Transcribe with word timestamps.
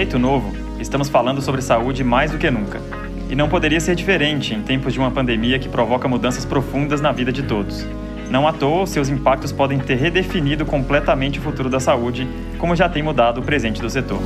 jeito 0.00 0.18
novo, 0.18 0.50
estamos 0.80 1.10
falando 1.10 1.42
sobre 1.42 1.60
saúde 1.60 2.02
mais 2.02 2.30
do 2.30 2.38
que 2.38 2.50
nunca. 2.50 2.80
E 3.28 3.34
não 3.34 3.50
poderia 3.50 3.78
ser 3.78 3.94
diferente 3.94 4.54
em 4.54 4.62
tempos 4.62 4.94
de 4.94 4.98
uma 4.98 5.10
pandemia 5.10 5.58
que 5.58 5.68
provoca 5.68 6.08
mudanças 6.08 6.42
profundas 6.42 7.02
na 7.02 7.12
vida 7.12 7.30
de 7.30 7.42
todos. 7.42 7.86
Não 8.30 8.48
à 8.48 8.52
toa, 8.52 8.86
seus 8.86 9.10
impactos 9.10 9.52
podem 9.52 9.78
ter 9.78 9.96
redefinido 9.96 10.64
completamente 10.64 11.38
o 11.38 11.42
futuro 11.42 11.68
da 11.68 11.78
saúde, 11.78 12.26
como 12.56 12.74
já 12.74 12.88
tem 12.88 13.02
mudado 13.02 13.40
o 13.40 13.42
presente 13.42 13.82
do 13.82 13.90
setor. 13.90 14.20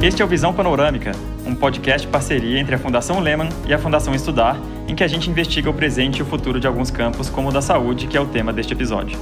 Este 0.00 0.22
é 0.22 0.24
o 0.24 0.28
Visão 0.28 0.54
Panorâmica, 0.54 1.10
um 1.44 1.56
podcast 1.56 2.06
parceria 2.06 2.60
entre 2.60 2.76
a 2.76 2.78
Fundação 2.78 3.18
Lehman 3.18 3.48
e 3.66 3.74
a 3.74 3.78
Fundação 3.78 4.14
Estudar, 4.14 4.56
em 4.86 4.94
que 4.94 5.02
a 5.02 5.08
gente 5.08 5.28
investiga 5.28 5.68
o 5.68 5.74
presente 5.74 6.18
e 6.18 6.22
o 6.22 6.26
futuro 6.26 6.60
de 6.60 6.68
alguns 6.68 6.92
campos, 6.92 7.28
como 7.28 7.48
o 7.48 7.52
da 7.52 7.60
saúde, 7.60 8.06
que 8.06 8.16
é 8.16 8.20
o 8.20 8.26
tema 8.26 8.52
deste 8.52 8.72
episódio. 8.72 9.18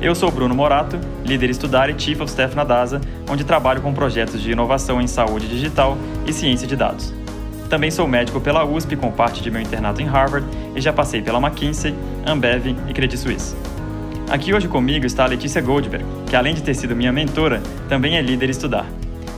Eu 0.00 0.14
sou 0.14 0.30
Bruno 0.30 0.54
Morato, 0.54 1.00
líder 1.24 1.48
estudar 1.48 1.88
e 1.88 1.98
Chief 1.98 2.20
of 2.20 2.30
Staff 2.30 2.54
na 2.54 2.64
DASA, 2.64 3.00
onde 3.30 3.44
trabalho 3.44 3.80
com 3.80 3.94
projetos 3.94 4.42
de 4.42 4.52
inovação 4.52 5.00
em 5.00 5.06
saúde 5.06 5.48
digital 5.48 5.96
e 6.26 6.34
ciência 6.34 6.66
de 6.66 6.76
dados. 6.76 7.14
Também 7.70 7.90
sou 7.90 8.06
médico 8.06 8.38
pela 8.38 8.62
USP, 8.62 8.94
com 8.94 9.10
parte 9.10 9.42
de 9.42 9.50
meu 9.50 9.60
internato 9.60 10.02
em 10.02 10.04
Harvard, 10.04 10.46
e 10.74 10.80
já 10.82 10.92
passei 10.92 11.22
pela 11.22 11.38
McKinsey, 11.38 11.94
Ambev 12.26 12.76
e 12.88 12.92
Credit 12.92 13.18
Suisse. 13.18 13.56
Aqui 14.28 14.52
hoje 14.52 14.68
comigo 14.68 15.06
está 15.06 15.24
a 15.24 15.28
Letícia 15.28 15.62
Goldberg, 15.62 16.04
que 16.26 16.36
além 16.36 16.54
de 16.54 16.62
ter 16.62 16.74
sido 16.74 16.94
minha 16.94 17.12
mentora, 17.12 17.62
também 17.88 18.16
é 18.16 18.22
líder 18.22 18.50
estudar. 18.50 18.86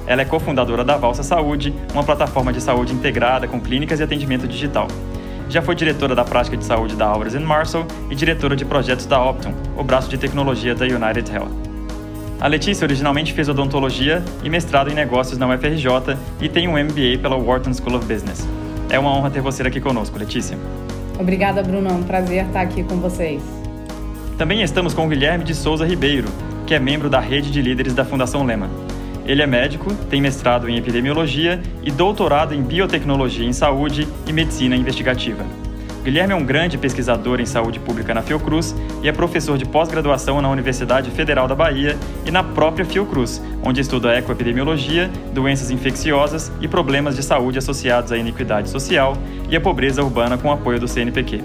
Ela 0.08 0.22
é 0.22 0.24
cofundadora 0.24 0.84
da 0.84 0.96
Valsa 0.96 1.22
Saúde, 1.22 1.72
uma 1.92 2.02
plataforma 2.02 2.52
de 2.52 2.60
saúde 2.60 2.92
integrada 2.92 3.46
com 3.46 3.60
clínicas 3.60 4.00
e 4.00 4.02
atendimento 4.02 4.48
digital. 4.48 4.88
Já 5.48 5.62
foi 5.62 5.74
diretora 5.74 6.14
da 6.14 6.24
prática 6.24 6.56
de 6.56 6.64
saúde 6.64 6.94
da 6.94 7.06
Alvarez 7.06 7.34
Marshall 7.34 7.86
e 8.10 8.14
diretora 8.14 8.54
de 8.54 8.66
projetos 8.66 9.06
da 9.06 9.22
Optum, 9.22 9.54
o 9.76 9.82
braço 9.82 10.10
de 10.10 10.18
tecnologia 10.18 10.74
da 10.74 10.84
United 10.84 11.32
Health. 11.32 11.50
A 12.38 12.46
Letícia 12.46 12.84
originalmente 12.84 13.32
fez 13.32 13.48
odontologia 13.48 14.22
e 14.44 14.50
mestrado 14.50 14.90
em 14.90 14.94
negócios 14.94 15.38
na 15.38 15.48
UFRJ 15.48 16.16
e 16.40 16.48
tem 16.48 16.68
um 16.68 16.72
MBA 16.72 17.18
pela 17.22 17.36
Wharton 17.36 17.72
School 17.72 17.96
of 17.96 18.06
Business. 18.06 18.46
É 18.90 18.98
uma 18.98 19.10
honra 19.10 19.30
ter 19.30 19.40
você 19.40 19.62
aqui 19.62 19.80
conosco, 19.80 20.18
Letícia. 20.18 20.56
Obrigada, 21.18 21.62
Bruno. 21.62 21.88
É 21.88 21.92
um 21.92 22.02
prazer 22.02 22.44
estar 22.44 22.60
aqui 22.60 22.84
com 22.84 22.96
vocês. 22.96 23.42
Também 24.36 24.62
estamos 24.62 24.92
com 24.92 25.06
o 25.06 25.08
Guilherme 25.08 25.44
de 25.44 25.54
Souza 25.54 25.84
Ribeiro, 25.84 26.28
que 26.66 26.74
é 26.74 26.78
membro 26.78 27.08
da 27.08 27.18
rede 27.18 27.50
de 27.50 27.60
líderes 27.62 27.94
da 27.94 28.04
Fundação 28.04 28.44
Lehman. 28.44 28.70
Ele 29.28 29.42
é 29.42 29.46
médico, 29.46 29.94
tem 30.08 30.22
mestrado 30.22 30.70
em 30.70 30.78
epidemiologia 30.78 31.60
e 31.82 31.90
doutorado 31.90 32.54
em 32.54 32.62
biotecnologia 32.62 33.46
em 33.46 33.52
saúde 33.52 34.08
e 34.26 34.32
medicina 34.32 34.74
investigativa. 34.74 35.44
Guilherme 36.02 36.32
é 36.32 36.36
um 36.36 36.44
grande 36.44 36.78
pesquisador 36.78 37.38
em 37.38 37.44
saúde 37.44 37.78
pública 37.78 38.14
na 38.14 38.22
Fiocruz 38.22 38.74
e 39.02 39.08
é 39.08 39.12
professor 39.12 39.58
de 39.58 39.66
pós-graduação 39.66 40.40
na 40.40 40.48
Universidade 40.48 41.10
Federal 41.10 41.46
da 41.46 41.54
Bahia 41.54 41.94
e 42.24 42.30
na 42.30 42.42
própria 42.42 42.86
Fiocruz, 42.86 43.42
onde 43.62 43.82
estuda 43.82 44.16
ecoepidemiologia, 44.16 45.10
doenças 45.34 45.70
infecciosas 45.70 46.50
e 46.62 46.66
problemas 46.66 47.14
de 47.14 47.22
saúde 47.22 47.58
associados 47.58 48.12
à 48.12 48.16
iniquidade 48.16 48.70
social 48.70 49.14
e 49.50 49.56
à 49.56 49.60
pobreza 49.60 50.02
urbana 50.02 50.38
com 50.38 50.50
apoio 50.50 50.80
do 50.80 50.88
CNPq. 50.88 51.44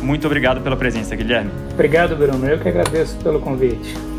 Muito 0.00 0.24
obrigado 0.28 0.60
pela 0.60 0.76
presença, 0.76 1.16
Guilherme. 1.16 1.50
Obrigado, 1.72 2.14
Bruno. 2.14 2.46
Eu 2.46 2.60
que 2.60 2.68
agradeço 2.68 3.16
pelo 3.16 3.40
convite. 3.40 4.13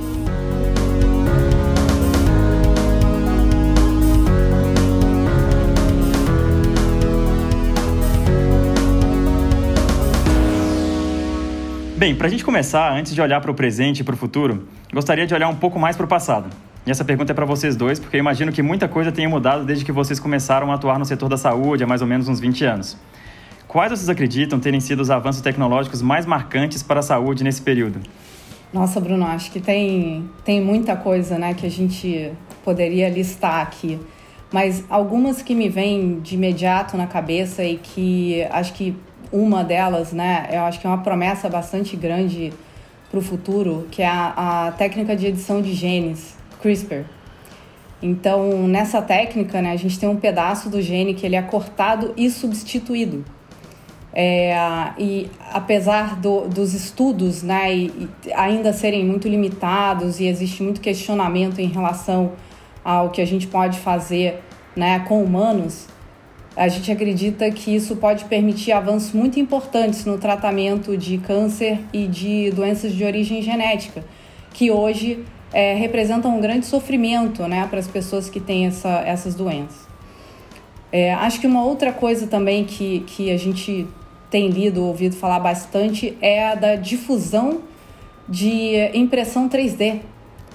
Bem, 12.05 12.13
para 12.13 12.27
a 12.27 12.29
gente 12.29 12.45
começar, 12.45 12.93
antes 12.93 13.15
de 13.15 13.19
olhar 13.19 13.41
para 13.41 13.49
o 13.49 13.55
presente 13.55 14.01
e 14.01 14.03
para 14.03 14.13
o 14.13 14.15
futuro, 14.15 14.67
gostaria 14.93 15.25
de 15.25 15.33
olhar 15.33 15.47
um 15.47 15.55
pouco 15.55 15.79
mais 15.79 15.97
para 15.97 16.05
o 16.05 16.07
passado. 16.07 16.55
E 16.85 16.91
essa 16.91 17.03
pergunta 17.03 17.31
é 17.31 17.33
para 17.33 17.45
vocês 17.45 17.75
dois, 17.75 17.99
porque 17.99 18.15
eu 18.15 18.19
imagino 18.19 18.51
que 18.51 18.61
muita 18.61 18.87
coisa 18.87 19.11
tenha 19.11 19.27
mudado 19.27 19.65
desde 19.65 19.83
que 19.83 19.91
vocês 19.91 20.19
começaram 20.19 20.71
a 20.71 20.75
atuar 20.75 20.99
no 20.99 21.05
setor 21.05 21.27
da 21.27 21.35
saúde 21.35 21.83
há 21.83 21.87
mais 21.87 22.03
ou 22.03 22.07
menos 22.07 22.29
uns 22.29 22.39
20 22.39 22.63
anos. 22.63 22.95
Quais 23.67 23.89
vocês 23.89 24.07
acreditam 24.07 24.59
terem 24.59 24.79
sido 24.79 24.99
os 24.99 25.09
avanços 25.09 25.41
tecnológicos 25.41 26.03
mais 26.03 26.27
marcantes 26.27 26.83
para 26.83 26.99
a 26.99 27.01
saúde 27.01 27.43
nesse 27.43 27.63
período? 27.63 27.99
Nossa, 28.71 29.01
Bruno, 29.01 29.25
acho 29.25 29.49
que 29.49 29.59
tem, 29.59 30.29
tem 30.43 30.61
muita 30.61 30.95
coisa 30.95 31.39
né, 31.39 31.55
que 31.55 31.65
a 31.65 31.71
gente 31.71 32.31
poderia 32.63 33.09
listar 33.09 33.61
aqui. 33.61 33.99
Mas 34.53 34.85
algumas 34.91 35.41
que 35.41 35.55
me 35.55 35.69
vêm 35.69 36.19
de 36.19 36.35
imediato 36.35 36.95
na 36.97 37.07
cabeça 37.07 37.63
e 37.63 37.77
que 37.77 38.43
acho 38.51 38.73
que 38.73 38.95
uma 39.35 39.63
delas, 39.63 40.13
né, 40.13 40.47
eu 40.51 40.61
acho 40.61 40.79
que 40.79 40.87
é 40.87 40.89
uma 40.89 41.03
promessa 41.03 41.49
bastante 41.49 41.95
grande 41.95 42.53
para 43.09 43.19
o 43.19 43.21
futuro, 43.21 43.87
que 43.91 44.01
é 44.01 44.07
a, 44.07 44.67
a 44.67 44.71
técnica 44.71 45.15
de 45.15 45.27
edição 45.27 45.61
de 45.61 45.73
genes, 45.73 46.35
CRISPR. 46.61 47.03
Então, 48.01 48.67
nessa 48.67 49.01
técnica, 49.01 49.61
né, 49.61 49.71
a 49.71 49.75
gente 49.75 49.99
tem 49.99 50.07
um 50.07 50.17
pedaço 50.17 50.69
do 50.69 50.81
gene 50.81 51.13
que 51.13 51.25
ele 51.25 51.35
é 51.35 51.41
cortado 51.41 52.13
e 52.15 52.29
substituído. 52.29 53.25
É, 54.17 54.55
e 54.97 55.29
apesar 55.51 56.15
do, 56.15 56.47
dos 56.47 56.73
estudos 56.73 57.43
né, 57.43 57.75
e, 57.75 58.09
e 58.25 58.33
ainda 58.33 58.71
serem 58.71 59.03
muito 59.03 59.27
limitados 59.27 60.21
e 60.21 60.25
existe 60.25 60.63
muito 60.63 60.79
questionamento 60.79 61.59
em 61.59 61.67
relação 61.67 62.31
ao 62.81 63.09
que 63.09 63.21
a 63.21 63.25
gente 63.25 63.45
pode 63.47 63.77
fazer 63.79 64.41
né, 64.73 64.99
com 64.99 65.21
humanos, 65.21 65.87
a 66.55 66.67
gente 66.69 66.89
acredita 66.91 67.51
que 67.51 67.75
isso 67.75 67.97
pode 67.97 68.25
permitir 68.25 68.71
avanços 68.71 69.11
muito 69.11 69.39
importantes 69.39 70.05
no 70.05 70.17
tratamento 70.17 70.95
de 70.95 71.17
câncer 71.17 71.79
e 71.91 72.07
de 72.07 72.49
doenças 72.51 72.93
de 72.93 73.03
origem 73.03 73.41
genética, 73.41 74.03
que 74.53 74.71
hoje 74.71 75.25
é, 75.51 75.73
representam 75.73 76.37
um 76.37 76.39
grande 76.39 76.65
sofrimento 76.65 77.43
né, 77.43 77.67
para 77.69 77.79
as 77.79 77.87
pessoas 77.87 78.29
que 78.29 78.39
têm 78.39 78.67
essa, 78.67 79.01
essas 79.05 79.35
doenças. 79.35 79.85
É, 80.91 81.13
acho 81.13 81.41
que 81.41 81.47
uma 81.47 81.63
outra 81.63 81.91
coisa 81.91 82.25
também 82.25 82.63
que, 82.63 83.01
que 83.01 83.31
a 83.31 83.37
gente 83.37 83.85
tem 84.29 84.49
lido, 84.49 84.85
ouvido 84.85 85.15
falar 85.15 85.39
bastante, 85.39 86.17
é 86.21 86.47
a 86.47 86.55
da 86.55 86.75
difusão 86.75 87.61
de 88.29 88.89
impressão 88.93 89.49
3D, 89.49 89.99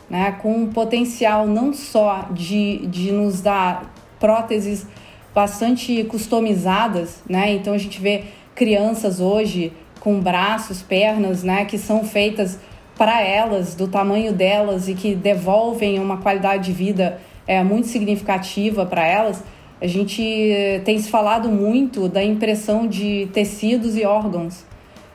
né, 0.08 0.32
com 0.40 0.54
um 0.54 0.66
potencial 0.66 1.46
não 1.46 1.74
só 1.74 2.28
de, 2.32 2.86
de 2.86 3.12
nos 3.12 3.42
dar 3.42 3.92
próteses 4.18 4.86
bastante 5.34 6.04
customizadas, 6.04 7.22
né? 7.28 7.52
Então 7.52 7.72
a 7.72 7.78
gente 7.78 8.00
vê 8.00 8.24
crianças 8.54 9.20
hoje 9.20 9.72
com 10.00 10.18
braços, 10.18 10.82
pernas, 10.82 11.42
né, 11.42 11.64
que 11.66 11.78
são 11.78 12.04
feitas 12.04 12.58
para 12.96 13.22
elas, 13.22 13.74
do 13.74 13.86
tamanho 13.86 14.32
delas 14.32 14.88
e 14.88 14.94
que 14.94 15.14
devolvem 15.14 15.98
uma 15.98 16.18
qualidade 16.18 16.64
de 16.64 16.72
vida 16.72 17.18
é, 17.46 17.62
muito 17.62 17.86
significativa 17.86 18.84
para 18.84 19.06
elas. 19.06 19.42
A 19.80 19.86
gente 19.86 20.82
tem 20.84 20.98
se 20.98 21.08
falado 21.08 21.48
muito 21.48 22.08
da 22.08 22.22
impressão 22.22 22.86
de 22.86 23.28
tecidos 23.32 23.96
e 23.96 24.04
órgãos. 24.04 24.66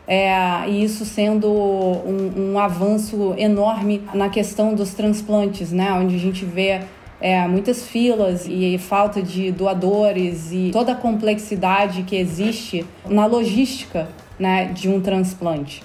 É, 0.07 0.33
e 0.67 0.83
isso 0.83 1.03
sendo 1.03 1.47
um, 1.47 2.51
um 2.53 2.59
avanço 2.59 3.33
enorme 3.37 4.01
na 4.13 4.29
questão 4.29 4.73
dos 4.73 4.93
transplantes, 4.93 5.71
né? 5.71 5.91
onde 5.93 6.15
a 6.15 6.19
gente 6.19 6.45
vê 6.45 6.81
é, 7.19 7.47
muitas 7.47 7.87
filas 7.87 8.45
e 8.47 8.77
falta 8.77 9.21
de 9.21 9.51
doadores 9.51 10.51
e 10.51 10.69
toda 10.71 10.91
a 10.91 10.95
complexidade 10.95 12.03
que 12.03 12.15
existe 12.15 12.85
na 13.07 13.25
logística 13.25 14.07
né, 14.37 14.65
de 14.65 14.89
um 14.89 14.99
transplante. 14.99 15.83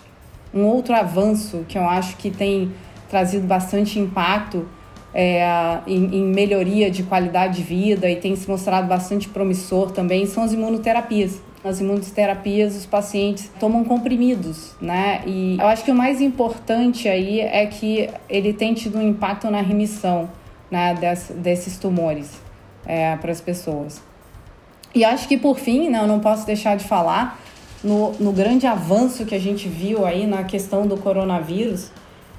Um 0.52 0.64
outro 0.64 0.94
avanço 0.94 1.64
que 1.68 1.78
eu 1.78 1.84
acho 1.84 2.16
que 2.16 2.30
tem 2.30 2.72
trazido 3.08 3.46
bastante 3.46 3.98
impacto 3.98 4.66
é, 5.14 5.44
em, 5.86 6.16
em, 6.16 6.24
melhoria 6.24 6.90
de 6.90 7.02
qualidade 7.02 7.56
de 7.56 7.62
vida 7.62 8.08
e 8.08 8.16
tem 8.16 8.34
se 8.36 8.48
mostrado 8.48 8.86
bastante 8.86 9.28
promissor 9.28 9.90
também 9.90 10.26
são 10.26 10.42
as 10.42 10.52
imunoterapias. 10.52 11.40
Nas 11.62 11.78
imunoterapias, 11.78 12.74
os 12.74 12.86
pacientes 12.86 13.50
tomam 13.60 13.84
comprimidos, 13.84 14.72
né? 14.80 15.20
E 15.26 15.58
eu 15.60 15.66
acho 15.66 15.84
que 15.84 15.90
o 15.90 15.94
mais 15.94 16.20
importante 16.20 17.06
aí 17.06 17.40
é 17.40 17.66
que 17.66 18.08
ele 18.30 18.54
tem 18.54 18.72
tido 18.72 18.96
um 18.96 19.06
impacto 19.06 19.50
na 19.50 19.60
remissão 19.60 20.30
né, 20.70 20.94
des, 20.94 21.32
desses 21.36 21.78
tumores 21.78 22.40
é, 22.86 23.16
para 23.16 23.32
as 23.32 23.40
pessoas. 23.40 24.02
E 24.94 25.04
acho 25.04 25.28
que 25.28 25.36
por 25.36 25.58
fim, 25.58 25.88
né, 25.88 26.00
eu 26.00 26.06
não 26.06 26.20
posso 26.20 26.46
deixar 26.46 26.76
de 26.76 26.84
falar 26.84 27.38
no, 27.82 28.12
no 28.12 28.32
grande 28.32 28.66
avanço 28.66 29.24
que 29.24 29.34
a 29.34 29.38
gente 29.38 29.68
viu 29.68 30.04
aí 30.04 30.26
na 30.26 30.44
questão 30.44 30.86
do 30.86 30.96
coronavírus, 30.96 31.90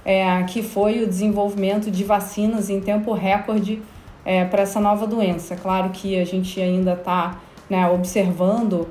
é, 0.03 0.43
que 0.43 0.61
foi 0.61 1.03
o 1.03 1.07
desenvolvimento 1.07 1.89
de 1.89 2.03
vacinas 2.03 2.69
em 2.69 2.81
tempo 2.81 3.13
recorde 3.13 3.81
é, 4.25 4.45
para 4.45 4.63
essa 4.63 4.79
nova 4.79 5.07
doença. 5.07 5.55
Claro 5.55 5.89
que 5.89 6.19
a 6.19 6.25
gente 6.25 6.59
ainda 6.59 6.93
está 6.93 7.39
né, 7.69 7.87
observando 7.89 8.87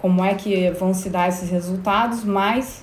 como 0.00 0.24
é 0.24 0.34
que 0.34 0.70
vão 0.70 0.92
se 0.92 1.08
dar 1.08 1.28
esses 1.28 1.50
resultados, 1.50 2.24
mas 2.24 2.81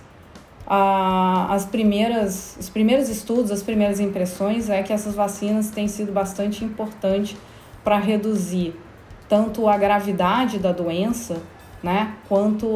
as 0.69 1.66
primeiras, 1.66 2.56
os 2.60 2.69
primeiros 2.69 3.10
estudos, 3.10 3.50
as 3.50 3.63
primeiras 3.63 4.00
impressões 4.00 4.69
é 4.69 4.83
que 4.83 4.94
essas 4.94 5.16
vacinas 5.16 5.71
têm 5.71 5.88
sido 5.88 6.12
bastante 6.12 6.63
importantes 6.63 7.36
para 7.83 7.98
reduzir 7.98 8.75
tanto 9.27 9.68
a 9.68 9.77
gravidade 9.77 10.60
da 10.60 10.71
doença, 10.71 11.38
né, 11.81 12.13
quanto, 12.27 12.68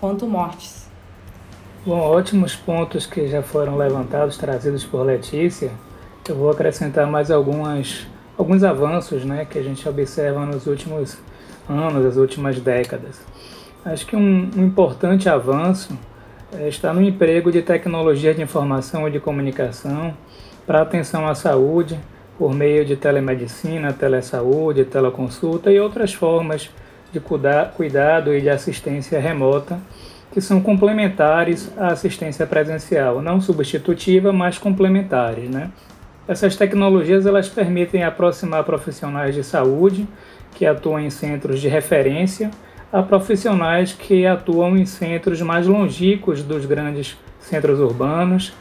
quanto 0.00 0.26
mortes. 0.28 0.86
Bom, 1.84 1.98
ótimos 1.98 2.54
pontos 2.54 3.06
que 3.06 3.28
já 3.28 3.42
foram 3.42 3.76
levantados, 3.76 4.36
trazidos 4.36 4.84
por 4.84 5.02
Letícia. 5.02 5.72
Eu 6.28 6.36
vou 6.36 6.50
acrescentar 6.50 7.06
mais 7.06 7.30
algumas 7.30 8.06
alguns 8.36 8.62
avanços 8.62 9.24
né, 9.24 9.46
que 9.46 9.58
a 9.58 9.62
gente 9.62 9.88
observa 9.88 10.44
nos 10.44 10.66
últimos 10.66 11.16
anos, 11.68 12.04
as 12.04 12.16
últimas 12.16 12.60
décadas. 12.60 13.20
Acho 13.84 14.06
que 14.06 14.14
um, 14.14 14.50
um 14.56 14.66
importante 14.66 15.28
avanço 15.28 15.96
está 16.68 16.92
no 16.92 17.02
emprego 17.02 17.52
de 17.52 17.62
tecnologia 17.62 18.34
de 18.34 18.42
informação 18.42 19.06
e 19.06 19.10
de 19.10 19.20
comunicação 19.20 20.14
para 20.66 20.82
atenção 20.82 21.26
à 21.26 21.34
saúde, 21.34 21.98
por 22.38 22.54
meio 22.54 22.84
de 22.84 22.96
telemedicina, 22.96 23.92
telesaúde, 23.92 24.84
teleconsulta 24.84 25.70
e 25.70 25.80
outras 25.80 26.12
formas 26.12 26.70
de 27.12 27.20
cuidado 27.20 28.34
e 28.34 28.40
de 28.40 28.50
assistência 28.50 29.18
remota 29.18 29.78
que 30.32 30.40
são 30.40 30.60
complementares 30.60 31.70
à 31.78 31.88
assistência 31.88 32.46
presencial, 32.46 33.22
não 33.22 33.40
substitutiva, 33.40 34.32
mas 34.32 34.58
complementares, 34.58 35.48
né? 35.48 35.70
Essas 36.28 36.56
tecnologias 36.56 37.24
elas 37.24 37.48
permitem 37.48 38.04
aproximar 38.04 38.64
profissionais 38.64 39.34
de 39.34 39.44
saúde 39.44 40.06
que 40.54 40.66
atuam 40.66 41.00
em 41.00 41.08
centros 41.08 41.60
de 41.60 41.68
referência 41.68 42.50
a 42.96 43.02
profissionais 43.02 43.92
que 43.92 44.26
atuam 44.26 44.74
em 44.74 44.86
centros 44.86 45.42
mais 45.42 45.66
longínquos 45.66 46.42
dos 46.42 46.64
grandes 46.64 47.14
centros 47.38 47.78
urbanos. 47.78 48.54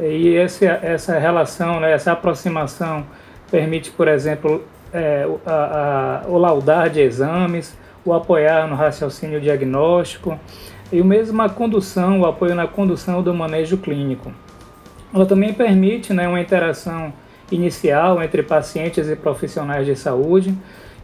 E 0.00 0.34
essa, 0.34 0.64
essa 0.64 1.18
relação, 1.18 1.78
né, 1.78 1.92
essa 1.92 2.12
aproximação 2.12 3.04
permite, 3.50 3.90
por 3.90 4.08
exemplo, 4.08 4.64
é, 4.94 5.28
a, 5.44 6.22
a, 6.24 6.26
o 6.26 6.38
laudar 6.38 6.88
de 6.88 7.02
exames, 7.02 7.76
o 8.02 8.14
apoiar 8.14 8.66
no 8.66 8.74
raciocínio 8.74 9.38
diagnóstico 9.38 10.40
e 10.90 10.98
o 10.98 11.04
mesmo 11.04 11.42
a 11.42 11.50
condução, 11.50 12.20
o 12.20 12.24
apoio 12.24 12.54
na 12.54 12.66
condução 12.66 13.22
do 13.22 13.34
manejo 13.34 13.76
clínico. 13.76 14.32
Ela 15.14 15.26
também 15.26 15.52
permite 15.52 16.14
né, 16.14 16.26
uma 16.26 16.40
interação 16.40 17.12
inicial 17.50 18.22
entre 18.22 18.42
pacientes 18.42 19.06
e 19.06 19.14
profissionais 19.14 19.84
de 19.84 19.94
saúde, 19.94 20.54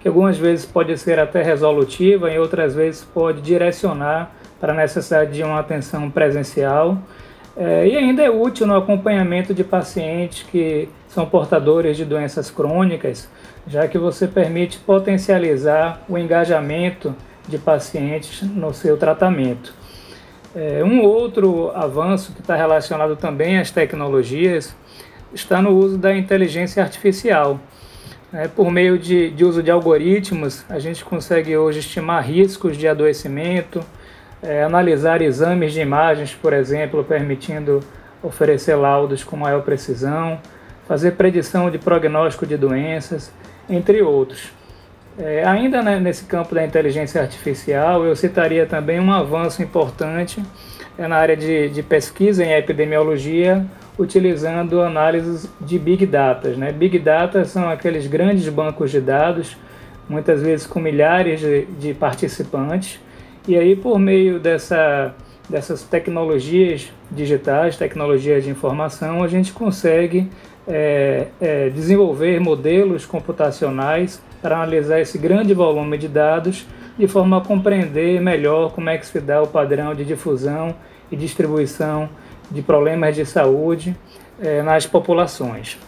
que 0.00 0.08
algumas 0.08 0.38
vezes 0.38 0.64
pode 0.64 0.96
ser 0.98 1.18
até 1.18 1.42
resolutiva 1.42 2.30
e 2.30 2.38
outras 2.38 2.74
vezes 2.74 3.04
pode 3.04 3.40
direcionar 3.40 4.30
para 4.60 4.72
a 4.72 4.76
necessidade 4.76 5.32
de 5.32 5.42
uma 5.42 5.60
atenção 5.60 6.10
presencial. 6.10 6.98
É, 7.56 7.88
e 7.88 7.96
ainda 7.96 8.22
é 8.22 8.30
útil 8.30 8.66
no 8.66 8.76
acompanhamento 8.76 9.52
de 9.52 9.64
pacientes 9.64 10.44
que 10.44 10.88
são 11.08 11.26
portadores 11.26 11.96
de 11.96 12.04
doenças 12.04 12.50
crônicas, 12.50 13.28
já 13.66 13.88
que 13.88 13.98
você 13.98 14.28
permite 14.28 14.78
potencializar 14.78 16.00
o 16.08 16.16
engajamento 16.16 17.14
de 17.48 17.58
pacientes 17.58 18.42
no 18.42 18.72
seu 18.72 18.96
tratamento. 18.96 19.74
É, 20.54 20.82
um 20.84 21.02
outro 21.02 21.70
avanço 21.74 22.32
que 22.32 22.40
está 22.40 22.54
relacionado 22.54 23.16
também 23.16 23.58
às 23.58 23.70
tecnologias 23.70 24.74
está 25.32 25.60
no 25.60 25.70
uso 25.70 25.98
da 25.98 26.16
inteligência 26.16 26.82
artificial. 26.82 27.58
É, 28.32 28.46
por 28.46 28.70
meio 28.70 28.98
de, 28.98 29.30
de, 29.30 29.44
uso 29.44 29.62
de 29.62 29.70
algoritmos, 29.70 30.64
a 30.68 30.78
gente 30.78 31.02
consegue 31.04 31.56
hoje 31.56 31.78
estimar 31.78 32.22
riscos 32.22 32.76
de 32.76 32.86
adoecimento, 32.86 33.80
é, 34.42 34.62
analisar 34.62 35.22
exames 35.22 35.72
de 35.72 35.80
imagens, 35.80 36.34
por 36.34 36.52
exemplo, 36.52 37.02
permitindo 37.02 37.80
oferecer 38.22 38.74
laudos 38.74 39.24
com 39.24 39.36
maior 39.36 39.62
precisão, 39.62 40.38
fazer 40.86 41.12
predição 41.12 41.70
de 41.70 41.78
prognóstico 41.78 42.46
de 42.46 42.56
doenças, 42.56 43.32
entre 43.68 44.02
outros. 44.02 44.52
É, 45.18 45.44
ainda 45.44 45.82
né, 45.82 45.98
nesse 45.98 46.24
campo 46.24 46.54
da 46.54 46.64
inteligência 46.64 47.20
artificial, 47.20 48.04
eu 48.04 48.14
citaria 48.14 48.66
também 48.66 49.00
um 49.00 49.12
avanço 49.12 49.62
importante 49.62 50.42
é, 50.96 51.08
na 51.08 51.16
área 51.16 51.36
de, 51.36 51.68
de, 51.70 51.82
pesquisa 51.82 52.44
em 52.44 52.52
epidemiologia, 52.52 53.64
utilizando 53.98 54.80
análises 54.80 55.50
de 55.60 55.78
Big 55.78 56.06
Data. 56.06 56.50
Né? 56.50 56.72
Big 56.72 56.98
Data 56.98 57.44
são 57.44 57.68
aqueles 57.68 58.06
grandes 58.06 58.48
bancos 58.48 58.90
de 58.90 59.00
dados, 59.00 59.56
muitas 60.08 60.40
vezes 60.40 60.66
com 60.66 60.78
milhares 60.78 61.40
de, 61.40 61.66
de 61.66 61.94
participantes, 61.94 63.00
e 63.46 63.56
aí 63.56 63.74
por 63.74 63.98
meio 63.98 64.38
dessa, 64.38 65.14
dessas 65.48 65.82
tecnologias 65.82 66.90
digitais, 67.10 67.76
tecnologias 67.76 68.44
de 68.44 68.50
informação, 68.50 69.22
a 69.22 69.28
gente 69.28 69.52
consegue 69.52 70.30
é, 70.66 71.26
é, 71.40 71.68
desenvolver 71.70 72.38
modelos 72.40 73.04
computacionais 73.04 74.22
para 74.40 74.56
analisar 74.56 75.00
esse 75.00 75.18
grande 75.18 75.52
volume 75.54 75.98
de 75.98 76.08
dados 76.08 76.66
de 76.98 77.06
forma 77.06 77.38
a 77.38 77.40
compreender 77.40 78.20
melhor 78.20 78.72
como 78.72 78.90
é 78.90 78.98
que 78.98 79.06
se 79.06 79.20
dá 79.20 79.40
o 79.40 79.46
padrão 79.46 79.94
de 79.94 80.04
difusão 80.04 80.74
e 81.10 81.16
distribuição 81.16 82.08
de 82.50 82.62
problemas 82.62 83.14
de 83.14 83.24
saúde 83.24 83.96
eh, 84.40 84.62
nas 84.62 84.86
populações. 84.86 85.78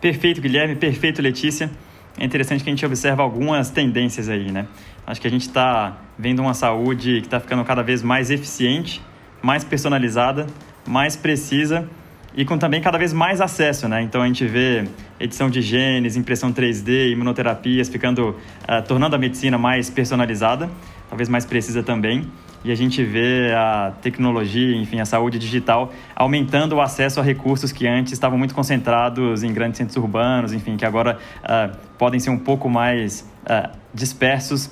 Perfeito, 0.00 0.40
Guilherme. 0.40 0.76
Perfeito, 0.76 1.22
Letícia. 1.22 1.70
É 2.18 2.24
interessante 2.24 2.62
que 2.62 2.68
a 2.68 2.72
gente 2.72 2.84
observa 2.84 3.22
algumas 3.22 3.70
tendências 3.70 4.28
aí, 4.28 4.50
né? 4.50 4.66
Acho 5.06 5.20
que 5.20 5.26
a 5.26 5.30
gente 5.30 5.42
está 5.42 5.96
vendo 6.18 6.42
uma 6.42 6.54
saúde 6.54 7.20
que 7.20 7.26
está 7.26 7.40
ficando 7.40 7.64
cada 7.64 7.82
vez 7.82 8.02
mais 8.02 8.30
eficiente, 8.30 9.02
mais 9.40 9.64
personalizada, 9.64 10.46
mais 10.86 11.16
precisa 11.16 11.88
e 12.34 12.44
com 12.44 12.56
também 12.56 12.80
cada 12.80 12.96
vez 12.98 13.12
mais 13.12 13.40
acesso, 13.40 13.88
né? 13.88 14.02
Então 14.02 14.22
a 14.22 14.26
gente 14.26 14.46
vê 14.46 14.88
edição 15.20 15.50
de 15.50 15.60
genes, 15.60 16.16
impressão 16.16 16.52
3D, 16.52 17.10
imunoterapias 17.10 17.88
ficando, 17.88 18.30
uh, 18.30 18.82
tornando 18.86 19.16
a 19.16 19.18
medicina 19.18 19.58
mais 19.58 19.90
personalizada, 19.90 20.70
talvez 21.08 21.28
mais 21.28 21.44
precisa 21.44 21.82
também. 21.82 22.30
E 22.64 22.70
a 22.70 22.74
gente 22.74 23.02
vê 23.02 23.52
a 23.54 23.92
tecnologia, 24.00 24.76
enfim, 24.76 25.00
a 25.00 25.04
saúde 25.04 25.38
digital 25.38 25.92
aumentando 26.14 26.76
o 26.76 26.80
acesso 26.80 27.18
a 27.18 27.22
recursos 27.22 27.72
que 27.72 27.86
antes 27.86 28.12
estavam 28.12 28.38
muito 28.38 28.54
concentrados 28.54 29.42
em 29.42 29.52
grandes 29.52 29.78
centros 29.78 29.96
urbanos, 29.96 30.52
enfim, 30.52 30.76
que 30.76 30.84
agora 30.84 31.18
uh, 31.42 31.76
podem 31.98 32.20
ser 32.20 32.30
um 32.30 32.38
pouco 32.38 32.68
mais 32.68 33.28
uh, 33.44 33.68
dispersos 33.92 34.70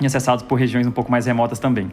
e 0.00 0.06
acessados 0.06 0.44
por 0.44 0.56
regiões 0.56 0.86
um 0.86 0.90
pouco 0.90 1.10
mais 1.10 1.26
remotas 1.26 1.58
também. 1.58 1.90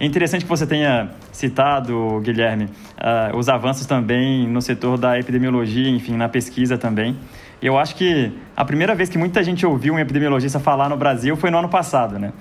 É 0.00 0.06
interessante 0.06 0.44
que 0.44 0.48
você 0.48 0.64
tenha 0.64 1.10
citado, 1.32 2.20
Guilherme, 2.22 2.66
uh, 2.66 3.36
os 3.36 3.48
avanços 3.48 3.84
também 3.84 4.46
no 4.46 4.62
setor 4.62 4.96
da 4.96 5.18
epidemiologia, 5.18 5.88
enfim, 5.88 6.16
na 6.16 6.28
pesquisa 6.28 6.78
também. 6.78 7.16
Eu 7.60 7.76
acho 7.76 7.96
que 7.96 8.32
a 8.56 8.64
primeira 8.64 8.94
vez 8.94 9.08
que 9.08 9.18
muita 9.18 9.42
gente 9.42 9.66
ouviu 9.66 9.94
um 9.94 9.98
epidemiologista 9.98 10.60
falar 10.60 10.88
no 10.88 10.96
Brasil 10.96 11.36
foi 11.36 11.50
no 11.50 11.58
ano 11.58 11.68
passado, 11.68 12.16
né? 12.16 12.32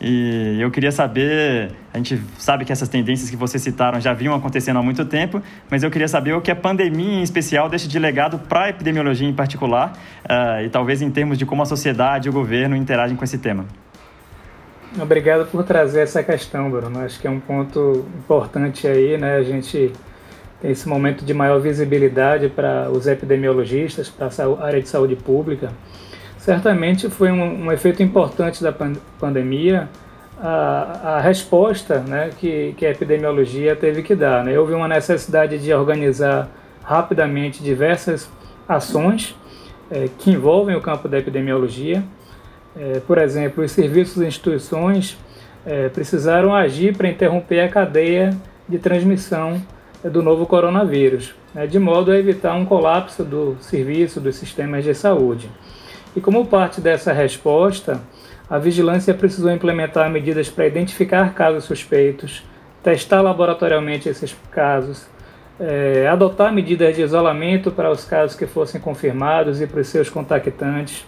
E 0.00 0.58
eu 0.60 0.70
queria 0.70 0.92
saber, 0.92 1.72
a 1.92 1.96
gente 1.96 2.22
sabe 2.38 2.64
que 2.64 2.70
essas 2.70 2.88
tendências 2.88 3.28
que 3.28 3.36
vocês 3.36 3.60
citaram 3.60 4.00
já 4.00 4.12
vinham 4.12 4.32
acontecendo 4.34 4.78
há 4.78 4.82
muito 4.82 5.04
tempo, 5.04 5.42
mas 5.68 5.82
eu 5.82 5.90
queria 5.90 6.06
saber 6.06 6.34
o 6.34 6.40
que 6.40 6.52
a 6.52 6.56
pandemia 6.56 7.18
em 7.18 7.22
especial 7.22 7.68
deixa 7.68 7.88
de 7.88 7.98
legado 7.98 8.38
para 8.38 8.64
a 8.64 8.68
epidemiologia 8.68 9.28
em 9.28 9.32
particular, 9.32 9.92
uh, 10.24 10.64
e 10.64 10.68
talvez 10.68 11.02
em 11.02 11.10
termos 11.10 11.36
de 11.36 11.44
como 11.44 11.62
a 11.62 11.66
sociedade 11.66 12.28
e 12.28 12.30
o 12.30 12.32
governo 12.32 12.76
interagem 12.76 13.16
com 13.16 13.24
esse 13.24 13.38
tema. 13.38 13.66
Obrigado 15.00 15.46
por 15.50 15.64
trazer 15.64 16.00
essa 16.00 16.22
questão, 16.22 16.70
Bruno. 16.70 17.00
Acho 17.00 17.20
que 17.20 17.26
é 17.26 17.30
um 17.30 17.40
ponto 17.40 18.06
importante 18.18 18.86
aí, 18.86 19.18
né? 19.18 19.36
A 19.36 19.42
gente 19.42 19.92
tem 20.60 20.70
esse 20.70 20.88
momento 20.88 21.24
de 21.24 21.34
maior 21.34 21.60
visibilidade 21.60 22.48
para 22.48 22.88
os 22.90 23.06
epidemiologistas, 23.06 24.08
para 24.08 24.28
a 24.28 24.64
área 24.64 24.80
de 24.80 24.88
saúde 24.88 25.14
pública. 25.14 25.72
Certamente 26.48 27.10
foi 27.10 27.30
um, 27.30 27.66
um 27.66 27.72
efeito 27.72 28.02
importante 28.02 28.62
da 28.62 28.72
pand 28.72 28.94
pandemia 29.20 29.86
a, 30.40 31.16
a 31.16 31.20
resposta 31.20 32.00
né, 32.00 32.30
que, 32.38 32.72
que 32.74 32.86
a 32.86 32.90
epidemiologia 32.90 33.76
teve 33.76 34.02
que 34.02 34.14
dar. 34.14 34.42
Né? 34.42 34.58
Houve 34.58 34.72
uma 34.72 34.88
necessidade 34.88 35.58
de 35.58 35.74
organizar 35.74 36.48
rapidamente 36.82 37.62
diversas 37.62 38.30
ações 38.66 39.36
é, 39.90 40.08
que 40.18 40.30
envolvem 40.30 40.74
o 40.74 40.80
campo 40.80 41.06
da 41.06 41.18
epidemiologia 41.18 42.02
é, 42.74 43.00
por 43.00 43.18
exemplo, 43.18 43.62
os 43.62 43.72
serviços 43.72 44.22
e 44.22 44.26
instituições 44.26 45.18
é, 45.66 45.90
precisaram 45.90 46.54
agir 46.54 46.96
para 46.96 47.08
interromper 47.08 47.60
a 47.60 47.68
cadeia 47.68 48.34
de 48.66 48.78
transmissão 48.78 49.60
do 50.02 50.22
novo 50.22 50.46
coronavírus, 50.46 51.34
né, 51.54 51.66
de 51.66 51.78
modo 51.78 52.10
a 52.10 52.18
evitar 52.18 52.54
um 52.54 52.64
colapso 52.64 53.22
do 53.22 53.58
serviço 53.60 54.18
dos 54.18 54.36
sistemas 54.36 54.82
de 54.82 54.94
saúde. 54.94 55.50
E 56.18 56.20
como 56.20 56.44
parte 56.44 56.80
dessa 56.80 57.12
resposta, 57.12 58.00
a 58.50 58.58
vigilância 58.58 59.14
precisou 59.14 59.52
implementar 59.52 60.10
medidas 60.10 60.50
para 60.50 60.66
identificar 60.66 61.32
casos 61.32 61.62
suspeitos, 61.62 62.42
testar 62.82 63.20
laboratorialmente 63.20 64.08
esses 64.08 64.36
casos, 64.50 65.06
é, 65.60 66.08
adotar 66.08 66.52
medidas 66.52 66.96
de 66.96 67.02
isolamento 67.02 67.70
para 67.70 67.88
os 67.88 68.04
casos 68.04 68.34
que 68.34 68.48
fossem 68.48 68.80
confirmados 68.80 69.60
e 69.60 69.66
para 69.68 69.80
os 69.80 69.86
seus 69.86 70.10
contactantes 70.10 71.06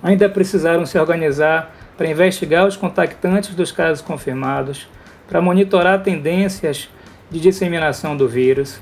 ainda 0.00 0.28
precisaram 0.28 0.86
se 0.86 0.96
organizar 0.96 1.74
para 1.98 2.08
investigar 2.08 2.68
os 2.68 2.76
contactantes 2.76 3.52
dos 3.56 3.72
casos 3.72 4.00
confirmados, 4.00 4.88
para 5.28 5.42
monitorar 5.42 6.04
tendências 6.04 6.88
de 7.28 7.40
disseminação 7.40 8.16
do 8.16 8.28
vírus. 8.28 8.80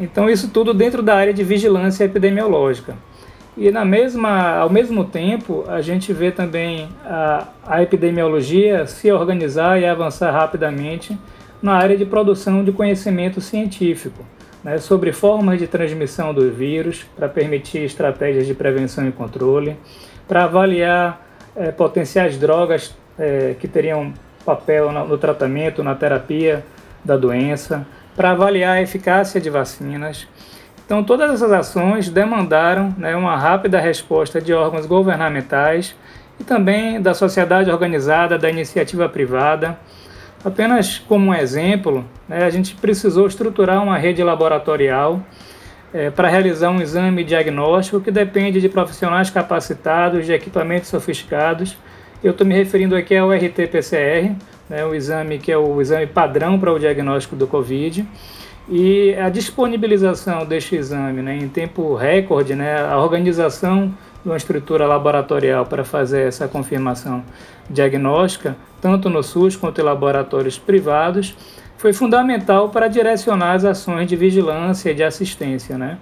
Então, 0.00 0.30
isso 0.30 0.48
tudo 0.48 0.72
dentro 0.72 1.02
da 1.02 1.14
área 1.14 1.34
de 1.34 1.44
vigilância 1.44 2.04
epidemiológica. 2.04 2.96
E 3.56 3.70
na 3.70 3.84
mesma, 3.84 4.56
ao 4.56 4.68
mesmo 4.68 5.04
tempo, 5.04 5.64
a 5.68 5.80
gente 5.80 6.12
vê 6.12 6.32
também 6.32 6.88
a, 7.04 7.46
a 7.64 7.82
epidemiologia 7.82 8.86
se 8.86 9.12
organizar 9.12 9.80
e 9.80 9.86
avançar 9.86 10.32
rapidamente 10.32 11.16
na 11.62 11.74
área 11.74 11.96
de 11.96 12.04
produção 12.04 12.64
de 12.64 12.72
conhecimento 12.72 13.40
científico, 13.40 14.24
né, 14.62 14.78
sobre 14.78 15.12
formas 15.12 15.58
de 15.58 15.68
transmissão 15.68 16.34
do 16.34 16.50
vírus, 16.50 17.06
para 17.16 17.28
permitir 17.28 17.84
estratégias 17.84 18.46
de 18.46 18.54
prevenção 18.54 19.08
e 19.08 19.12
controle, 19.12 19.76
para 20.26 20.44
avaliar 20.44 21.24
é, 21.54 21.70
potenciais 21.70 22.36
drogas 22.36 22.94
é, 23.16 23.54
que 23.60 23.68
teriam 23.68 24.12
papel 24.44 24.90
no, 24.90 25.06
no 25.06 25.16
tratamento, 25.16 25.82
na 25.82 25.94
terapia 25.94 26.64
da 27.04 27.16
doença, 27.16 27.86
para 28.16 28.32
avaliar 28.32 28.76
a 28.76 28.82
eficácia 28.82 29.40
de 29.40 29.48
vacinas. 29.48 30.26
Então, 30.84 31.02
todas 31.02 31.30
essas 31.30 31.50
ações 31.50 32.10
demandaram 32.10 32.94
né, 32.98 33.16
uma 33.16 33.36
rápida 33.36 33.80
resposta 33.80 34.38
de 34.40 34.52
órgãos 34.52 34.84
governamentais 34.84 35.94
e 36.38 36.44
também 36.44 37.00
da 37.00 37.14
sociedade 37.14 37.70
organizada, 37.70 38.38
da 38.38 38.50
iniciativa 38.50 39.08
privada. 39.08 39.78
Apenas 40.44 40.98
como 40.98 41.30
um 41.30 41.34
exemplo, 41.34 42.04
né, 42.28 42.44
a 42.44 42.50
gente 42.50 42.74
precisou 42.74 43.26
estruturar 43.26 43.82
uma 43.82 43.96
rede 43.96 44.22
laboratorial 44.22 45.22
é, 45.92 46.10
para 46.10 46.28
realizar 46.28 46.70
um 46.70 46.82
exame 46.82 47.24
diagnóstico 47.24 47.98
que 47.98 48.10
depende 48.10 48.60
de 48.60 48.68
profissionais 48.68 49.30
capacitados, 49.30 50.26
de 50.26 50.34
equipamentos 50.34 50.90
sofisticados. 50.90 51.78
Eu 52.22 52.32
estou 52.32 52.46
me 52.46 52.54
referindo 52.54 52.94
aqui 52.94 53.16
ao 53.16 53.30
RT-PCR, 53.30 54.34
né, 54.68 54.84
o 54.84 54.94
exame 54.94 55.38
que 55.38 55.50
é 55.50 55.56
o 55.56 55.80
exame 55.80 56.06
padrão 56.06 56.58
para 56.58 56.70
o 56.70 56.78
diagnóstico 56.78 57.34
do 57.34 57.46
Covid. 57.46 58.06
E 58.68 59.14
a 59.16 59.28
disponibilização 59.28 60.46
deste 60.46 60.74
exame 60.74 61.20
né, 61.20 61.36
em 61.36 61.48
tempo 61.48 61.94
recorde, 61.94 62.54
né, 62.54 62.80
a 62.80 62.98
organização 62.98 63.88
de 64.22 64.30
uma 64.30 64.36
estrutura 64.36 64.86
laboratorial 64.86 65.66
para 65.66 65.84
fazer 65.84 66.26
essa 66.28 66.48
confirmação 66.48 67.22
diagnóstica, 67.68 68.56
tanto 68.80 69.10
no 69.10 69.22
SUS 69.22 69.54
quanto 69.54 69.80
em 69.80 69.84
laboratórios 69.84 70.58
privados, 70.58 71.36
foi 71.76 71.92
fundamental 71.92 72.70
para 72.70 72.88
direcionar 72.88 73.52
as 73.52 73.64
ações 73.64 74.08
de 74.08 74.16
vigilância 74.16 74.90
e 74.90 74.94
de 74.94 75.02
assistência. 75.02 75.76
Né? 75.76 75.98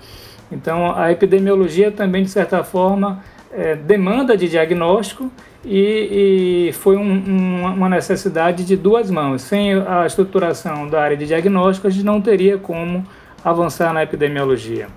Então, 0.50 0.94
a 0.96 1.10
epidemiologia 1.10 1.90
também, 1.90 2.22
de 2.22 2.30
certa 2.30 2.62
forma, 2.62 3.24
é, 3.52 3.74
demanda 3.74 4.36
de 4.36 4.48
diagnóstico 4.48 5.30
e, 5.64 6.68
e 6.68 6.72
foi 6.72 6.96
um, 6.96 7.02
um, 7.02 7.64
uma 7.74 7.88
necessidade 7.88 8.64
de 8.64 8.76
duas 8.76 9.10
mãos. 9.10 9.42
Sem 9.42 9.74
a 9.74 10.06
estruturação 10.06 10.88
da 10.88 11.02
área 11.02 11.16
de 11.16 11.26
diagnóstico, 11.26 11.86
a 11.86 11.90
gente 11.90 12.04
não 12.04 12.20
teria 12.20 12.58
como 12.58 13.04
avançar 13.44 13.92
na 13.92 14.02
epidemiologia. 14.02 14.88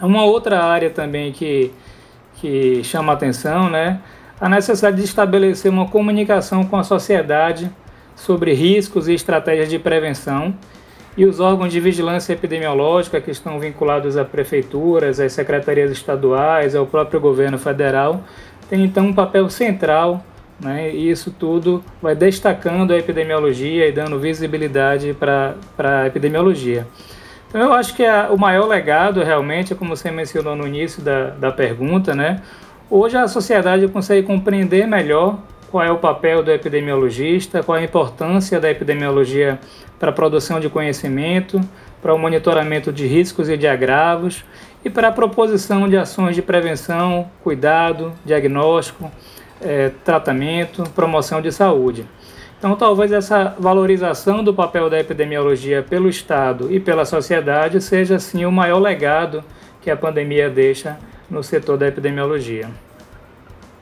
Uma 0.00 0.24
outra 0.24 0.62
área 0.64 0.90
também 0.90 1.32
que, 1.32 1.72
que 2.34 2.82
chama 2.84 3.12
atenção, 3.12 3.70
né, 3.70 4.00
a 4.40 4.48
necessidade 4.48 4.96
de 4.96 5.04
estabelecer 5.04 5.70
uma 5.70 5.88
comunicação 5.88 6.64
com 6.64 6.76
a 6.76 6.84
sociedade 6.84 7.70
sobre 8.14 8.52
riscos 8.52 9.08
e 9.08 9.14
estratégias 9.14 9.68
de 9.68 9.78
prevenção 9.78 10.54
e 11.16 11.24
os 11.24 11.40
órgãos 11.40 11.72
de 11.72 11.80
vigilância 11.80 12.34
epidemiológica 12.34 13.20
que 13.20 13.30
estão 13.30 13.58
vinculados 13.58 14.18
a 14.18 14.24
prefeituras, 14.24 15.18
às 15.18 15.32
secretarias 15.32 15.90
estaduais, 15.90 16.74
ao 16.74 16.86
próprio 16.86 17.18
governo 17.18 17.58
federal, 17.58 18.22
têm 18.68 18.84
então 18.84 19.06
um 19.06 19.12
papel 19.12 19.48
central, 19.48 20.24
né, 20.58 20.90
e 20.90 21.10
isso 21.10 21.30
tudo 21.30 21.84
vai 22.00 22.14
destacando 22.14 22.92
a 22.92 22.98
epidemiologia 22.98 23.86
e 23.86 23.92
dando 23.92 24.18
visibilidade 24.18 25.14
para 25.14 25.54
a 25.78 26.06
epidemiologia. 26.06 26.86
Então 27.48 27.60
eu 27.60 27.72
acho 27.72 27.94
que 27.94 28.04
a, 28.04 28.28
o 28.30 28.38
maior 28.38 28.66
legado 28.66 29.22
realmente, 29.22 29.74
como 29.74 29.94
você 29.94 30.10
mencionou 30.10 30.56
no 30.56 30.66
início 30.66 31.02
da, 31.02 31.30
da 31.30 31.52
pergunta, 31.52 32.14
né, 32.14 32.42
hoje 32.90 33.16
a 33.16 33.28
sociedade 33.28 33.86
consegue 33.88 34.26
compreender 34.26 34.86
melhor 34.86 35.38
qual 35.70 35.84
é 35.84 35.90
o 35.90 35.98
papel 35.98 36.42
do 36.42 36.50
epidemiologista, 36.50 37.62
qual 37.62 37.76
é 37.76 37.82
a 37.82 37.84
importância 37.84 38.58
da 38.58 38.70
epidemiologia 38.70 39.58
para 39.98 40.10
a 40.10 40.12
produção 40.12 40.60
de 40.60 40.68
conhecimento, 40.68 41.60
para 42.00 42.14
o 42.14 42.18
monitoramento 42.18 42.92
de 42.92 43.06
riscos 43.06 43.48
e 43.48 43.56
de 43.56 43.66
agravos 43.66 44.44
e 44.86 44.90
para 44.90 45.08
a 45.08 45.12
proposição 45.12 45.88
de 45.88 45.96
ações 45.96 46.36
de 46.36 46.42
prevenção, 46.42 47.28
cuidado, 47.42 48.12
diagnóstico, 48.24 49.10
é, 49.60 49.90
tratamento, 50.04 50.84
promoção 50.90 51.42
de 51.42 51.50
saúde. 51.50 52.06
Então, 52.56 52.76
talvez 52.76 53.10
essa 53.10 53.56
valorização 53.58 54.44
do 54.44 54.54
papel 54.54 54.88
da 54.88 54.96
epidemiologia 55.00 55.82
pelo 55.82 56.08
Estado 56.08 56.72
e 56.72 56.78
pela 56.78 57.04
sociedade 57.04 57.80
seja, 57.80 58.20
sim, 58.20 58.44
o 58.44 58.52
maior 58.52 58.78
legado 58.78 59.42
que 59.82 59.90
a 59.90 59.96
pandemia 59.96 60.48
deixa 60.48 60.96
no 61.28 61.42
setor 61.42 61.76
da 61.76 61.88
epidemiologia. 61.88 62.70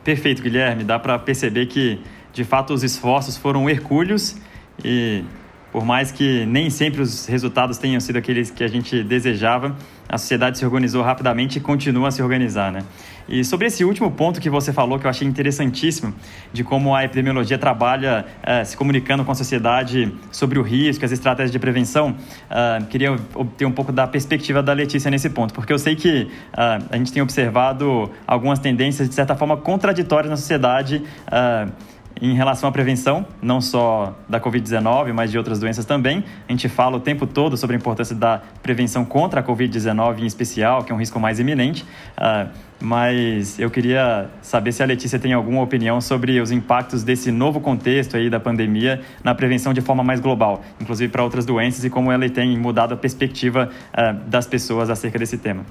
Perfeito, 0.03 0.41
Guilherme. 0.41 0.85
Dá 0.85 0.99
para 0.99 1.19
perceber 1.19 1.67
que, 1.67 2.01
de 2.33 2.45
fato, 2.45 2.73
os 2.73 2.83
esforços 2.83 3.37
foram 3.37 3.69
hercúleos 3.69 4.39
e, 4.83 5.23
por 5.71 5.85
mais 5.85 6.11
que 6.11 6.47
nem 6.47 6.71
sempre 6.71 7.03
os 7.03 7.27
resultados 7.27 7.77
tenham 7.77 8.01
sido 8.01 8.17
aqueles 8.17 8.51
que 8.51 8.65
a 8.65 8.69
gente 8.69 9.03
desejava, 9.03 9.77
a 10.09 10.19
sociedade 10.19 10.59
se 10.59 10.65
organizou 10.65 11.03
rapidamente 11.03 11.59
e 11.59 11.61
continua 11.61 12.09
a 12.09 12.11
se 12.11 12.23
organizar, 12.23 12.71
né? 12.71 12.85
E 13.29 13.43
sobre 13.43 13.67
esse 13.67 13.85
último 13.85 14.11
ponto 14.11 14.41
que 14.41 14.51
você 14.51 14.73
falou, 14.73 14.99
que 14.99 15.07
eu 15.07 15.11
achei 15.11 15.27
interessantíssimo, 15.27 16.15
de 16.53 16.63
como 16.63 16.95
a 16.95 17.05
epidemiologia 17.05 17.57
trabalha 17.57 18.27
é, 18.43 18.63
se 18.65 18.77
comunicando 18.77 19.25
com 19.25 19.33
a 19.33 19.35
sociedade 19.35 20.15
sobre 20.31 20.59
o 20.59 20.63
risco, 20.63 21.05
as 21.05 21.13
estratégias 21.13 21.51
de 21.51 21.59
prevenção, 21.59 22.11
uh, 22.11 22.85
queria 22.87 23.17
obter 23.35 23.65
um 23.65 23.73
pouco 23.73 23.91
da 23.91 24.07
perspectiva 24.07 24.63
da 24.63 24.75
Letícia 24.75 25.11
nesse 25.11 25.31
ponto, 25.31 25.55
porque 25.55 25.73
eu 25.73 25.79
sei 25.79 25.97
que 25.97 26.25
uh, 26.53 26.85
a 26.91 26.97
gente 26.97 27.13
tem 27.13 27.23
observado 27.23 28.11
algumas 28.27 28.59
tendências, 28.59 29.09
de 29.09 29.15
certa 29.15 29.35
forma, 29.35 29.57
contraditórias 29.57 30.31
na 30.31 30.37
sociedade. 30.37 31.03
Uh, 31.29 31.94
em 32.21 32.35
relação 32.35 32.69
à 32.69 32.73
prevenção, 32.73 33.27
não 33.43 33.61
só 33.61 34.17
da 34.29 34.41
Covid-19, 34.41 35.13
mas 35.13 35.31
de 35.31 35.39
outras 35.39 35.59
doenças 35.59 35.85
também. 35.85 36.25
A 36.49 36.53
gente 36.53 36.69
fala 36.69 36.97
o 36.97 37.01
tempo 37.01 37.27
todo 37.27 37.57
sobre 37.57 37.77
a 37.77 37.79
importância 37.79 38.15
da 38.15 38.41
prevenção 38.63 39.05
contra 39.05 39.41
a 39.41 39.43
Covid-19 39.43 40.21
em 40.21 40.27
especial, 40.27 40.85
que 40.85 40.93
é 40.93 40.95
um 40.95 40.99
risco 40.99 41.19
mais 41.19 41.41
iminente. 41.41 41.85
Uh, 42.17 42.49
mas 42.81 43.59
eu 43.59 43.71
queria 43.71 44.29
saber 44.43 44.73
se 44.73 44.83
a 44.83 44.87
Letícia 44.87 45.19
tem 45.19 45.33
alguma 45.33 45.63
opinião 45.63 46.01
sobre 46.01 46.41
os 46.41 46.51
impactos 46.51 47.03
desse 47.03 47.31
novo 47.31 47.61
contexto 47.61 48.17
aí 48.17 48.29
da 48.29 48.39
pandemia 48.39 49.01
na 49.23 49.35
prevenção 49.35 49.73
de 49.73 49.81
forma 49.81 50.05
mais 50.05 50.21
global, 50.21 50.63
inclusive 50.81 51.11
para 51.11 51.23
outras 51.23 51.47
doenças 51.47 51.85
e 51.85 51.91
como 51.91 52.13
ela 52.13 52.29
tem 52.29 52.59
mudado 52.59 52.93
a 52.93 52.97
perspectiva 52.97 53.71
uh, 53.93 54.29
das 54.29 54.47
pessoas 54.47 54.91
acerca 54.91 55.19
desse 55.19 55.39
tema. 55.39 55.65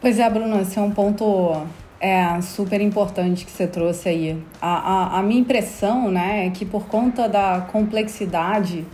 Pois 0.00 0.18
é, 0.18 0.30
Bruno, 0.30 0.60
esse 0.60 0.78
é 0.78 0.82
um 0.82 0.90
ponto 0.90 1.66
é 2.00 2.40
super 2.40 2.80
importante 2.80 3.44
que 3.44 3.50
você 3.50 3.66
trouxe 3.66 4.08
aí. 4.08 4.42
A, 4.60 5.16
a, 5.16 5.18
a 5.18 5.22
minha 5.22 5.40
impressão 5.40 6.10
né, 6.10 6.46
é 6.46 6.50
que 6.50 6.64
por 6.64 6.86
conta 6.86 7.28
da 7.28 7.66
complexidade 7.72 8.84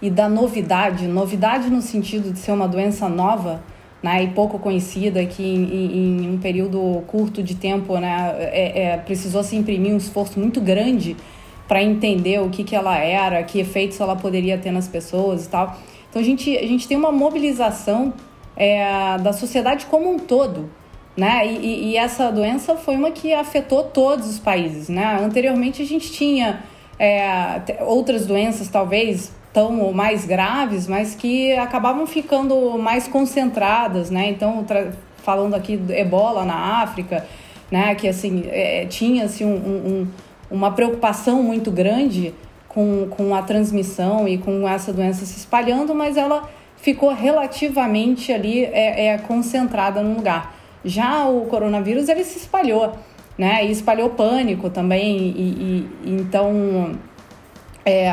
e 0.00 0.10
da 0.10 0.28
novidade, 0.28 1.06
novidade 1.06 1.70
no 1.70 1.82
sentido 1.82 2.32
de 2.32 2.38
ser 2.38 2.52
uma 2.52 2.68
doença 2.68 3.08
nova, 3.08 3.62
né, 4.02 4.24
e 4.24 4.28
pouco 4.28 4.58
conhecida, 4.58 5.24
que 5.24 5.42
em, 5.42 6.24
em, 6.24 6.30
um 6.30 6.38
período 6.38 7.02
curto 7.06 7.42
de 7.42 7.54
tempo 7.54 7.96
né, 7.98 8.34
é, 8.38 8.82
é, 8.82 8.96
precisou 8.96 9.44
se 9.44 9.54
imprimir 9.56 9.92
um 9.92 9.96
esforço 9.96 10.40
muito 10.40 10.60
grande 10.60 11.16
para 11.68 11.82
entender 11.82 12.40
o 12.40 12.50
que, 12.50 12.64
que 12.64 12.74
ela 12.74 12.98
era, 12.98 13.42
que 13.44 13.60
efeitos 13.60 14.00
ela 14.00 14.16
poderia 14.16 14.58
ter 14.58 14.72
nas 14.72 14.88
pessoas 14.88 15.46
e 15.46 15.48
tal. 15.48 15.76
Então 16.10 16.20
a 16.20 16.24
gente, 16.24 16.56
a 16.56 16.66
gente 16.66 16.86
tem 16.86 16.96
uma 16.96 17.12
mobilização 17.12 18.12
é, 18.56 19.16
da 19.18 19.32
sociedade 19.32 19.86
como 19.86 20.10
um 20.10 20.18
todo. 20.18 20.68
Né? 21.16 21.46
E, 21.46 21.90
e, 21.90 21.96
essa 21.96 22.30
doença 22.30 22.74
foi 22.74 22.96
uma 22.96 23.10
que 23.10 23.34
afetou 23.34 23.84
todos 23.84 24.26
os 24.26 24.38
países. 24.38 24.88
Né? 24.88 25.18
Anteriormente 25.22 25.82
a 25.82 25.84
gente 25.84 26.10
tinha 26.10 26.62
é, 26.98 27.60
outras 27.80 28.26
doenças, 28.26 28.68
talvez 28.68 29.32
tão 29.52 29.80
ou 29.80 29.92
mais 29.92 30.24
graves, 30.24 30.86
mas 30.86 31.14
que 31.14 31.52
acabavam 31.52 32.06
ficando 32.06 32.78
mais 32.78 33.06
concentradas, 33.06 34.10
né? 34.10 34.30
Então, 34.30 34.64
falando 35.18 35.54
aqui 35.54 35.76
do 35.76 35.92
ebola 35.92 36.44
na 36.44 36.82
África, 36.82 37.26
né? 37.70 37.94
Que 37.94 38.08
assim 38.08 38.44
é, 38.46 38.86
tinha 38.86 39.24
assim, 39.24 39.44
um, 39.44 39.56
um, 39.56 40.08
uma 40.50 40.70
preocupação 40.70 41.42
muito 41.42 41.70
grande 41.70 42.32
com, 42.66 43.08
com 43.10 43.34
a 43.34 43.42
transmissão 43.42 44.26
e 44.26 44.38
com 44.38 44.66
essa 44.66 44.92
doença 44.92 45.26
se 45.26 45.38
espalhando, 45.38 45.94
mas 45.94 46.16
ela 46.16 46.48
ficou 46.76 47.12
relativamente 47.12 48.32
ali 48.32 48.64
é, 48.64 49.08
é 49.08 49.18
concentrada 49.18 50.02
num 50.02 50.16
lugar. 50.16 50.61
Já 50.84 51.26
o 51.26 51.46
coronavírus 51.46 52.08
ele 52.08 52.24
se 52.24 52.38
espalhou, 52.38 52.92
né? 53.38 53.64
E 53.64 53.70
espalhou 53.70 54.10
pânico 54.10 54.70
também 54.70 55.16
e, 55.16 55.88
e 56.04 56.10
então 56.10 56.98
é, 57.84 58.12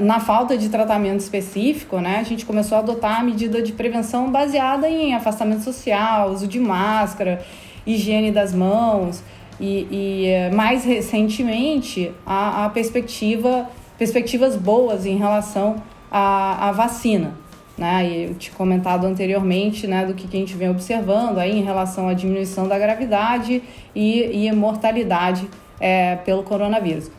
na 0.00 0.20
falta 0.20 0.56
de 0.58 0.68
tratamento 0.68 1.20
específico, 1.20 1.98
né, 1.98 2.18
a 2.18 2.22
gente 2.22 2.44
começou 2.44 2.76
a 2.76 2.80
adotar 2.80 3.20
a 3.20 3.22
medida 3.22 3.62
de 3.62 3.72
prevenção 3.72 4.30
baseada 4.30 4.88
em 4.88 5.14
afastamento 5.14 5.62
social, 5.62 6.30
uso 6.30 6.46
de 6.46 6.60
máscara, 6.60 7.42
higiene 7.86 8.30
das 8.30 8.52
mãos 8.52 9.22
e, 9.58 9.86
e 9.90 10.54
mais 10.54 10.84
recentemente 10.84 12.12
a, 12.26 12.66
a 12.66 12.68
perspectiva, 12.68 13.68
perspectivas 13.96 14.54
boas 14.54 15.06
em 15.06 15.16
relação 15.16 15.76
à, 16.10 16.68
à 16.68 16.72
vacina. 16.72 17.34
Né? 17.76 18.08
E 18.08 18.24
eu 18.24 18.34
te 18.34 18.50
comentado 18.50 19.04
anteriormente 19.04 19.86
né, 19.86 20.06
do 20.06 20.14
que, 20.14 20.26
que 20.26 20.36
a 20.36 20.40
gente 20.40 20.54
vem 20.54 20.70
observando 20.70 21.38
aí 21.38 21.58
em 21.58 21.62
relação 21.62 22.08
à 22.08 22.14
diminuição 22.14 22.66
da 22.66 22.78
gravidade 22.78 23.62
e, 23.94 24.46
e 24.46 24.52
mortalidade 24.52 25.48
é, 25.78 26.16
pelo 26.16 26.42
coronavírus. 26.42 27.10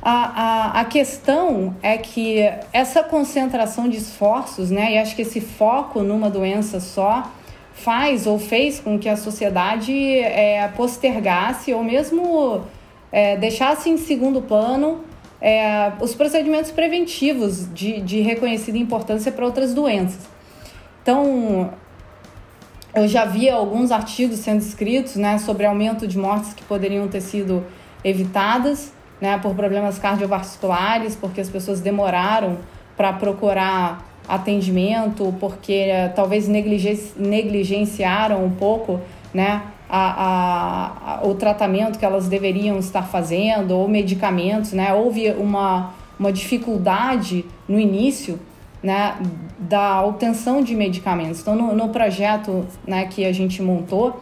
A, 0.00 0.10
a, 0.12 0.80
a 0.80 0.84
questão 0.84 1.74
é 1.82 1.96
que 1.96 2.40
essa 2.72 3.02
concentração 3.02 3.88
de 3.88 3.96
esforços, 3.96 4.70
né, 4.70 4.92
e 4.92 4.98
acho 4.98 5.16
que 5.16 5.22
esse 5.22 5.40
foco 5.40 6.02
numa 6.02 6.30
doença 6.30 6.78
só, 6.78 7.30
faz 7.72 8.26
ou 8.26 8.38
fez 8.38 8.80
com 8.80 8.98
que 8.98 9.08
a 9.08 9.16
sociedade 9.16 9.92
é, 9.92 10.68
postergasse 10.76 11.72
ou 11.72 11.82
mesmo 11.82 12.62
é, 13.10 13.36
deixasse 13.36 13.88
em 13.88 13.96
segundo 13.96 14.42
plano 14.42 15.04
é, 15.40 15.92
os 16.00 16.14
procedimentos 16.14 16.70
preventivos 16.70 17.72
de, 17.72 18.00
de 18.00 18.20
reconhecida 18.20 18.76
importância 18.78 19.30
para 19.30 19.44
outras 19.44 19.72
doenças. 19.72 20.28
Então, 21.02 21.70
eu 22.94 23.06
já 23.06 23.24
vi 23.24 23.48
alguns 23.48 23.90
artigos 23.90 24.38
sendo 24.40 24.60
escritos 24.60 25.16
né, 25.16 25.38
sobre 25.38 25.64
aumento 25.64 26.06
de 26.06 26.18
mortes 26.18 26.52
que 26.52 26.62
poderiam 26.64 27.06
ter 27.08 27.20
sido 27.20 27.64
evitadas 28.04 28.92
né, 29.20 29.38
por 29.38 29.54
problemas 29.54 29.98
cardiovasculares, 29.98 31.16
porque 31.16 31.40
as 31.40 31.48
pessoas 31.48 31.80
demoraram 31.80 32.58
para 32.96 33.12
procurar 33.12 34.04
atendimento, 34.28 35.34
porque 35.40 35.72
eh, 35.72 36.08
talvez 36.08 36.46
negligenciaram 36.48 38.44
um 38.44 38.50
pouco 38.50 39.00
né, 39.32 39.62
a, 39.88 41.20
a, 41.20 41.26
o 41.26 41.34
tratamento 41.34 41.98
que 41.98 42.04
elas 42.04 42.28
deveriam 42.28 42.78
estar 42.78 43.02
fazendo, 43.02 43.72
ou 43.72 43.88
medicamentos, 43.88 44.72
né? 44.72 44.92
Houve 44.92 45.30
uma, 45.32 45.94
uma 46.18 46.32
dificuldade 46.32 47.44
no 47.66 47.78
início 47.78 48.38
né, 48.82 49.16
da 49.58 50.04
obtenção 50.04 50.62
de 50.62 50.74
medicamentos. 50.74 51.40
Então, 51.40 51.54
no, 51.56 51.74
no 51.74 51.88
projeto 51.88 52.66
né, 52.86 53.06
que 53.06 53.24
a 53.24 53.32
gente 53.32 53.62
montou, 53.62 54.20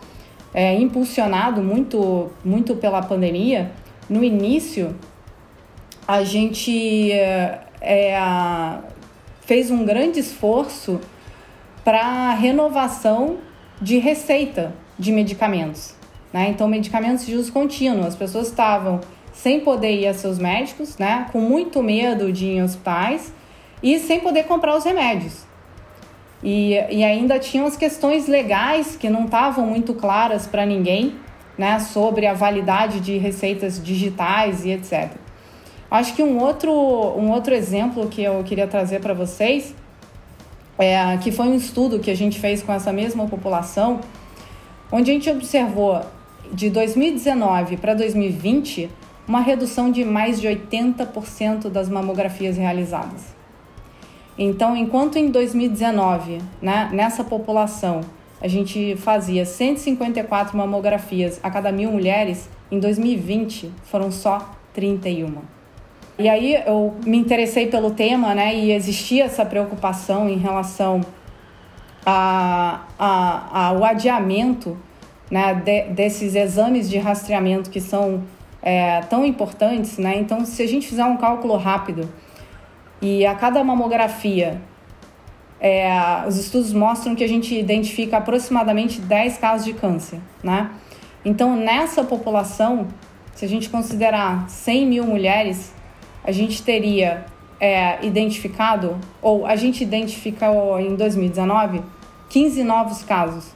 é, 0.54 0.75
impulsionado 0.75 1.61
muito, 1.61 2.30
muito 2.44 2.76
pela 2.76 3.02
pandemia, 3.02 3.73
no 4.08 4.23
início 4.23 4.94
a 6.06 6.23
gente 6.23 7.11
é, 7.11 7.61
é 7.80 8.16
fez 9.40 9.70
um 9.70 9.85
grande 9.85 10.18
esforço 10.18 11.00
para 11.85 12.32
renovação 12.35 13.37
de 13.80 13.99
receita 13.99 14.73
de 14.99 15.12
medicamentos. 15.12 15.95
Né? 16.33 16.49
Então, 16.50 16.69
medicamentos 16.69 17.25
de 17.26 17.35
uso 17.35 17.53
contínuo. 17.53 18.07
As 18.07 18.17
pessoas 18.17 18.49
estavam 18.49 19.00
sem 19.33 19.61
poder 19.61 19.93
ir 19.93 20.07
a 20.07 20.15
seus 20.15 20.38
médicos, 20.38 20.97
né? 20.99 21.26
com 21.33 21.41
muito 21.41 21.83
medo 21.83 22.33
de 22.33 22.47
ir 22.47 22.57
em 22.57 22.62
hospitais 22.62 23.33
e 23.83 23.99
sem 23.99 24.21
poder 24.21 24.45
comprar 24.45 24.76
os 24.76 24.85
remédios. 24.85 25.45
E, 26.43 26.73
e 26.91 27.05
ainda 27.05 27.38
tinham 27.38 27.67
as 27.67 27.76
questões 27.76 28.26
legais 28.26 28.97
que 28.97 29.09
não 29.09 29.25
estavam 29.25 29.67
muito 29.67 29.95
claras 29.95 30.47
para 30.47 30.65
ninguém 30.65 31.15
né? 31.57 31.79
sobre 31.79 32.26
a 32.26 32.35
validade 32.35 33.00
de 33.00 33.17
receitas 33.19 33.83
digitais 33.83 34.65
e 34.65 34.71
etc. 34.71 35.11
Acho 35.91 36.15
que 36.15 36.23
um 36.23 36.38
outro, 36.38 36.73
um 36.73 37.31
outro 37.31 37.55
exemplo 37.55 38.09
que 38.09 38.23
eu 38.23 38.43
queria 38.43 38.67
trazer 38.67 39.00
para 39.00 39.15
vocês 39.15 39.75
é 40.79 41.17
que 41.19 41.31
foi 41.31 41.47
um 41.47 41.55
estudo 41.55 41.99
que 41.99 42.11
a 42.11 42.17
gente 42.17 42.38
fez 42.38 42.62
com 42.62 42.73
essa 42.73 42.93
mesma 42.93 43.26
população, 43.26 44.00
onde 44.90 45.11
a 45.11 45.14
gente 45.14 45.31
observou 45.31 46.00
de 46.52 46.71
2019 46.71 47.76
para 47.76 47.95
2020 47.95 48.90
uma 49.26 49.40
redução 49.40 49.90
de 49.90 50.05
mais 50.05 50.40
de 50.40 50.47
80% 50.47 51.69
das 51.69 51.88
mamografias 51.88 52.57
realizadas. 52.57 53.35
Então, 54.38 54.76
enquanto 54.76 55.16
em 55.16 55.31
2019, 55.31 56.40
né, 56.61 56.90
nessa 56.93 57.25
população, 57.25 58.02
a 58.40 58.47
gente 58.47 58.95
fazia 58.97 59.45
154 59.45 60.57
mamografias 60.57 61.40
a 61.43 61.50
cada 61.50 61.73
mil 61.73 61.90
mulheres, 61.90 62.49
em 62.71 62.78
2020 62.78 63.73
foram 63.85 64.11
só 64.12 64.55
31. 64.75 65.38
E 66.19 66.28
aí 66.28 66.55
eu 66.66 66.95
me 67.05 67.19
interessei 67.19 67.66
pelo 67.66 67.90
tema, 67.90 68.35
né? 68.35 68.55
E 68.55 68.73
existia 68.73 69.25
essa 69.25 69.45
preocupação 69.45 70.28
em 70.28 70.37
relação 70.37 71.00
a, 72.05 72.87
a, 72.99 73.67
ao 73.69 73.84
adiamento 73.84 74.76
né, 75.30 75.54
de, 75.54 75.82
desses 75.95 76.34
exames 76.34 76.89
de 76.89 76.99
rastreamento 76.99 77.71
que 77.71 77.80
são 77.80 78.23
é, 78.62 79.00
tão 79.02 79.25
importantes, 79.25 79.99
né? 79.99 80.19
Então, 80.19 80.45
se 80.45 80.62
a 80.62 80.67
gente 80.67 80.86
fizer 80.86 81.04
um 81.04 81.17
cálculo 81.17 81.56
rápido 81.56 82.08
e 83.00 83.25
a 83.26 83.34
cada 83.34 83.62
mamografia, 83.62 84.60
é, 85.60 85.89
os 86.26 86.36
estudos 86.36 86.73
mostram 86.73 87.15
que 87.15 87.25
a 87.25 87.28
gente 87.28 87.58
identifica 87.58 88.19
aproximadamente 88.19 89.00
10 89.00 89.39
casos 89.39 89.65
de 89.65 89.73
câncer, 89.73 90.21
né? 90.43 90.71
Então, 91.25 91.56
nessa 91.56 92.04
população, 92.04 92.86
se 93.34 93.45
a 93.45 93.49
gente 93.49 93.69
considerar 93.69 94.49
100 94.49 94.86
mil 94.86 95.04
mulheres, 95.04 95.75
a 96.25 96.32
gente 96.32 96.62
teria 96.62 97.26
é, 97.60 98.04
identificado, 98.04 98.97
ou 99.23 99.47
a 99.47 99.56
gente 99.56 99.82
identificou 99.82 100.78
em 100.78 100.95
2019, 100.95 101.82
15 102.28 102.65
novos 102.65 103.02
casos, 103.02 103.55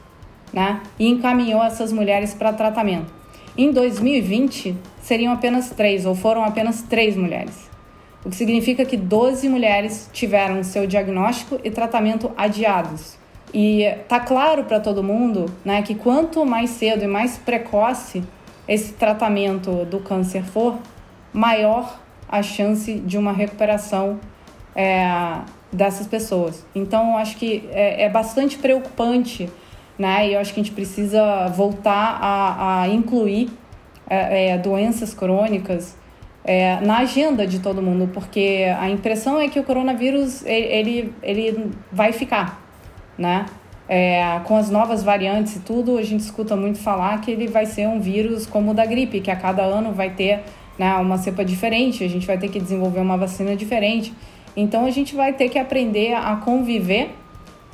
né? 0.53 0.81
E 0.99 1.07
encaminhou 1.07 1.63
essas 1.63 1.91
mulheres 1.91 2.33
para 2.33 2.53
tratamento. 2.53 3.11
Em 3.57 3.71
2020, 3.71 4.75
seriam 5.01 5.33
apenas 5.33 5.69
três, 5.69 6.05
ou 6.05 6.15
foram 6.15 6.43
apenas 6.43 6.81
três 6.81 7.15
mulheres. 7.15 7.69
O 8.23 8.29
que 8.29 8.35
significa 8.35 8.85
que 8.85 8.95
12 8.95 9.49
mulheres 9.49 10.09
tiveram 10.13 10.63
seu 10.63 10.85
diagnóstico 10.85 11.59
e 11.63 11.71
tratamento 11.71 12.31
adiados. 12.37 13.17
E 13.53 13.85
tá 14.07 14.19
claro 14.19 14.63
para 14.63 14.79
todo 14.79 15.03
mundo 15.03 15.45
né, 15.65 15.81
que 15.81 15.95
quanto 15.95 16.45
mais 16.45 16.69
cedo 16.69 17.03
e 17.03 17.07
mais 17.07 17.37
precoce 17.37 18.23
esse 18.67 18.93
tratamento 18.93 19.85
do 19.85 19.99
câncer 19.99 20.43
for, 20.43 20.77
maior 21.33 21.99
a 22.29 22.41
chance 22.41 22.93
de 22.93 23.17
uma 23.17 23.33
recuperação 23.33 24.19
é, 24.73 25.39
dessas 25.71 26.07
pessoas. 26.07 26.65
Então, 26.73 27.17
acho 27.17 27.35
que 27.37 27.67
é, 27.71 28.03
é, 28.03 28.09
bastante 28.09 28.57
preocupante, 28.57 29.49
né? 30.01 30.27
E 30.27 30.33
eu 30.33 30.39
acho 30.39 30.51
que 30.53 30.59
a 30.59 30.63
gente 30.63 30.73
precisa 30.73 31.47
voltar 31.49 32.17
a, 32.19 32.81
a 32.81 32.87
incluir 32.89 33.49
é, 34.09 34.49
é 34.49 34.57
doenças 34.57 35.13
crônicas 35.13 35.95
é, 36.43 36.79
na 36.81 36.97
agenda 36.97 37.45
de 37.45 37.59
todo 37.59 37.83
mundo, 37.83 38.09
porque 38.11 38.65
a 38.79 38.89
impressão 38.89 39.39
é 39.39 39.47
que 39.47 39.59
o 39.59 39.63
coronavírus 39.63 40.43
ele, 40.43 41.13
ele 41.21 41.71
vai 41.91 42.11
ficar, 42.11 42.59
né? 43.15 43.45
É, 43.87 44.39
com 44.45 44.55
as 44.55 44.71
novas 44.71 45.03
variantes 45.03 45.57
e 45.57 45.59
tudo, 45.59 45.97
a 45.97 46.01
gente 46.01 46.21
escuta 46.21 46.55
muito 46.55 46.79
falar 46.79 47.19
que 47.21 47.29
ele 47.29 47.47
vai 47.47 47.65
ser 47.65 47.87
um 47.87 47.99
vírus 47.99 48.47
como 48.47 48.71
o 48.71 48.73
da 48.73 48.85
gripe, 48.85 49.19
que 49.19 49.29
a 49.29 49.35
cada 49.35 49.63
ano 49.63 49.91
vai 49.91 50.11
ter 50.11 50.43
né, 50.79 50.95
uma 50.95 51.17
cepa 51.17 51.43
diferente, 51.43 52.03
a 52.03 52.07
gente 52.07 52.25
vai 52.25 52.37
ter 52.37 52.47
que 52.47 52.59
desenvolver 52.59 53.01
uma 53.01 53.17
vacina 53.17 53.55
diferente. 53.55 54.13
Então 54.55 54.85
a 54.85 54.91
gente 54.91 55.13
vai 55.13 55.33
ter 55.33 55.49
que 55.49 55.59
aprender 55.59 56.13
a 56.13 56.37
conviver 56.37 57.11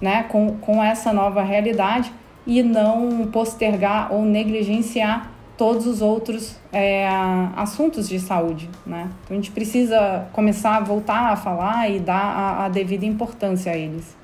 né, 0.01 0.23
com, 0.23 0.57
com 0.57 0.83
essa 0.83 1.11
nova 1.11 1.41
realidade 1.41 2.11
e 2.45 2.63
não 2.63 3.27
postergar 3.27 4.13
ou 4.13 4.23
negligenciar 4.23 5.31
todos 5.57 5.87
os 5.87 6.01
outros 6.01 6.55
é, 6.71 7.07
assuntos 7.55 8.07
de 8.07 8.19
saúde. 8.19 8.69
Né? 8.85 9.09
Então 9.23 9.35
a 9.35 9.39
gente 9.39 9.51
precisa 9.51 10.27
começar 10.31 10.77
a 10.77 10.79
voltar 10.79 11.31
a 11.31 11.35
falar 11.35 11.89
e 11.89 11.99
dar 11.99 12.13
a, 12.13 12.65
a 12.65 12.69
devida 12.69 13.05
importância 13.05 13.71
a 13.71 13.75
eles. 13.75 14.15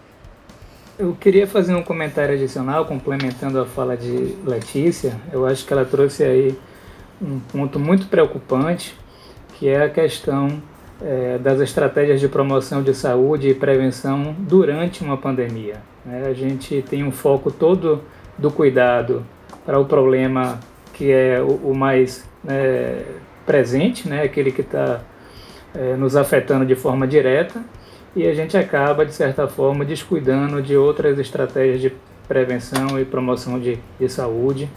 Eu 0.98 1.16
queria 1.16 1.48
fazer 1.48 1.74
um 1.74 1.82
comentário 1.82 2.36
adicional, 2.36 2.86
complementando 2.86 3.60
a 3.60 3.66
fala 3.66 3.98
de 3.98 4.38
Letícia. 4.46 5.20
Eu 5.32 5.44
acho 5.46 5.66
que 5.66 5.74
ela 5.74 5.84
trouxe 5.84 6.24
aí 6.24 6.56
um 7.20 7.40
ponto 7.40 7.80
muito 7.80 8.06
preocupante, 8.06 8.96
que 9.56 9.68
é 9.68 9.84
a 9.84 9.90
questão 9.90 10.62
é, 11.04 11.38
das 11.38 11.60
estratégias 11.60 12.20
de 12.20 12.28
promoção 12.28 12.82
de 12.82 12.94
saúde 12.94 13.50
e 13.50 13.54
prevenção 13.54 14.36
durante 14.40 15.04
uma 15.04 15.18
pandemia. 15.18 15.76
Né? 16.06 16.28
A 16.28 16.34
gente 16.34 16.82
tem 16.90 17.04
um 17.04 17.12
foco 17.12 17.52
todo 17.52 18.02
do 18.38 18.50
cuidado 18.50 19.26
para 19.66 19.80
o 19.80 19.86
problema 19.86 20.60
que 20.94 21.12
é 21.12 21.42
o, 21.42 21.72
o 21.72 21.76
mais 21.76 22.28
né, 22.44 23.04
presente, 23.46 24.08
né? 24.08 24.24
aquele 24.24 24.52
que 24.52 24.62
está 24.62 25.02
é, 25.76 25.96
nos 25.96 26.16
afetando 26.16 26.66
de 26.66 26.76
forma 26.76 27.08
direta, 27.08 27.62
e 28.16 28.28
a 28.28 28.34
gente 28.34 28.56
acaba, 28.56 29.06
de 29.06 29.14
certa 29.14 29.48
forma, 29.48 29.84
descuidando 29.84 30.62
de 30.62 30.78
outras 30.78 31.18
estratégias 31.18 31.82
de 31.82 31.92
prevenção 32.28 33.00
e 33.00 33.06
promoção 33.06 33.60
de, 33.60 33.80
de 34.00 34.08
saúde. 34.08 34.70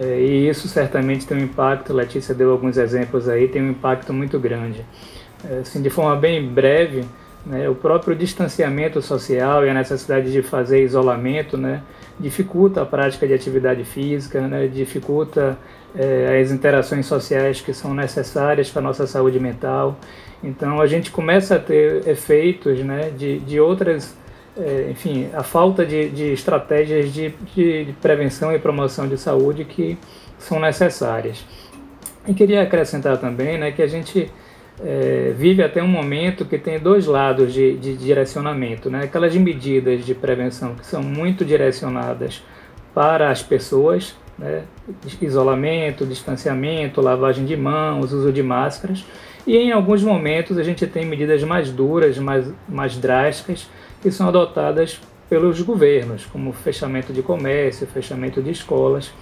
É, 0.00 0.20
e 0.20 0.48
isso 0.48 0.66
certamente 0.66 1.24
tem 1.26 1.38
um 1.38 1.42
impacto, 1.42 1.92
Letícia 1.92 2.34
deu 2.34 2.50
alguns 2.50 2.76
exemplos 2.76 3.28
aí, 3.28 3.46
tem 3.46 3.62
um 3.62 3.70
impacto 3.70 4.12
muito 4.12 4.36
grande. 4.40 4.84
É, 5.48 5.58
assim, 5.60 5.80
de 5.80 5.90
forma 5.90 6.16
bem 6.16 6.46
breve, 6.46 7.04
né, 7.44 7.68
o 7.68 7.74
próprio 7.74 8.16
distanciamento 8.16 9.00
social 9.00 9.64
e 9.64 9.70
a 9.70 9.74
necessidade 9.74 10.32
de 10.32 10.42
fazer 10.42 10.82
isolamento 10.82 11.56
né, 11.56 11.82
dificulta 12.18 12.82
a 12.82 12.86
prática 12.86 13.26
de 13.26 13.32
atividade 13.32 13.84
física, 13.84 14.40
né, 14.40 14.66
dificulta 14.66 15.56
é, 15.96 16.40
as 16.42 16.50
interações 16.50 17.06
sociais 17.06 17.60
que 17.60 17.72
são 17.72 17.94
necessárias 17.94 18.68
para 18.68 18.80
a 18.80 18.84
nossa 18.84 19.06
saúde 19.06 19.38
mental. 19.38 19.96
Então 20.42 20.80
a 20.80 20.86
gente 20.86 21.10
começa 21.10 21.54
a 21.54 21.58
ter 21.58 22.06
efeitos 22.08 22.80
né, 22.80 23.10
de, 23.16 23.38
de 23.40 23.60
outras 23.60 24.16
é, 24.58 24.88
enfim, 24.90 25.28
a 25.34 25.42
falta 25.42 25.84
de, 25.84 26.08
de 26.08 26.32
estratégias 26.32 27.12
de, 27.12 27.28
de, 27.54 27.94
prevenção 28.00 28.54
e 28.54 28.58
promoção 28.58 29.06
de 29.06 29.18
saúde 29.18 29.64
que 29.66 29.98
são 30.38 30.58
necessárias. 30.58 31.44
E 32.26 32.32
queria 32.32 32.62
acrescentar 32.62 33.18
também 33.18 33.58
né, 33.58 33.70
que 33.70 33.82
a 33.82 33.86
gente 33.86 34.30
é, 34.84 35.32
vive 35.36 35.62
até 35.62 35.82
um 35.82 35.88
momento 35.88 36.44
que 36.44 36.58
tem 36.58 36.78
dois 36.78 37.06
lados 37.06 37.52
de, 37.52 37.76
de 37.76 37.96
direcionamento, 37.96 38.90
né? 38.90 39.04
Aquelas 39.04 39.34
medidas 39.34 40.04
de 40.04 40.14
prevenção 40.14 40.74
que 40.74 40.86
são 40.86 41.02
muito 41.02 41.44
direcionadas 41.44 42.42
para 42.94 43.30
as 43.30 43.42
pessoas, 43.42 44.14
né? 44.38 44.64
isolamento, 45.20 46.04
distanciamento, 46.04 47.00
lavagem 47.00 47.44
de 47.44 47.56
mãos, 47.56 48.12
uso 48.12 48.32
de 48.32 48.42
máscaras, 48.42 49.04
e 49.46 49.56
em 49.56 49.72
alguns 49.72 50.02
momentos 50.02 50.58
a 50.58 50.62
gente 50.62 50.86
tem 50.86 51.06
medidas 51.06 51.42
mais 51.44 51.70
duras, 51.70 52.18
mais, 52.18 52.50
mais 52.68 52.96
drásticas, 52.96 53.68
que 54.02 54.10
são 54.10 54.28
adotadas 54.28 55.00
pelos 55.28 55.60
governos, 55.62 56.26
como 56.26 56.52
fechamento 56.52 57.12
de 57.12 57.22
comércio, 57.22 57.86
fechamento 57.86 58.42
de 58.42 58.50
escolas. 58.50 59.12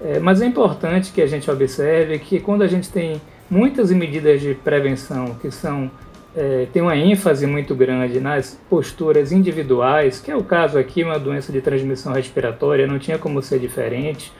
É, 0.00 0.18
mas 0.18 0.40
é 0.40 0.46
importante 0.46 1.12
que 1.12 1.20
a 1.20 1.26
gente 1.26 1.50
observe 1.50 2.18
que 2.18 2.40
quando 2.40 2.62
a 2.62 2.66
gente 2.66 2.88
tem 2.88 3.20
muitas 3.50 3.90
medidas 3.90 4.40
de 4.40 4.54
prevenção 4.54 5.34
que 5.40 5.50
são 5.50 5.90
é, 6.36 6.66
tem 6.72 6.82
uma 6.82 6.96
ênfase 6.96 7.46
muito 7.46 7.74
grande 7.74 8.20
nas 8.20 8.58
posturas 8.68 9.32
individuais, 9.32 10.20
que 10.20 10.30
é 10.30 10.36
o 10.36 10.44
caso 10.44 10.78
aqui, 10.78 11.02
uma 11.02 11.18
doença 11.18 11.50
de 11.50 11.60
transmissão 11.60 12.12
respiratória, 12.12 12.86
não 12.86 12.98
tinha 12.98 13.18
como 13.18 13.42
ser 13.42 13.58
diferente. 13.58 14.32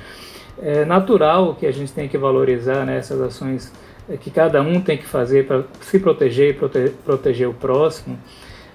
É 0.61 0.85
natural 0.85 1.55
que 1.55 1.67
a 1.67 1.73
gente 1.73 1.93
tem 1.93 2.09
que 2.09 2.19
valorizar 2.19 2.85
né, 2.85 2.99
essas 2.99 3.21
ações 3.21 3.73
é, 4.09 4.17
que 4.17 4.31
cada 4.31 4.63
um 4.63 4.81
tem 4.81 4.97
que 4.97 5.07
fazer 5.07 5.47
para 5.47 5.65
se 5.81 5.99
proteger 5.99 6.51
e 6.51 6.53
prote 6.53 6.93
proteger 7.05 7.49
o 7.49 7.55
próximo, 7.55 8.19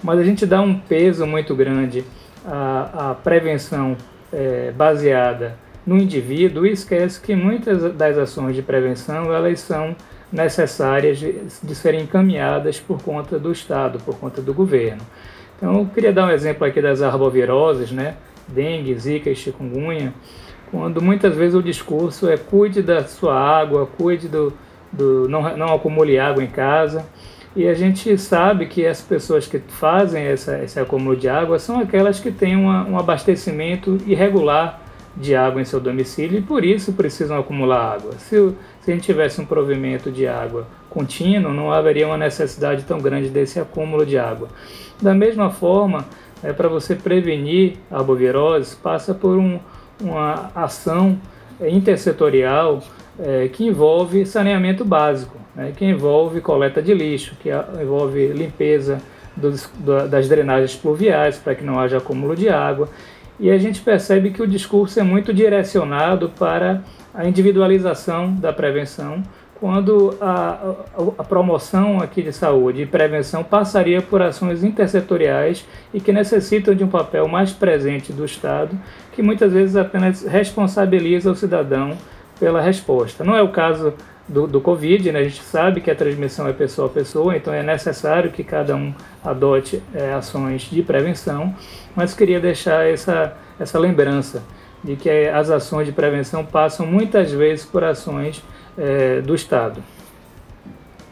mas 0.04 0.20
a 0.20 0.24
gente 0.24 0.46
dá 0.46 0.62
um 0.62 0.78
peso 0.78 1.26
muito 1.26 1.56
grande 1.56 2.04
à, 2.46 3.12
à 3.12 3.16
prevenção 3.16 3.96
é, 4.32 4.72
baseada 4.76 5.58
no 5.86 5.98
indivíduo 5.98 6.66
e 6.66 6.72
esquece 6.72 7.22
que 7.22 7.36
muitas 7.36 7.94
das 7.94 8.18
ações 8.18 8.56
de 8.56 8.62
prevenção 8.62 9.34
elas 9.34 9.60
são 9.60 9.96
necessárias 10.34 11.20
de, 11.20 11.32
de 11.62 11.76
serem 11.76 12.02
encaminhadas 12.02 12.80
por 12.80 13.02
conta 13.02 13.38
do 13.38 13.52
Estado, 13.52 14.00
por 14.00 14.18
conta 14.18 14.42
do 14.42 14.54
governo. 14.54 15.04
Então, 15.56 15.80
eu 15.80 15.86
queria 15.94 16.12
dar 16.12 16.26
um 16.26 16.32
exemplo 16.32 16.66
aqui 16.66 16.82
das 16.82 17.02
arboviroses, 17.02 17.92
né? 17.92 18.16
Dengue, 18.48 18.94
zika 18.96 19.30
e 19.30 19.36
chikungunya, 19.36 20.14
quando 20.70 21.02
muitas 21.02 21.36
vezes 21.36 21.54
o 21.54 21.62
discurso 21.62 22.28
é 22.28 22.36
cuide 22.36 22.82
da 22.82 23.04
sua 23.04 23.40
água, 23.40 23.88
cuide 23.98 24.28
do, 24.28 24.52
do 24.92 25.30
não, 25.30 25.56
não 25.56 25.74
acumule 25.74 26.18
água 26.20 26.44
em 26.44 26.48
casa. 26.48 27.06
E 27.56 27.68
a 27.68 27.76
gente 27.76 28.18
sabe 28.18 28.66
que 28.66 28.84
as 28.86 29.00
pessoas 29.00 29.46
que 29.46 29.60
fazem 29.60 30.24
essa, 30.24 30.64
esse 30.64 30.80
acúmulo 30.80 31.16
de 31.16 31.30
água 31.30 31.60
são 31.60 31.80
aquelas 31.80 32.20
que 32.20 32.32
têm 32.32 32.56
uma, 32.56 32.84
um 32.86 32.98
abastecimento 32.98 34.00
irregular 34.08 34.82
de 35.16 35.36
água 35.36 35.62
em 35.62 35.66
seu 35.66 35.80
domicílio 35.80 36.40
e 36.40 36.42
por 36.42 36.66
isso 36.66 36.94
precisam 36.94 37.38
acumular 37.38 37.94
água. 37.94 38.14
Se, 38.18 38.54
se 38.84 38.92
a 38.92 38.94
gente 38.94 39.06
tivesse 39.06 39.40
um 39.40 39.46
provimento 39.46 40.12
de 40.12 40.28
água 40.28 40.68
contínuo, 40.90 41.54
não 41.54 41.72
haveria 41.72 42.06
uma 42.06 42.18
necessidade 42.18 42.84
tão 42.84 43.00
grande 43.00 43.30
desse 43.30 43.60
acúmulo 43.60 44.06
de 44.06 44.18
água. 44.18 44.50
Da 45.02 45.14
mesma 45.14 45.50
forma, 45.50 46.06
é, 46.44 46.52
para 46.52 46.68
você 46.68 46.94
prevenir 46.94 47.78
a 47.90 47.98
arbovirose, 47.98 48.76
passa 48.76 49.14
por 49.14 49.38
um, 49.38 49.58
uma 50.02 50.52
ação 50.54 51.18
é, 51.62 51.70
intersetorial 51.70 52.84
é, 53.18 53.48
que 53.48 53.66
envolve 53.66 54.26
saneamento 54.26 54.84
básico, 54.84 55.38
né, 55.56 55.72
que 55.76 55.86
envolve 55.86 56.42
coleta 56.42 56.82
de 56.82 56.94
lixo, 56.94 57.36
que 57.42 57.50
envolve 57.82 58.28
limpeza 58.28 59.02
dos, 59.36 59.70
das 60.10 60.28
drenagens 60.28 60.76
pluviais 60.76 61.38
para 61.38 61.56
que 61.56 61.64
não 61.64 61.80
haja 61.80 61.98
acúmulo 61.98 62.36
de 62.36 62.50
água. 62.50 62.90
E 63.40 63.50
a 63.50 63.58
gente 63.58 63.82
percebe 63.82 64.32
que 64.32 64.42
o 64.42 64.48
discurso 64.48 65.00
é 65.00 65.04
muito 65.04 65.34
direcionado 65.34 66.30
para 66.30 66.82
a 67.14 67.26
individualização 67.28 68.34
da 68.36 68.54
prevenção, 68.54 69.24
quando 69.60 70.18
a, 70.20 70.76
a, 71.18 71.24
promoção 71.24 72.02
aqui 72.02 72.22
de 72.22 72.34
saúde 72.34 72.82
e 72.82 72.86
prevenção 72.86 73.44
passaria 73.46 74.02
por 74.02 74.22
ações 74.22 74.62
intersetoriais 74.62 75.66
e 75.94 76.02
que 76.02 76.12
necessitam 76.12 76.76
de 76.76 76.84
um 76.84 76.90
papel 76.90 77.30
mais 77.30 77.54
presente 77.54 78.12
do 78.12 78.26
Estado, 78.26 78.78
que 79.14 79.22
muitas 79.22 79.54
vezes 79.54 79.78
apenas 79.78 80.24
responsabiliza 80.24 81.32
o 81.32 81.36
cidadão 81.36 81.98
pela 82.38 82.62
resposta. 82.62 83.24
Não 83.24 83.38
é 83.38 83.42
o 83.42 83.50
caso 83.50 83.94
do, 84.28 84.48
do 84.48 84.62
Covid, 84.62 85.12
né? 85.12 85.20
a 85.20 85.24
gente 85.24 85.42
sabe 85.42 85.82
que 85.82 85.92
a 85.92 85.96
transmissão 85.96 86.48
é 86.48 86.54
pessoa 86.54 86.88
a 86.88 86.90
pessoa, 86.90 87.36
então 87.36 87.54
é 87.54 87.62
necessário 87.62 88.32
que 88.32 88.44
cada 88.44 88.76
um 88.76 88.94
adote 89.24 89.82
é, 89.94 90.14
ações 90.14 90.62
de 90.64 90.82
prevenção, 90.82 91.54
mas 91.96 92.14
queria 92.14 92.40
deixar 92.40 92.88
essa, 92.88 93.36
essa 93.60 93.78
lembrança 93.78 94.44
de 94.84 94.96
que 94.96 95.10
as 95.10 95.50
ações 95.50 95.86
de 95.86 95.92
prevenção 95.92 96.46
passam 96.46 96.86
muitas 96.86 97.32
vezes 97.32 97.66
por 97.66 97.84
ações 97.84 98.44
é, 98.78 99.22
do 99.22 99.36
Estado. 99.36 99.84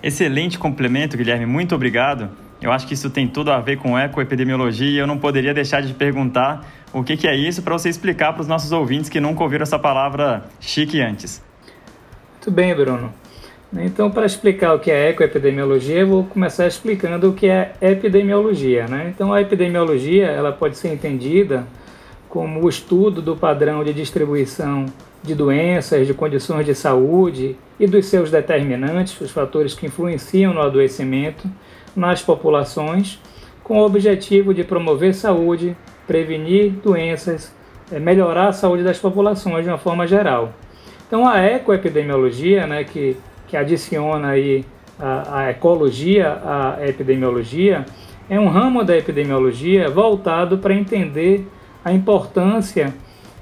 Excelente 0.02 0.58
complemento, 0.58 1.16
Guilherme, 1.16 1.46
muito 1.46 1.76
obrigado. 1.76 2.30
Eu 2.62 2.72
acho 2.72 2.88
que 2.88 2.94
isso 2.94 3.10
tem 3.10 3.28
tudo 3.28 3.52
a 3.52 3.60
ver 3.60 3.78
com 3.78 3.98
ecoepidemiologia 3.98 4.90
e 4.90 4.98
eu 4.98 5.08
não 5.08 5.18
poderia 5.18 5.54
deixar 5.54 5.82
de 5.82 5.94
perguntar 5.94 6.66
o 6.94 7.04
que, 7.04 7.18
que 7.18 7.28
é 7.28 7.36
isso 7.36 7.62
para 7.62 7.74
você 7.74 7.90
explicar 7.90 8.34
para 8.34 8.42
os 8.42 8.48
nossos 8.48 8.72
ouvintes 8.72 9.10
que 9.10 9.20
nunca 9.20 9.42
ouviram 9.42 9.64
essa 9.64 9.80
palavra 9.80 10.44
chique 10.60 11.02
antes. 11.02 11.42
Muito 12.42 12.50
bem, 12.50 12.74
Bruno. 12.74 13.14
Então, 13.72 14.10
para 14.10 14.26
explicar 14.26 14.74
o 14.74 14.80
que 14.80 14.90
é 14.90 15.10
ecoepidemiologia, 15.10 16.00
eu 16.00 16.08
vou 16.08 16.24
começar 16.24 16.66
explicando 16.66 17.30
o 17.30 17.34
que 17.34 17.48
é 17.48 17.74
epidemiologia. 17.80 18.88
Né? 18.88 19.14
Então, 19.14 19.32
a 19.32 19.40
epidemiologia 19.40 20.26
ela 20.26 20.52
pode 20.52 20.76
ser 20.76 20.92
entendida 20.92 21.68
como 22.28 22.66
o 22.66 22.68
estudo 22.68 23.22
do 23.22 23.36
padrão 23.36 23.84
de 23.84 23.94
distribuição 23.94 24.88
de 25.22 25.36
doenças, 25.36 26.08
de 26.08 26.16
condições 26.16 26.66
de 26.66 26.74
saúde 26.74 27.56
e 27.80 27.86
dos 27.86 28.08
seus 28.08 28.32
determinantes, 28.32 29.22
os 29.22 29.30
fatores 29.30 29.76
que 29.76 29.86
influenciam 29.86 30.52
no 30.52 30.62
adoecimento 30.62 31.48
nas 31.96 32.24
populações, 32.24 33.22
com 33.64 33.80
o 33.80 33.86
objetivo 33.86 34.52
de 34.52 34.64
promover 34.64 35.14
saúde, 35.14 35.78
prevenir 36.08 36.72
doenças, 36.84 37.54
eh, 37.92 38.00
melhorar 38.00 38.48
a 38.48 38.52
saúde 38.52 38.82
das 38.82 38.98
populações 38.98 39.64
de 39.64 39.70
uma 39.70 39.78
forma 39.78 40.08
geral. 40.08 40.52
Então 41.12 41.28
a 41.28 41.42
ecoepidemiologia, 41.42 42.66
né, 42.66 42.86
que, 42.86 43.18
que 43.46 43.58
adiciona 43.58 44.30
aí 44.30 44.64
a, 44.98 45.40
a 45.40 45.50
ecologia 45.50 46.40
à 46.42 46.78
epidemiologia, 46.88 47.86
é 48.30 48.40
um 48.40 48.48
ramo 48.48 48.82
da 48.82 48.98
epidemiologia 48.98 49.90
voltado 49.90 50.60
para 50.60 50.74
entender 50.74 51.46
a 51.84 51.92
importância 51.92 52.96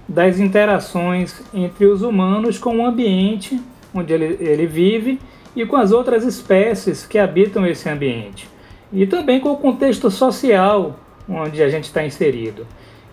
das 0.07 0.39
interações 0.39 1.43
entre 1.53 1.85
os 1.85 2.01
humanos 2.01 2.57
com 2.57 2.77
o 2.77 2.83
ambiente 2.87 3.61
onde 3.93 4.13
ele, 4.13 4.37
ele 4.39 4.65
vive 4.65 5.19
e 5.55 5.63
com 5.63 5.75
as 5.75 5.91
outras 5.91 6.25
espécies 6.25 7.05
que 7.05 7.19
habitam 7.19 7.67
esse 7.67 7.87
ambiente. 7.87 8.49
E 8.91 9.05
também 9.05 9.39
com 9.39 9.51
o 9.51 9.57
contexto 9.57 10.09
social 10.09 10.99
onde 11.29 11.61
a 11.61 11.69
gente 11.69 11.83
está 11.83 12.03
inserido. 12.03 12.65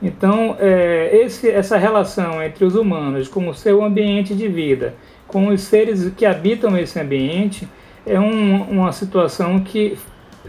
Então, 0.03 0.57
é, 0.59 1.11
esse, 1.23 1.49
essa 1.49 1.77
relação 1.77 2.43
entre 2.43 2.65
os 2.65 2.75
humanos 2.75 3.29
com 3.29 3.49
o 3.49 3.55
seu 3.55 3.83
ambiente 3.83 4.35
de 4.35 4.47
vida, 4.47 4.95
com 5.27 5.49
os 5.49 5.63
seres 5.63 6.13
que 6.15 6.27
habitam 6.27 6.77
esse 6.77 6.99
ambiente, 7.01 7.67
é 8.05 8.21
um, 8.21 8.63
uma 8.63 8.93
situação 8.93 9.61
que 9.61 9.99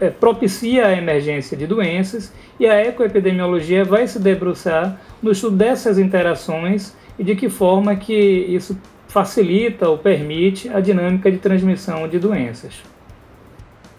é, 0.00 0.10
propicia 0.10 0.86
a 0.86 0.92
emergência 0.92 1.56
de 1.56 1.66
doenças 1.66 2.32
e 2.60 2.66
a 2.66 2.80
ecoepidemiologia 2.84 3.84
vai 3.84 4.06
se 4.06 4.18
debruçar 4.18 5.00
no 5.22 5.32
estudo 5.32 5.56
dessas 5.56 5.98
interações 5.98 6.94
e 7.18 7.24
de 7.24 7.34
que 7.34 7.48
forma 7.48 7.96
que 7.96 8.14
isso 8.14 8.78
facilita 9.08 9.88
ou 9.88 9.98
permite 9.98 10.68
a 10.68 10.80
dinâmica 10.80 11.30
de 11.30 11.38
transmissão 11.38 12.06
de 12.06 12.18
doenças. 12.18 12.74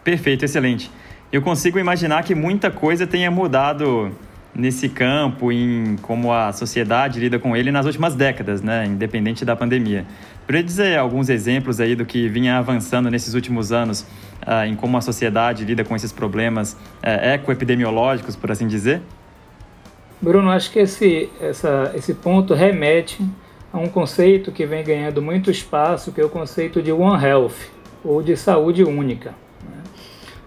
Perfeito, 0.03 0.45
excelente. 0.45 0.89
Eu 1.31 1.41
consigo 1.41 1.77
imaginar 1.77 2.23
que 2.23 2.33
muita 2.33 2.71
coisa 2.71 3.05
tenha 3.05 3.29
mudado 3.29 4.11
nesse 4.59 4.89
campo, 4.89 5.51
em 5.51 5.95
como 6.01 6.33
a 6.33 6.51
sociedade 6.51 7.19
lida 7.19 7.39
com 7.39 7.55
ele 7.55 7.71
nas 7.71 7.85
últimas 7.85 8.15
décadas, 8.15 8.61
né, 8.61 8.85
independente 8.85 9.45
da 9.45 9.55
pandemia. 9.55 10.05
Poderia 10.45 10.63
dizer 10.63 10.97
alguns 10.97 11.29
exemplos 11.29 11.79
aí 11.79 11.95
do 11.95 12.05
que 12.05 12.27
vinha 12.27 12.57
avançando 12.57 13.09
nesses 13.09 13.33
últimos 13.33 13.71
anos, 13.71 14.01
uh, 14.45 14.65
em 14.67 14.75
como 14.75 14.97
a 14.97 15.01
sociedade 15.01 15.63
lida 15.63 15.83
com 15.83 15.95
esses 15.95 16.11
problemas 16.11 16.73
uh, 16.73 17.33
ecoepidemiológicos, 17.33 18.35
por 18.35 18.51
assim 18.51 18.67
dizer? 18.67 19.01
Bruno, 20.21 20.49
acho 20.49 20.71
que 20.71 20.79
esse, 20.79 21.29
essa, 21.39 21.91
esse 21.95 22.13
ponto 22.13 22.53
remete 22.53 23.25
a 23.71 23.77
um 23.77 23.87
conceito 23.87 24.51
que 24.51 24.65
vem 24.65 24.83
ganhando 24.83 25.21
muito 25.21 25.49
espaço, 25.49 26.11
que 26.11 26.19
é 26.19 26.25
o 26.25 26.29
conceito 26.29 26.81
de 26.81 26.91
One 26.91 27.23
Health, 27.23 27.55
ou 28.03 28.21
de 28.21 28.35
saúde 28.35 28.83
única. 28.83 29.33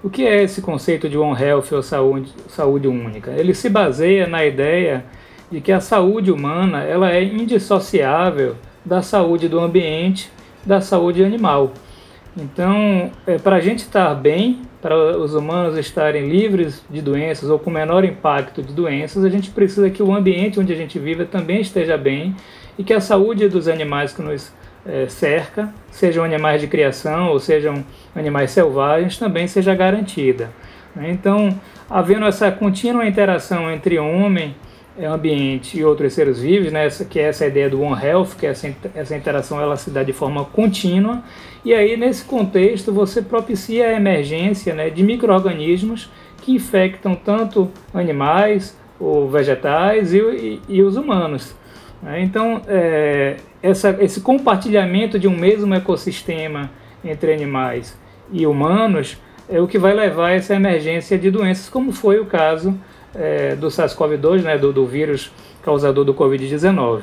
O 0.03 0.11
que 0.11 0.27
é 0.27 0.43
esse 0.43 0.61
conceito 0.61 1.09
de 1.09 1.17
One 1.17 1.41
Health 1.41 1.67
ou 1.71 1.81
saúde, 1.81 2.33
saúde 2.49 2.89
única? 2.89 3.31
Ele 3.31 3.55
se 3.55 3.69
baseia 3.69 4.27
na 4.27 4.45
ideia 4.45 5.05
de 5.49 5.61
que 5.61 5.71
a 5.71 5.81
saúde 5.81 6.33
humana 6.33 6.83
ela 6.83 7.13
é 7.13 7.23
indissociável 7.23 8.57
da 8.85 9.01
saúde 9.01 9.49
do 9.49 9.61
ambiente, 9.61 10.29
da 10.67 10.81
saúde 10.81 11.25
animal. 11.25 11.73
Então, 12.37 13.13
é, 13.25 13.39
para 13.39 13.57
a 13.57 13.61
gente 13.61 13.81
estar 13.81 14.13
bem, 14.15 14.63
para 14.81 15.17
os 15.17 15.35
humanos 15.35 15.79
estarem 15.79 16.29
livres 16.29 16.83
de 16.91 17.01
doenças 17.01 17.49
ou 17.49 17.59
com 17.59 17.71
menor 17.71 18.05
impacto 18.05 18.61
de 18.61 18.73
doenças, 18.73 19.25
a 19.25 19.29
gente 19.29 19.51
precisa 19.51 19.89
que 19.89 20.03
o 20.03 20.13
ambiente 20.13 20.59
onde 20.59 20.73
a 20.73 20.77
gente 20.77 20.99
vive 20.99 21.27
também 21.27 21.61
esteja 21.61 21.97
bem 21.97 22.35
e 22.77 22.83
que 22.83 22.93
a 22.93 23.01
saúde 23.01 23.49
dos 23.49 23.69
animais 23.69 24.13
que 24.13 24.23
nos 24.23 24.53
é, 24.87 25.07
cerca, 25.09 25.73
sejam 25.91 26.25
animais 26.25 26.61
de 26.61 26.67
criação 26.67 27.29
ou 27.29 27.39
sejam 27.39 27.85
animais 28.15 28.51
selvagens, 28.51 29.19
também 29.19 29.47
seja 29.47 29.75
garantida. 29.75 30.51
Né? 30.95 31.11
Então, 31.11 31.59
havendo 31.89 32.27
essa 32.27 32.51
contínua 32.51 33.07
interação 33.07 33.71
entre 33.71 33.99
homem, 33.99 34.55
é, 34.99 35.07
ambiente 35.07 35.79
e 35.79 35.85
outros 35.85 36.13
seres 36.13 36.41
vivos, 36.41 36.71
né, 36.71 36.87
que 37.09 37.19
é 37.19 37.25
essa 37.25 37.47
ideia 37.47 37.71
do 37.71 37.81
One 37.81 38.05
Health, 38.05 38.37
que 38.39 38.47
é 38.47 38.51
essa, 38.51 38.75
essa 38.95 39.17
interação 39.17 39.61
ela 39.61 39.77
se 39.77 39.91
dá 39.91 40.03
de 40.03 40.13
forma 40.13 40.45
contínua, 40.45 41.23
e 41.65 41.73
aí 41.73 41.97
nesse 41.97 42.25
contexto 42.25 42.93
você 42.93 43.23
propicia 43.23 43.89
a 43.89 43.93
emergência 43.95 44.75
né, 44.75 44.91
de 44.91 45.03
micro-organismos 45.03 46.11
que 46.43 46.53
infectam 46.53 47.15
tanto 47.15 47.71
animais 47.95 48.77
ou 49.01 49.31
vegetais 49.31 50.13
e, 50.13 50.19
e, 50.19 50.61
e 50.69 50.83
os 50.83 50.97
humanos. 50.97 51.55
Né? 52.03 52.23
Então, 52.23 52.61
é, 52.67 53.37
essa, 53.63 53.97
esse 54.01 54.21
compartilhamento 54.21 55.19
de 55.19 55.29
um 55.29 55.37
mesmo 55.37 55.73
ecossistema 55.75 56.71
entre 57.05 57.33
animais 57.33 57.97
e 58.33 58.47
humanos 58.47 59.17
é 59.49 59.61
o 59.61 59.69
que 59.69 59.79
vai 59.79 59.95
levar 59.95 60.29
a 60.29 60.33
essa 60.33 60.55
emergência 60.55 61.19
de 61.19 61.31
doenças, 61.31 61.69
como 61.69 61.93
foi 61.93 62.19
o 62.19 62.27
caso 62.27 62.79
é, 63.15 63.55
do 63.55 63.69
SARS-CoV-2, 63.69 64.43
né, 64.43 64.59
do, 64.59 64.73
do, 64.73 64.87
vírus 64.87 65.31
causador 65.63 66.05
do 66.05 66.15
Covid-19. 66.15 67.03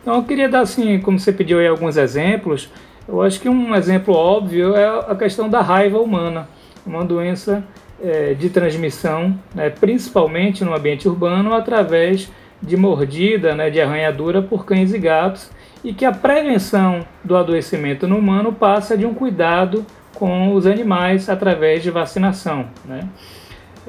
Então, 0.00 0.16
eu 0.16 0.22
queria 0.22 0.48
dar, 0.48 0.60
assim, 0.60 0.98
como 1.00 1.18
você 1.18 1.32
pediu 1.32 1.58
aí 1.58 1.66
alguns 1.66 1.96
exemplos, 1.96 2.70
eu 3.08 3.20
acho 3.20 3.40
que 3.40 3.48
um 3.48 3.74
exemplo 3.74 4.14
óbvio 4.14 4.74
é 4.74 4.86
a 4.86 5.14
questão 5.14 5.48
da 5.48 5.60
raiva 5.60 5.98
humana, 5.98 6.48
uma 6.86 7.04
doença 7.04 7.64
é, 8.02 8.34
de 8.34 8.48
transmissão, 8.48 9.38
né, 9.54 9.68
principalmente 9.68 10.64
no 10.64 10.74
ambiente 10.74 11.08
urbano, 11.08 11.52
através 11.52 12.30
de 12.62 12.76
mordida, 12.76 13.54
né, 13.54 13.70
de 13.70 13.80
arranhadura 13.80 14.42
por 14.42 14.64
cães 14.64 14.92
e 14.92 14.98
gatos, 14.98 15.50
e 15.82 15.92
que 15.92 16.04
a 16.04 16.12
prevenção 16.12 17.06
do 17.24 17.36
adoecimento 17.36 18.06
no 18.06 18.18
humano 18.18 18.52
passa 18.52 18.96
de 18.96 19.06
um 19.06 19.14
cuidado 19.14 19.84
com 20.14 20.52
os 20.54 20.66
animais 20.66 21.28
através 21.28 21.82
de 21.82 21.90
vacinação. 21.90 22.66
Né? 22.84 23.08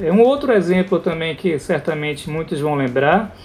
É, 0.01 0.11
um 0.11 0.21
outro 0.21 0.53
exemplo 0.53 0.99
também 0.99 1.35
que 1.35 1.59
certamente 1.59 2.29
muitos 2.29 2.61
vão 2.61 2.75
lembrar, 2.75 3.35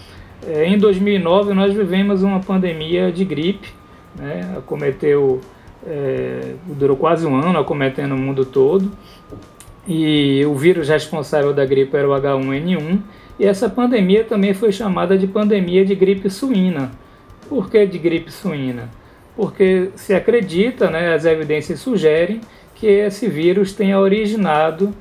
é, 0.46 0.66
em 0.66 0.78
2009 0.78 1.54
nós 1.54 1.74
vivemos 1.74 2.22
uma 2.22 2.40
pandemia 2.40 3.10
de 3.10 3.24
gripe, 3.24 3.74
né? 4.14 4.54
acometeu, 4.56 5.40
é, 5.84 6.54
durou 6.66 6.96
quase 6.96 7.26
um 7.26 7.34
ano, 7.34 7.58
acometendo 7.58 8.12
o 8.12 8.18
mundo 8.18 8.44
todo, 8.44 8.92
e 9.88 10.44
o 10.46 10.54
vírus 10.54 10.88
responsável 10.88 11.52
da 11.52 11.64
gripe 11.64 11.96
era 11.96 12.08
o 12.08 12.12
H1N1, 12.12 13.00
e 13.38 13.44
essa 13.44 13.68
pandemia 13.68 14.24
também 14.24 14.54
foi 14.54 14.72
chamada 14.72 15.16
de 15.16 15.26
pandemia 15.26 15.84
de 15.84 15.94
gripe 15.94 16.30
suína. 16.30 16.90
Por 17.48 17.70
que 17.70 17.86
de 17.86 17.98
gripe 17.98 18.32
suína? 18.32 18.88
Porque 19.36 19.90
se 19.94 20.14
acredita, 20.14 20.90
né, 20.90 21.14
as 21.14 21.24
evidências 21.24 21.80
sugerem 21.80 22.40
que 22.74 22.86
esse 22.86 23.28
vírus 23.28 23.72
tenha 23.72 23.98
originado, 24.00 24.92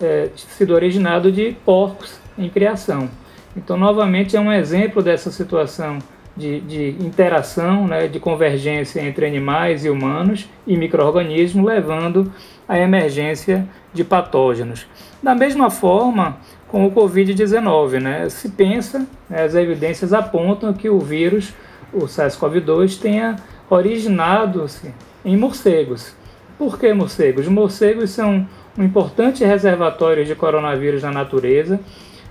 é, 0.00 0.28
sido 0.34 0.74
originado 0.74 1.30
de 1.30 1.56
porcos 1.64 2.18
em 2.36 2.48
criação. 2.48 3.08
Então, 3.56 3.76
novamente, 3.76 4.36
é 4.36 4.40
um 4.40 4.52
exemplo 4.52 5.00
dessa 5.00 5.30
situação 5.30 5.98
de, 6.36 6.60
de 6.60 6.96
interação, 7.00 7.86
né, 7.86 8.08
de 8.08 8.18
convergência 8.18 9.00
entre 9.00 9.26
animais 9.26 9.84
e 9.84 9.90
humanos 9.90 10.48
e 10.66 10.76
micro-organismos, 10.76 11.64
levando 11.64 12.32
à 12.68 12.78
emergência 12.78 13.68
de 13.92 14.02
patógenos. 14.02 14.86
Da 15.22 15.34
mesma 15.34 15.70
forma, 15.70 16.38
com 16.74 16.86
o 16.86 16.90
Covid-19. 16.90 18.00
Né? 18.00 18.28
Se 18.28 18.48
pensa, 18.48 19.06
né, 19.30 19.44
as 19.44 19.54
evidências 19.54 20.12
apontam 20.12 20.72
que 20.72 20.90
o 20.90 20.98
vírus, 20.98 21.54
o 21.92 22.00
SARS-CoV-2, 22.00 22.98
tenha 22.98 23.36
originado-se 23.70 24.92
em 25.24 25.36
morcegos. 25.36 26.16
Por 26.58 26.76
que 26.76 26.92
morcegos? 26.92 27.46
Os 27.46 27.52
morcegos 27.52 28.10
são 28.10 28.44
um 28.76 28.82
importante 28.82 29.44
reservatório 29.44 30.24
de 30.24 30.34
coronavírus 30.34 31.04
na 31.04 31.12
natureza. 31.12 31.78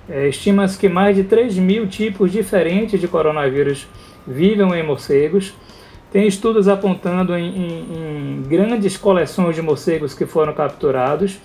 É, 0.10 0.28
Estima-se 0.28 0.78
que 0.78 0.90
mais 0.90 1.16
de 1.16 1.24
3 1.24 1.58
mil 1.58 1.88
tipos 1.88 2.30
diferentes 2.30 3.00
de 3.00 3.08
coronavírus 3.08 3.88
vivem 4.28 4.74
em 4.74 4.86
morcegos. 4.86 5.54
Tem 6.12 6.28
estudos 6.28 6.68
apontando 6.68 7.34
em, 7.38 7.48
em, 7.48 8.42
em 8.42 8.44
grandes 8.46 8.98
coleções 8.98 9.56
de 9.56 9.62
morcegos 9.62 10.14
que 10.14 10.26
foram 10.26 10.54
capturados 10.54 11.40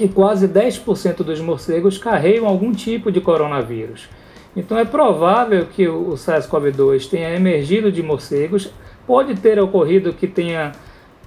que 0.00 0.08
quase 0.08 0.48
10% 0.48 1.16
dos 1.16 1.42
morcegos 1.42 1.98
carregam 1.98 2.48
algum 2.48 2.72
tipo 2.72 3.12
de 3.12 3.20
coronavírus. 3.20 4.08
Então 4.56 4.78
é 4.78 4.84
provável 4.86 5.66
que 5.66 5.86
o 5.88 6.12
SARS-CoV-2 6.12 7.06
tenha 7.06 7.36
emergido 7.36 7.92
de 7.92 8.02
morcegos, 8.02 8.72
pode 9.06 9.34
ter 9.34 9.60
ocorrido 9.60 10.14
que 10.14 10.26
tenha 10.26 10.72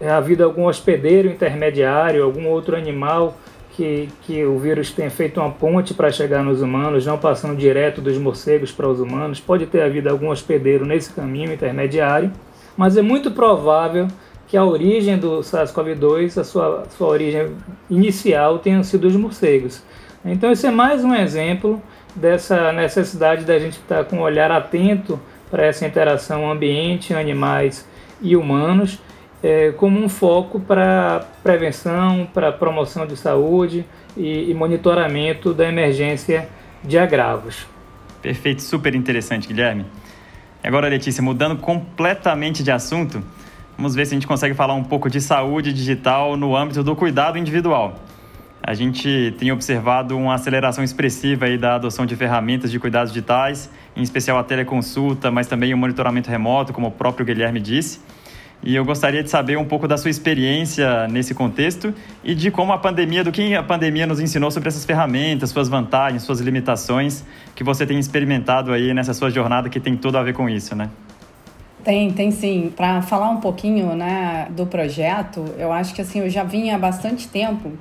é, 0.01 0.09
havido 0.09 0.43
algum 0.43 0.65
hospedeiro 0.65 1.29
intermediário, 1.29 2.23
algum 2.23 2.47
outro 2.47 2.75
animal 2.75 3.37
que, 3.73 4.09
que 4.23 4.43
o 4.43 4.57
vírus 4.57 4.89
tenha 4.89 5.11
feito 5.11 5.39
uma 5.39 5.51
ponte 5.51 5.93
para 5.93 6.11
chegar 6.11 6.43
nos 6.43 6.59
humanos, 6.59 7.05
não 7.05 7.19
passando 7.19 7.55
direto 7.55 8.01
dos 8.01 8.17
morcegos 8.17 8.71
para 8.71 8.87
os 8.87 8.99
humanos. 8.99 9.39
Pode 9.39 9.67
ter 9.67 9.83
havido 9.83 10.09
algum 10.09 10.29
hospedeiro 10.29 10.83
nesse 10.83 11.13
caminho 11.13 11.53
intermediário, 11.53 12.31
mas 12.75 12.97
é 12.97 13.03
muito 13.03 13.29
provável 13.29 14.07
que 14.53 14.57
a 14.57 14.63
origem 14.63 15.17
do 15.17 15.39
SARS-CoV-2, 15.39 16.39
a 16.39 16.43
sua, 16.43 16.83
sua 16.95 17.07
origem 17.07 17.55
inicial, 17.89 18.59
tenha 18.59 18.83
sido 18.83 19.07
os 19.07 19.15
morcegos. 19.15 19.81
Então, 20.23 20.51
esse 20.51 20.67
é 20.67 20.69
mais 20.69 21.03
um 21.03 21.11
exemplo 21.11 21.81
dessa 22.15 22.71
necessidade 22.71 23.45
da 23.45 23.57
gente 23.57 23.79
estar 23.79 24.05
com 24.05 24.17
um 24.17 24.21
olhar 24.21 24.51
atento 24.51 25.19
para 25.49 25.65
essa 25.65 25.87
interação 25.87 26.51
ambiente, 26.51 27.15
animais 27.15 27.89
e 28.21 28.35
humanos, 28.35 28.99
é, 29.41 29.71
como 29.71 29.99
um 29.99 30.07
foco 30.07 30.59
para 30.59 31.25
prevenção, 31.41 32.27
para 32.31 32.51
promoção 32.51 33.07
de 33.07 33.17
saúde 33.17 33.83
e, 34.15 34.51
e 34.51 34.53
monitoramento 34.53 35.51
da 35.51 35.67
emergência 35.67 36.47
de 36.83 36.99
agravos. 36.99 37.65
Perfeito, 38.21 38.61
super 38.61 38.93
interessante, 38.93 39.47
Guilherme. 39.47 39.87
Agora, 40.63 40.87
Letícia, 40.87 41.23
mudando 41.23 41.57
completamente 41.57 42.61
de 42.61 42.69
assunto, 42.69 43.23
Vamos 43.75 43.95
ver 43.95 44.05
se 44.05 44.13
a 44.13 44.15
gente 44.15 44.27
consegue 44.27 44.53
falar 44.53 44.75
um 44.75 44.83
pouco 44.83 45.09
de 45.09 45.19
saúde 45.19 45.73
digital 45.73 46.37
no 46.37 46.55
âmbito 46.55 46.83
do 46.83 46.95
cuidado 46.95 47.37
individual. 47.37 47.95
A 48.61 48.73
gente 48.73 49.35
tem 49.37 49.51
observado 49.51 50.17
uma 50.17 50.35
aceleração 50.35 50.83
expressiva 50.83 51.45
aí 51.45 51.57
da 51.57 51.75
adoção 51.75 52.05
de 52.05 52.15
ferramentas 52.15 52.71
de 52.71 52.79
cuidados 52.79 53.11
digitais, 53.11 53.69
em 53.95 54.01
especial 54.01 54.37
a 54.37 54.43
teleconsulta, 54.43 55.29
mas 55.29 55.47
também 55.47 55.73
o 55.73 55.77
monitoramento 55.77 56.29
remoto, 56.29 56.71
como 56.71 56.87
o 56.87 56.91
próprio 56.91 57.25
Guilherme 57.25 57.59
disse. 57.59 57.99
E 58.63 58.73
eu 58.73 58.85
gostaria 58.85 59.21
de 59.21 59.29
saber 59.29 59.57
um 59.57 59.65
pouco 59.65 59.85
da 59.85 59.97
sua 59.97 60.09
experiência 60.09 61.05
nesse 61.09 61.33
contexto 61.33 61.93
e 62.23 62.33
de 62.33 62.49
como 62.49 62.71
a 62.71 62.77
pandemia, 62.77 63.21
do 63.21 63.31
que 63.33 63.53
a 63.53 63.61
pandemia 63.61 64.07
nos 64.07 64.21
ensinou 64.21 64.49
sobre 64.49 64.69
essas 64.69 64.85
ferramentas, 64.85 65.49
suas 65.49 65.67
vantagens, 65.67 66.23
suas 66.23 66.39
limitações 66.39 67.25
que 67.53 67.63
você 67.65 67.85
tem 67.85 67.99
experimentado 67.99 68.71
aí 68.71 68.93
nessa 68.93 69.13
sua 69.13 69.29
jornada 69.29 69.67
que 69.67 69.81
tem 69.81 69.97
tudo 69.97 70.17
a 70.17 70.23
ver 70.23 70.31
com 70.31 70.47
isso, 70.47 70.73
né? 70.73 70.89
Tem, 71.83 72.11
tem 72.11 72.31
sim. 72.31 72.71
Para 72.75 73.01
falar 73.01 73.29
um 73.29 73.41
pouquinho 73.41 73.93
né, 73.95 74.47
do 74.51 74.65
projeto, 74.65 75.43
eu 75.57 75.71
acho 75.71 75.93
que 75.93 76.01
assim 76.01 76.19
eu 76.19 76.29
já 76.29 76.43
vinha 76.43 76.75
há 76.75 76.79
bastante 76.79 77.27
tempo 77.27 77.73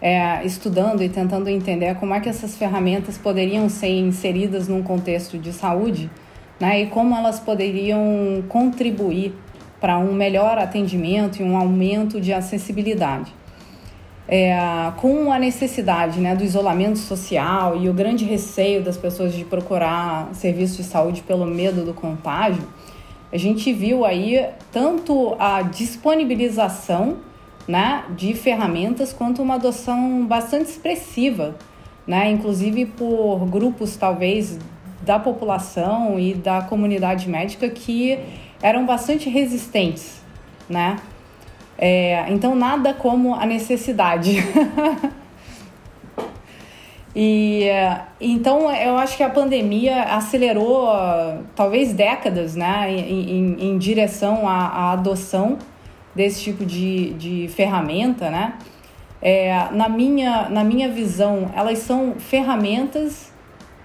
é, 0.00 0.44
estudando 0.44 1.02
e 1.02 1.08
tentando 1.08 1.48
entender 1.48 1.96
como 1.96 2.14
é 2.14 2.20
que 2.20 2.28
essas 2.28 2.56
ferramentas 2.56 3.18
poderiam 3.18 3.68
ser 3.68 3.88
inseridas 3.88 4.68
num 4.68 4.82
contexto 4.82 5.36
de 5.38 5.52
saúde 5.52 6.10
né, 6.60 6.82
e 6.82 6.86
como 6.86 7.16
elas 7.16 7.40
poderiam 7.40 8.44
contribuir 8.48 9.34
para 9.80 9.98
um 9.98 10.12
melhor 10.12 10.56
atendimento 10.56 11.40
e 11.40 11.42
um 11.42 11.56
aumento 11.56 12.20
de 12.20 12.32
acessibilidade. 12.32 13.32
É, 14.26 14.56
com 14.96 15.30
a 15.30 15.38
necessidade 15.38 16.20
né, 16.20 16.34
do 16.34 16.44
isolamento 16.44 16.98
social 16.98 17.76
e 17.76 17.88
o 17.88 17.92
grande 17.92 18.24
receio 18.24 18.82
das 18.82 18.96
pessoas 18.96 19.34
de 19.34 19.44
procurar 19.44 20.30
serviços 20.32 20.78
de 20.78 20.84
saúde 20.84 21.20
pelo 21.22 21.44
medo 21.44 21.84
do 21.84 21.92
contágio, 21.92 22.62
a 23.34 23.36
gente 23.36 23.72
viu 23.72 24.04
aí 24.04 24.46
tanto 24.70 25.34
a 25.40 25.60
disponibilização 25.60 27.16
né, 27.66 28.04
de 28.10 28.32
ferramentas 28.32 29.12
quanto 29.12 29.42
uma 29.42 29.56
adoção 29.56 30.24
bastante 30.24 30.70
expressiva, 30.70 31.56
né, 32.06 32.30
inclusive 32.30 32.86
por 32.86 33.44
grupos 33.46 33.96
talvez 33.96 34.56
da 35.02 35.18
população 35.18 36.16
e 36.16 36.32
da 36.32 36.62
comunidade 36.62 37.28
médica 37.28 37.68
que 37.68 38.20
eram 38.62 38.86
bastante 38.86 39.28
resistentes, 39.28 40.22
né? 40.68 40.96
É, 41.76 42.26
então 42.28 42.54
nada 42.54 42.94
como 42.94 43.34
a 43.34 43.44
necessidade. 43.44 44.36
E 47.16 47.68
então 48.20 48.68
eu 48.74 48.96
acho 48.96 49.16
que 49.16 49.22
a 49.22 49.30
pandemia 49.30 50.02
acelerou 50.02 50.88
talvez 51.54 51.92
décadas 51.92 52.56
né, 52.56 52.92
em, 52.92 53.30
em, 53.30 53.70
em 53.70 53.78
direção 53.78 54.48
à, 54.48 54.66
à, 54.66 54.92
adoção 54.92 55.58
desse 56.14 56.42
tipo 56.42 56.64
de, 56.64 57.14
de 57.14 57.48
ferramenta. 57.48 58.30
Né? 58.30 58.54
É, 59.22 59.68
na, 59.70 59.88
minha, 59.88 60.48
na 60.48 60.64
minha 60.64 60.88
visão, 60.88 61.50
elas 61.54 61.78
são 61.78 62.14
ferramentas 62.18 63.32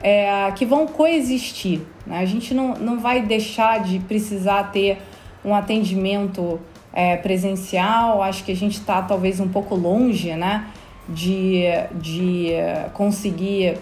é, 0.01 0.51
que 0.55 0.65
vão 0.65 0.87
coexistir. 0.87 1.81
Né? 2.05 2.19
A 2.19 2.25
gente 2.25 2.53
não, 2.53 2.73
não 2.73 2.99
vai 2.99 3.21
deixar 3.21 3.83
de 3.83 3.99
precisar 3.99 4.71
ter 4.71 4.97
um 5.43 5.53
atendimento 5.53 6.59
é, 6.93 7.15
presencial. 7.17 8.21
Acho 8.21 8.43
que 8.43 8.51
a 8.51 8.55
gente 8.55 8.79
está 8.79 9.01
talvez 9.01 9.39
um 9.39 9.47
pouco 9.47 9.75
longe, 9.75 10.33
né, 10.33 10.65
de, 11.09 11.63
de 11.93 12.51
conseguir 12.93 13.77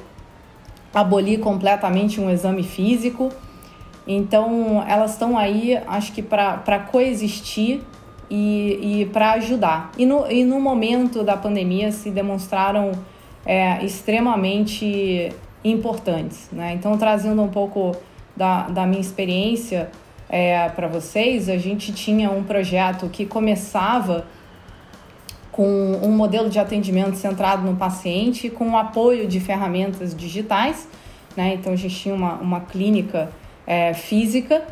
abolir 0.94 1.40
completamente 1.40 2.20
um 2.20 2.30
exame 2.30 2.64
físico. 2.64 3.30
Então, 4.08 4.84
elas 4.88 5.12
estão 5.12 5.38
aí, 5.38 5.78
acho 5.86 6.14
que 6.14 6.22
para 6.22 6.80
coexistir 6.92 7.82
e, 8.30 9.02
e 9.02 9.06
para 9.08 9.34
ajudar. 9.34 9.92
E 9.98 10.06
no, 10.06 10.30
e 10.32 10.44
no 10.44 10.60
momento 10.60 11.24
da 11.24 11.36
pandemia 11.36 11.92
se 11.92 12.10
demonstraram 12.10 12.94
é, 13.46 13.84
extremamente 13.84 15.30
importantes. 15.64 16.50
Né? 16.52 16.74
Então, 16.74 16.98
trazendo 16.98 17.42
um 17.42 17.50
pouco 17.50 17.96
da, 18.36 18.70
da 18.70 18.86
minha 18.86 19.02
experiência 19.02 19.92
é, 20.30 20.70
para 20.70 20.88
vocês, 20.88 21.50
a 21.50 21.58
gente 21.58 21.92
tinha 21.94 22.30
um 22.32 22.44
projeto 22.44 23.10
que 23.10 23.26
começava 23.26 24.26
com 25.58 26.00
um 26.04 26.12
modelo 26.12 26.52
de 26.52 26.60
atendimento 26.60 27.16
centrado 27.16 27.64
no 27.64 27.76
paciente, 27.76 28.48
com 28.48 28.70
o 28.70 28.78
apoio 28.78 29.28
de 29.28 29.40
ferramentas 29.40 30.16
digitais. 30.16 30.88
Né? 31.36 31.56
Então, 31.56 31.74
a 31.74 31.76
gente 31.76 31.96
tinha 31.96 32.14
uma, 32.14 32.36
uma 32.36 32.62
clínica 32.62 33.32
é, 33.66 33.92
física 33.96 34.64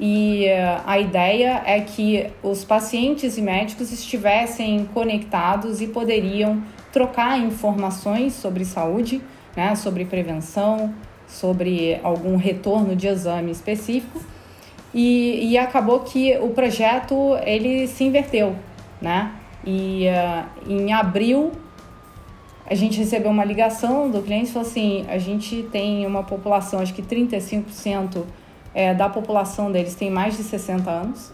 e 0.00 0.46
uh, 0.46 0.82
a 0.84 0.98
ideia 0.98 1.62
é 1.64 1.78
que 1.80 2.26
os 2.42 2.64
pacientes 2.64 3.38
e 3.38 3.40
médicos 3.40 3.92
estivessem 3.92 4.84
conectados 4.92 5.80
e 5.80 5.86
poderiam 5.86 6.60
trocar 6.92 7.38
informações 7.38 8.32
sobre 8.32 8.64
saúde, 8.64 9.22
né, 9.56 9.76
sobre 9.76 10.04
prevenção, 10.04 10.92
sobre 11.28 12.00
algum 12.02 12.36
retorno 12.36 12.96
de 12.96 13.06
exame 13.06 13.52
específico. 13.52 14.20
E, 14.92 15.52
e 15.52 15.56
acabou 15.56 16.00
que 16.00 16.36
o 16.38 16.48
projeto 16.48 17.36
ele 17.44 17.86
se 17.86 18.02
inverteu, 18.02 18.56
né? 19.00 19.30
E 19.64 20.06
uh, 20.08 20.70
em 20.70 20.92
abril 20.92 21.52
a 22.66 22.74
gente 22.74 22.98
recebeu 22.98 23.30
uma 23.30 23.44
ligação 23.44 24.10
do 24.10 24.22
cliente 24.22 24.48
e 24.48 24.52
falou 24.52 24.68
assim: 24.68 25.04
a 25.08 25.18
gente 25.18 25.62
tem 25.70 26.06
uma 26.06 26.22
população, 26.22 26.80
acho 26.80 26.94
que 26.94 27.02
35% 27.02 28.24
é, 28.74 28.94
da 28.94 29.08
população 29.08 29.70
deles 29.70 29.94
tem 29.94 30.10
mais 30.10 30.36
de 30.36 30.42
60 30.42 30.90
anos, 30.90 31.32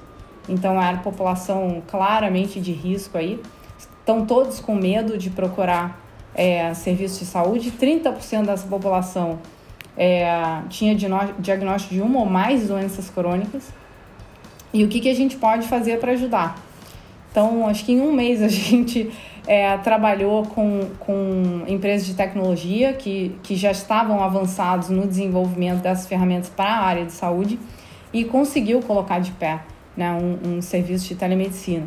então 0.48 0.82
é 0.82 0.90
a 0.92 0.96
população 0.96 1.82
claramente 1.86 2.60
de 2.60 2.72
risco 2.72 3.16
aí. 3.16 3.40
Estão 3.78 4.24
todos 4.24 4.58
com 4.58 4.74
medo 4.74 5.18
de 5.18 5.28
procurar 5.28 6.00
é, 6.34 6.72
serviços 6.72 7.18
de 7.20 7.26
saúde. 7.26 7.70
30% 7.70 8.46
dessa 8.46 8.66
população 8.66 9.38
é, 9.96 10.26
tinha 10.70 10.96
diagnóstico 11.38 11.94
de 11.94 12.00
uma 12.00 12.20
ou 12.20 12.26
mais 12.26 12.68
doenças 12.68 13.10
crônicas. 13.10 13.70
E 14.72 14.82
o 14.82 14.88
que, 14.88 15.00
que 15.00 15.10
a 15.10 15.14
gente 15.14 15.36
pode 15.36 15.68
fazer 15.68 16.00
para 16.00 16.12
ajudar? 16.12 16.67
Então, 17.38 17.68
acho 17.68 17.84
que 17.84 17.92
em 17.92 18.00
um 18.00 18.10
mês 18.10 18.42
a 18.42 18.48
gente 18.50 19.12
é, 19.46 19.76
trabalhou 19.78 20.44
com, 20.44 20.88
com 20.98 21.62
empresas 21.68 22.04
de 22.04 22.14
tecnologia 22.14 22.92
que, 22.92 23.36
que 23.44 23.54
já 23.54 23.70
estavam 23.70 24.20
avançados 24.24 24.88
no 24.88 25.06
desenvolvimento 25.06 25.80
dessas 25.80 26.08
ferramentas 26.08 26.48
para 26.48 26.68
a 26.68 26.84
área 26.84 27.06
de 27.06 27.12
saúde 27.12 27.56
e 28.12 28.24
conseguiu 28.24 28.82
colocar 28.82 29.20
de 29.20 29.30
pé 29.30 29.60
né, 29.96 30.10
um, 30.12 30.56
um 30.56 30.62
serviço 30.62 31.06
de 31.06 31.14
telemedicina. 31.14 31.86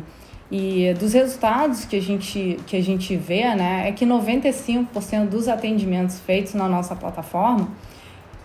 E 0.50 0.94
dos 0.94 1.12
resultados 1.12 1.84
que 1.84 1.96
a 1.96 2.00
gente, 2.00 2.58
que 2.66 2.74
a 2.74 2.82
gente 2.82 3.14
vê 3.14 3.54
né, 3.54 3.88
é 3.88 3.92
que 3.92 4.06
95% 4.06 5.28
dos 5.28 5.48
atendimentos 5.48 6.18
feitos 6.20 6.54
na 6.54 6.66
nossa 6.66 6.96
plataforma 6.96 7.68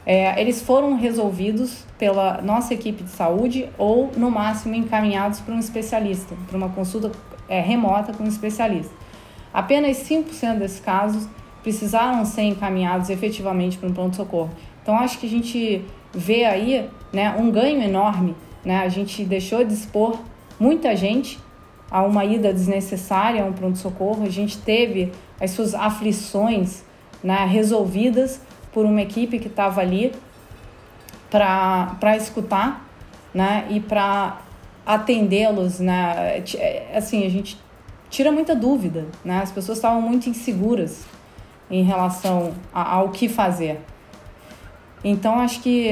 é, 0.09 0.39
eles 0.39 0.61
foram 0.61 0.95
resolvidos 0.95 1.85
pela 1.99 2.41
nossa 2.41 2.73
equipe 2.73 3.03
de 3.03 3.09
saúde 3.09 3.67
ou, 3.77 4.09
no 4.15 4.31
máximo, 4.31 4.73
encaminhados 4.73 5.41
para 5.41 5.53
um 5.53 5.59
especialista, 5.59 6.33
para 6.47 6.55
uma 6.55 6.69
consulta 6.69 7.11
é, 7.49 7.59
remota 7.59 8.13
com 8.13 8.23
um 8.23 8.27
especialista. 8.27 8.93
Apenas 9.53 9.97
5% 9.97 10.59
desses 10.59 10.79
casos 10.79 11.27
precisaram 11.61 12.23
ser 12.23 12.43
encaminhados 12.43 13.09
efetivamente 13.09 13.77
para 13.77 13.89
um 13.89 13.93
pronto-socorro. 13.93 14.49
Então, 14.81 14.97
acho 14.97 15.19
que 15.19 15.25
a 15.25 15.29
gente 15.29 15.83
vê 16.13 16.45
aí 16.45 16.89
né, 17.11 17.35
um 17.37 17.51
ganho 17.51 17.83
enorme. 17.83 18.33
Né? 18.63 18.77
A 18.77 18.87
gente 18.87 19.25
deixou 19.25 19.65
de 19.65 19.73
expor 19.73 20.17
muita 20.57 20.95
gente 20.95 21.37
a 21.91 22.01
uma 22.01 22.23
ida 22.23 22.53
desnecessária 22.53 23.43
a 23.43 23.45
um 23.45 23.51
pronto-socorro, 23.51 24.23
a 24.23 24.29
gente 24.29 24.57
teve 24.57 25.11
as 25.37 25.51
suas 25.51 25.75
aflições 25.75 26.85
né, 27.21 27.45
resolvidas 27.45 28.46
por 28.71 28.85
uma 28.85 29.01
equipe 29.01 29.39
que 29.39 29.47
estava 29.47 29.81
ali 29.81 30.13
para 31.29 32.15
escutar 32.15 32.85
né, 33.33 33.65
e 33.69 33.79
para 33.79 34.41
atendê-los. 34.85 35.79
Né? 35.79 36.43
É, 36.55 36.93
assim, 36.95 37.25
a 37.25 37.29
gente 37.29 37.57
tira 38.09 38.31
muita 38.31 38.55
dúvida, 38.55 39.05
né? 39.23 39.41
As 39.41 39.51
pessoas 39.51 39.77
estavam 39.77 40.01
muito 40.01 40.29
inseguras 40.29 41.05
em 41.69 41.83
relação 41.83 42.53
a, 42.73 42.95
ao 42.95 43.09
que 43.09 43.27
fazer. 43.27 43.81
Então 45.03 45.39
acho 45.39 45.61
que 45.61 45.89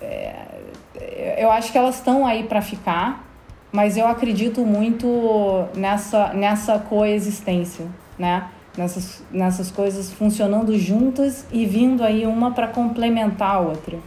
é, 0.00 1.36
eu 1.38 1.50
acho 1.50 1.70
que 1.70 1.78
elas 1.78 1.96
estão 1.96 2.26
aí 2.26 2.44
para 2.44 2.60
ficar, 2.62 3.24
mas 3.70 3.96
eu 3.96 4.06
acredito 4.06 4.64
muito 4.64 5.66
nessa 5.74 6.32
nessa 6.32 6.78
coexistência, 6.78 7.86
né? 8.18 8.48
Nessas, 8.78 9.24
nessas 9.32 9.72
coisas 9.72 10.12
funcionando 10.12 10.78
juntas 10.78 11.44
e 11.50 11.66
vindo 11.66 12.04
aí 12.04 12.24
uma 12.24 12.52
para 12.52 12.68
complementar 12.68 13.56
a 13.56 13.58
outra. 13.58 13.98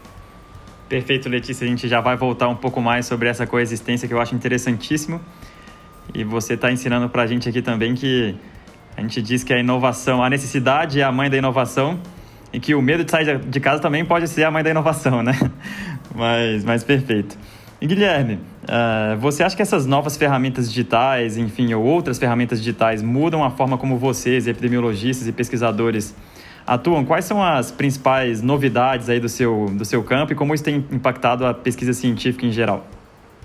Perfeito, 0.88 1.27
Letícia. 1.27 1.65
A 1.65 1.67
gente 1.67 1.89
já 1.89 1.99
vai 1.99 2.15
voltar 2.15 2.47
um 2.47 2.55
pouco 2.55 2.79
mais 2.79 3.05
sobre 3.05 3.27
essa 3.27 3.45
coexistência 3.45 4.07
que 4.07 4.13
eu 4.13 4.21
acho 4.21 4.34
interessantíssimo. 4.34 5.19
E 6.13 6.23
você 6.23 6.53
está 6.53 6.71
ensinando 6.71 7.10
para 7.10 7.23
a 7.23 7.27
gente 7.27 7.49
aqui 7.49 7.62
também 7.62 7.93
que 7.95 8.34
a 8.95 9.01
gente 9.01 9.21
diz 9.21 9.43
que 9.43 9.53
a 9.53 9.60
inovação, 9.60 10.23
a 10.23 10.29
necessidade 10.29 11.01
é 11.01 11.03
a 11.03 11.12
mãe 11.12 11.29
da 11.29 11.38
inovação 11.38 11.99
e 12.53 12.60
que 12.60 12.75
o 12.75 12.81
medo 12.81 13.03
de 13.03 13.12
sair 13.12 13.39
de 13.39 13.60
casa 13.60 13.81
também 13.81 14.03
pode 14.05 14.27
ser 14.27 14.43
a 14.43 14.51
mãe 14.51 14.63
da 14.63 14.69
inovação, 14.69 15.21
né? 15.21 15.34
Mas, 16.15 16.65
mas 16.65 16.84
perfeito. 16.84 17.38
E 17.79 17.88
Guilherme, 17.88 18.39
uh, 18.63 19.17
você 19.19 19.43
acha 19.43 19.56
que 19.56 19.62
essas 19.62 19.86
novas 19.86 20.17
ferramentas 20.17 20.69
digitais, 20.69 21.38
enfim, 21.38 21.74
ou 21.74 21.84
outras 21.84 22.17
ferramentas 22.17 22.60
digitais 22.60 23.02
mudam 23.02 23.43
a 23.43 23.50
forma 23.50 23.78
como 23.78 23.97
vocês, 23.97 24.47
epidemiologistas 24.47 25.28
e 25.28 25.32
pesquisadores, 25.32 26.15
atuam? 26.65 27.06
Quais 27.06 27.26
são 27.26 27.43
as 27.43 27.71
principais 27.71 28.41
novidades 28.41 29.10
aí 29.10 29.19
do 29.19 29.30
seu, 29.30 29.67
do 29.74 29.86
seu 29.86 30.04
campo 30.04 30.34
e 30.34 30.36
como 30.36 30.54
isso 30.54 30.63
tem 30.63 30.86
impactado 30.91 31.45
a 31.45 31.54
pesquisa 31.54 31.93
científica 31.93 32.45
em 32.45 32.52
geral? 32.52 32.86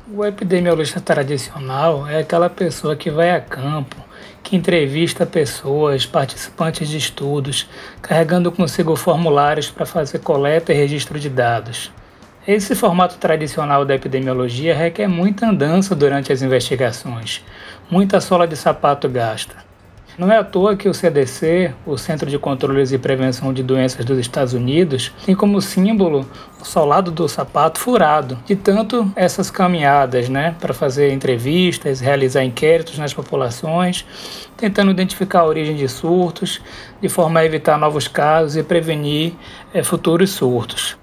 O 0.09 0.25
epidemiologista 0.25 1.01
tradicional 1.01 2.07
é 2.07 2.21
aquela 2.21 2.49
pessoa 2.49 2.95
que 2.95 3.11
vai 3.11 3.33
a 3.33 3.41
campo, 3.41 3.97
que 4.41 4.55
entrevista 4.55 5.27
pessoas, 5.27 6.07
participantes 6.07 6.89
de 6.89 6.97
estudos, 6.97 7.69
carregando 8.01 8.53
consigo 8.53 8.95
formulários 8.95 9.69
para 9.69 9.85
fazer 9.85 10.21
coleta 10.21 10.73
e 10.73 10.77
registro 10.77 11.19
de 11.19 11.29
dados. 11.29 11.91
Esse 12.47 12.77
formato 12.77 13.17
tradicional 13.17 13.85
da 13.85 13.97
epidemiologia 13.97 14.73
requer 14.73 15.09
muita 15.09 15.49
andança 15.49 15.97
durante 15.97 16.33
as 16.33 16.43
investigações, 16.43 17.45
muita 17.91 18.21
sola 18.21 18.47
de 18.47 18.55
sapato 18.55 19.09
gasta. 19.09 19.57
Não 20.17 20.31
é 20.31 20.39
à 20.39 20.45
toa 20.45 20.77
que 20.77 20.89
o 20.89 20.95
CDC, 20.95 21.75
o 21.85 21.99
Centro 21.99 22.31
de 22.31 22.39
Controles 22.39 22.93
e 22.93 22.99
Prevenção 22.99 23.53
de 23.53 23.65
Doenças 23.65 24.05
dos 24.05 24.17
Estados 24.17 24.55
Unidos, 24.55 25.13
tem 25.27 25.35
como 25.35 25.61
símbolo 25.61 26.25
o 26.61 26.65
solado 26.65 27.11
do 27.11 27.29
sapato 27.29 27.81
furado. 27.81 28.39
De 28.47 28.55
tanto 28.55 29.11
essas 29.17 29.51
caminhadas, 29.51 30.29
né, 30.29 30.55
para 30.61 30.73
fazer 30.73 31.13
entrevistas, 31.13 31.99
realizar 31.99 32.45
inquéritos 32.45 32.97
nas 32.97 33.13
populações, 33.13 34.07
tentando 34.57 34.93
identificar 34.93 35.41
a 35.41 35.47
origem 35.47 35.75
de 35.75 35.89
surtos, 35.89 36.63
de 37.03 37.09
forma 37.09 37.41
a 37.41 37.45
evitar 37.45 37.77
novos 37.77 38.07
casos 38.07 38.57
e 38.57 38.63
prevenir 38.63 39.35
é, 39.75 39.83
futuros 39.83 40.31
surtos. 40.31 40.97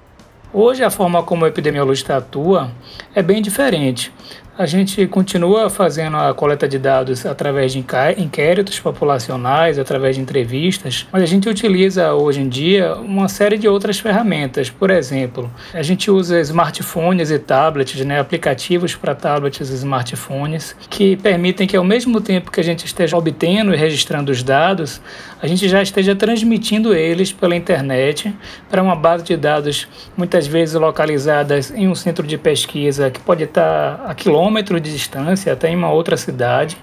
Hoje, 0.56 0.84
a 0.84 0.92
forma 0.92 1.24
como 1.24 1.46
o 1.46 1.48
epidemiologista 1.48 2.16
atua 2.18 2.70
é 3.16 3.24
bem 3.24 3.42
diferente. 3.42 4.14
A 4.56 4.68
gente 4.68 5.08
continua 5.08 5.68
fazendo 5.68 6.16
a 6.16 6.32
coleta 6.32 6.68
de 6.68 6.78
dados 6.78 7.26
através 7.26 7.72
de 7.72 7.84
inquéritos 8.20 8.80
populacionais, 8.80 9.80
através 9.80 10.16
de 10.16 10.22
entrevistas, 10.22 11.08
mas 11.12 11.24
a 11.24 11.26
gente 11.26 11.50
utiliza 11.50 12.14
hoje 12.14 12.40
em 12.40 12.48
dia 12.48 12.94
uma 12.98 13.28
série 13.28 13.58
de 13.58 13.68
outras 13.68 13.98
ferramentas. 13.98 14.70
Por 14.70 14.92
exemplo, 14.92 15.50
a 15.74 15.82
gente 15.82 16.12
usa 16.12 16.40
smartphones 16.40 17.32
e 17.32 17.40
tablets, 17.40 18.06
né, 18.06 18.20
aplicativos 18.20 18.96
para 18.96 19.16
tablets 19.16 19.72
e 19.72 19.74
smartphones, 19.74 20.76
que 20.88 21.18
permitem 21.18 21.66
que 21.66 21.76
ao 21.76 21.84
mesmo 21.84 22.22
tempo 22.22 22.52
que 22.52 22.60
a 22.60 22.64
gente 22.64 22.86
esteja 22.86 23.18
obtendo 23.18 23.74
e 23.74 23.76
registrando 23.76 24.32
os 24.32 24.44
dados, 24.44 25.02
a 25.42 25.48
gente 25.48 25.68
já 25.68 25.82
esteja 25.82 26.16
transmitindo 26.16 26.94
eles 26.94 27.32
pela 27.32 27.56
internet 27.56 28.32
para 28.70 28.84
uma 28.84 28.96
base 28.96 29.24
de 29.24 29.36
dados 29.36 29.88
muitas 30.16 30.46
vezes 30.46 30.76
localizadas 30.76 31.72
em 31.72 31.88
um 31.88 31.96
centro 31.96 32.28
de 32.28 32.38
pesquisa 32.38 33.10
que 33.10 33.20
pode 33.20 33.46
estar 33.46 34.06
a 34.06 34.14
quilômetros 34.14 34.43
quilômetros 34.44 34.82
de 34.82 34.92
distância 34.92 35.54
até 35.54 35.70
em 35.70 35.76
uma 35.76 35.90
outra 35.90 36.18
cidade. 36.18 36.78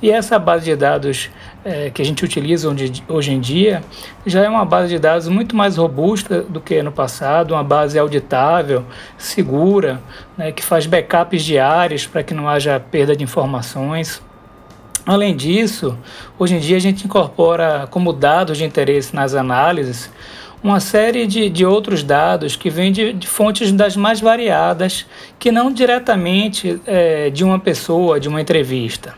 E 0.00 0.10
essa 0.10 0.38
base 0.38 0.66
de 0.66 0.76
dados 0.76 1.30
é, 1.64 1.90
que 1.90 2.00
a 2.00 2.04
gente 2.04 2.24
utiliza 2.24 2.68
hoje 3.08 3.32
em 3.32 3.40
dia 3.40 3.82
já 4.24 4.44
é 4.44 4.48
uma 4.48 4.64
base 4.64 4.88
de 4.88 4.98
dados 4.98 5.28
muito 5.28 5.56
mais 5.56 5.76
robusta 5.76 6.42
do 6.42 6.60
que 6.60 6.82
no 6.82 6.92
passado, 6.92 7.52
uma 7.52 7.64
base 7.64 7.98
auditável, 7.98 8.84
segura, 9.16 10.00
né, 10.36 10.52
que 10.52 10.62
faz 10.62 10.86
backups 10.86 11.42
diários 11.42 12.06
para 12.06 12.22
que 12.22 12.34
não 12.34 12.48
haja 12.48 12.78
perda 12.78 13.16
de 13.16 13.24
informações. 13.24 14.22
Além 15.06 15.34
disso, 15.34 15.98
hoje 16.38 16.54
em 16.54 16.60
dia 16.60 16.76
a 16.76 16.80
gente 16.80 17.04
incorpora 17.04 17.88
como 17.90 18.12
dados 18.12 18.58
de 18.58 18.64
interesse 18.64 19.14
nas 19.14 19.34
análises 19.34 20.10
uma 20.64 20.80
série 20.80 21.26
de, 21.26 21.50
de 21.50 21.66
outros 21.66 22.02
dados 22.02 22.56
que 22.56 22.70
vêm 22.70 22.90
de, 22.90 23.12
de 23.12 23.28
fontes 23.28 23.70
das 23.70 23.98
mais 23.98 24.18
variadas, 24.18 25.04
que 25.38 25.52
não 25.52 25.70
diretamente 25.70 26.80
é, 26.86 27.28
de 27.28 27.44
uma 27.44 27.58
pessoa, 27.58 28.18
de 28.18 28.30
uma 28.30 28.40
entrevista. 28.40 29.14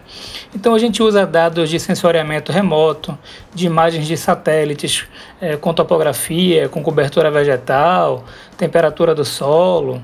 Então 0.53 0.75
a 0.75 0.79
gente 0.81 1.01
usa 1.01 1.25
dados 1.25 1.71
de 1.71 1.79
sensoriamento 1.79 2.51
remoto, 2.51 3.17
de 3.55 3.65
imagens 3.65 4.09
de 4.09 4.17
satélites 4.17 5.05
é, 5.41 5.57
com 5.57 5.73
topografia, 5.73 6.69
com 6.69 6.83
cobertura 6.83 7.31
vegetal, 7.31 8.25
temperatura 8.59 9.15
do 9.15 9.25
solo. 9.25 10.03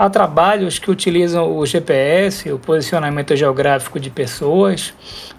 Há 0.00 0.08
trabalhos 0.08 0.78
que 0.78 0.90
utilizam 0.90 1.54
o 1.58 1.66
GPS, 1.66 2.50
o 2.50 2.58
posicionamento 2.58 3.36
geográfico 3.36 4.00
de 4.00 4.08
pessoas, 4.08 4.94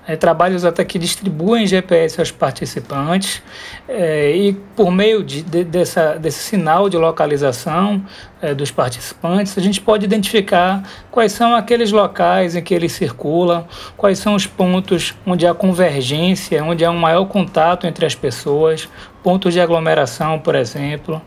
é, 0.08 0.16
trabalhos 0.16 0.64
até 0.64 0.86
que 0.86 1.00
distribuem 1.00 1.66
GPS 1.66 2.20
aos 2.20 2.30
participantes 2.30 3.42
é, 3.90 4.30
e 4.30 4.54
por 4.76 4.92
meio 4.92 5.24
de, 5.24 5.42
de, 5.42 5.64
dessa, 5.64 6.14
desse 6.14 6.44
sinal 6.44 6.90
de 6.90 6.96
localização 6.96 8.06
é, 8.40 8.54
dos 8.54 8.70
participantes, 8.70 9.58
a 9.58 9.62
gente 9.62 9.82
pode 9.82 10.06
identificar 10.06 10.88
quais 11.10 11.32
são 11.32 11.56
aqueles 11.56 11.92
locais 11.92 12.56
em 12.56 12.62
que 12.62 12.76
eles 12.76 12.92
circulam, 12.92 13.66
quais 13.98 14.20
são 14.20 14.36
os 14.36 14.46
pontos 14.46 15.16
onde 15.26 15.48
há 15.48 15.56
convergência, 15.56 16.64
onde 16.64 16.86
há 16.86 16.92
um 16.92 17.00
maior 17.00 17.26
contato 17.26 17.88
entre 17.88 18.06
as 18.06 18.14
pessoas, 18.14 18.88
pontos 19.24 19.56
de 19.56 19.60
aglomeração, 19.60 20.38
por 20.38 20.54
exemplo. 20.54 21.20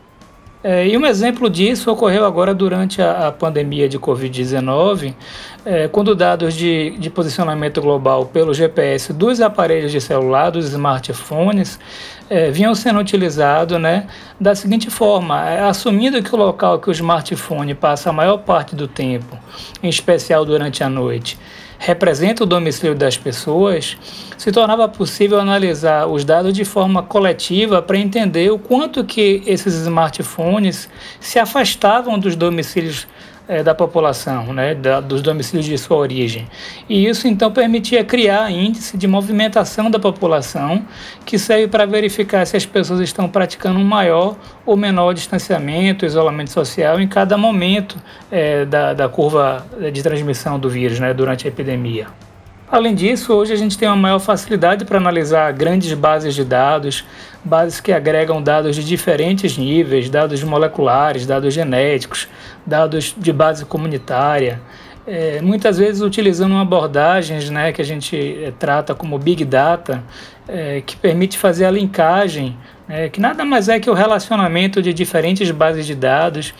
É, 0.67 0.87
e 0.87 0.97
um 0.97 1.05
exemplo 1.05 1.47
disso 1.47 1.91
ocorreu 1.91 2.25
agora 2.25 2.51
durante 2.51 2.99
a, 2.99 3.27
a 3.27 3.31
pandemia 3.31 3.87
de 3.87 3.99
Covid-19, 3.99 5.13
é, 5.63 5.87
quando 5.87 6.15
dados 6.15 6.55
de, 6.55 6.97
de 6.97 7.07
posicionamento 7.07 7.79
global 7.79 8.25
pelo 8.25 8.51
GPS 8.51 9.13
dos 9.13 9.41
aparelhos 9.41 9.91
de 9.91 10.01
celular, 10.01 10.49
dos 10.49 10.65
smartphones, 10.65 11.79
é, 12.27 12.49
vinham 12.49 12.73
sendo 12.73 12.99
utilizados 12.99 13.79
né, 13.79 14.07
da 14.41 14.55
seguinte 14.55 14.89
forma: 14.89 15.47
é, 15.47 15.61
assumindo 15.61 16.23
que 16.23 16.33
o 16.33 16.37
local 16.37 16.79
que 16.79 16.89
o 16.89 16.91
smartphone 16.91 17.75
passa 17.75 18.09
a 18.09 18.13
maior 18.13 18.37
parte 18.39 18.75
do 18.75 18.87
tempo, 18.87 19.37
em 19.83 19.87
especial 19.87 20.43
durante 20.45 20.83
a 20.83 20.89
noite, 20.89 21.37
representa 21.77 22.43
o 22.43 22.47
domicílio 22.47 22.95
das 22.95 23.17
pessoas, 23.17 23.97
se 24.37 24.51
tornava 24.51 24.87
possível 24.87 25.39
analisar 25.39 26.07
os 26.07 26.23
dados 26.23 26.53
de 26.53 26.65
forma 26.65 27.03
coletiva 27.03 27.81
para 27.81 27.97
entender 27.97 28.51
o 28.51 28.59
quanto 28.59 29.03
que 29.03 29.43
esses 29.45 29.73
smartphones 29.73 30.89
se 31.19 31.39
afastavam 31.39 32.19
dos 32.19 32.35
domicílios 32.35 33.07
é, 33.47 33.63
da 33.63 33.73
população, 33.75 34.53
né, 34.53 34.73
da, 34.75 34.99
dos 34.99 35.21
domicílios 35.21 35.65
de 35.65 35.77
sua 35.77 35.97
origem. 35.97 36.47
E 36.89 37.05
isso 37.07 37.27
então 37.27 37.51
permitia 37.51 38.03
criar 38.03 38.51
índice 38.51 38.97
de 38.97 39.07
movimentação 39.07 39.89
da 39.89 39.99
população, 39.99 40.83
que 41.25 41.37
serve 41.37 41.67
para 41.67 41.85
verificar 41.85 42.45
se 42.45 42.57
as 42.57 42.65
pessoas 42.65 42.99
estão 42.99 43.29
praticando 43.29 43.79
um 43.79 43.85
maior 43.85 44.35
ou 44.65 44.75
menor 44.75 45.13
distanciamento, 45.13 46.05
isolamento 46.05 46.51
social 46.51 46.99
em 46.99 47.07
cada 47.07 47.37
momento 47.37 47.97
é, 48.31 48.65
da, 48.65 48.93
da 48.93 49.07
curva 49.07 49.65
de 49.91 50.01
transmissão 50.01 50.59
do 50.59 50.69
vírus 50.69 50.99
né, 50.99 51.13
durante 51.13 51.45
a 51.45 51.49
epidemia. 51.49 52.24
Além 52.75 52.93
disso, 52.93 53.33
hoje 53.33 53.53
a 53.53 53.55
gente 53.55 53.77
tem 53.77 53.87
uma 53.87 53.95
maior 53.95 54.19
facilidade 54.19 54.83
para 54.83 54.97
analisar 54.97 55.49
grandes 55.53 55.93
bases 55.93 56.35
de 56.35 56.43
dados, 56.43 57.05
bases 57.41 57.79
que 57.79 57.93
agregam 57.93 58.43
dados 58.43 58.75
de 58.75 58.83
diferentes 58.83 59.57
níveis, 59.57 60.09
dados 60.09 60.43
moleculares, 60.43 61.25
dados 61.25 61.53
genéticos, 61.53 62.27
dados 62.65 63.15
de 63.17 63.31
base 63.31 63.63
comunitária, 63.63 64.59
é, 65.07 65.39
muitas 65.41 65.77
vezes 65.77 66.01
utilizando 66.01 66.53
abordagens 66.57 67.49
né, 67.49 67.71
que 67.71 67.81
a 67.81 67.85
gente 67.85 68.17
é, 68.43 68.51
trata 68.51 68.93
como 68.93 69.17
Big 69.17 69.45
Data, 69.45 70.03
é, 70.45 70.81
que 70.85 70.97
permite 70.97 71.37
fazer 71.37 71.63
a 71.63 71.71
linkagem, 71.71 72.57
né, 72.89 73.07
que 73.07 73.21
nada 73.21 73.45
mais 73.45 73.69
é 73.69 73.79
que 73.79 73.89
o 73.89 73.93
relacionamento 73.93 74.81
de 74.81 74.93
diferentes 74.93 75.49
bases 75.49 75.85
de 75.85 75.95
dados, 75.95 76.53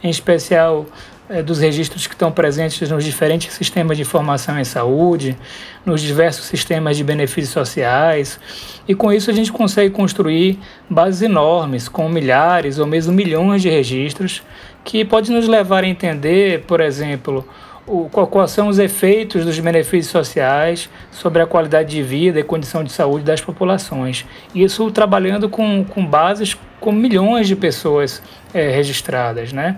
em 0.00 0.10
especial 0.10 0.86
é, 1.28 1.42
dos 1.42 1.58
registros 1.58 2.06
que 2.06 2.14
estão 2.14 2.30
presentes 2.30 2.88
nos 2.88 3.04
diferentes 3.04 3.52
sistemas 3.54 3.96
de 3.96 4.02
informação 4.02 4.58
em 4.58 4.64
saúde, 4.64 5.36
nos 5.84 6.00
diversos 6.00 6.46
sistemas 6.46 6.96
de 6.96 7.04
benefícios 7.04 7.52
sociais, 7.52 8.38
e 8.86 8.94
com 8.94 9.12
isso 9.12 9.30
a 9.30 9.34
gente 9.34 9.52
consegue 9.52 9.90
construir 9.90 10.58
bases 10.88 11.22
enormes, 11.22 11.88
com 11.88 12.08
milhares 12.08 12.78
ou 12.78 12.86
mesmo 12.86 13.12
milhões 13.12 13.62
de 13.62 13.68
registros, 13.68 14.42
que 14.84 15.04
pode 15.04 15.32
nos 15.32 15.48
levar 15.48 15.82
a 15.82 15.88
entender, 15.88 16.62
por 16.62 16.80
exemplo, 16.80 17.44
o, 17.86 18.08
quais 18.08 18.50
são 18.50 18.68
os 18.68 18.78
efeitos 18.78 19.44
dos 19.44 19.58
benefícios 19.58 20.10
sociais 20.10 20.88
sobre 21.10 21.42
a 21.42 21.46
qualidade 21.46 21.90
de 21.90 22.02
vida 22.02 22.40
e 22.40 22.42
condição 22.42 22.82
de 22.82 22.92
saúde 22.92 23.24
das 23.24 23.40
populações. 23.40 24.24
Isso 24.54 24.90
trabalhando 24.90 25.48
com, 25.48 25.84
com 25.84 26.04
bases 26.04 26.56
com 26.80 26.92
milhões 26.92 27.48
de 27.48 27.56
pessoas 27.56 28.22
é, 28.52 28.70
registradas, 28.70 29.52
né? 29.52 29.76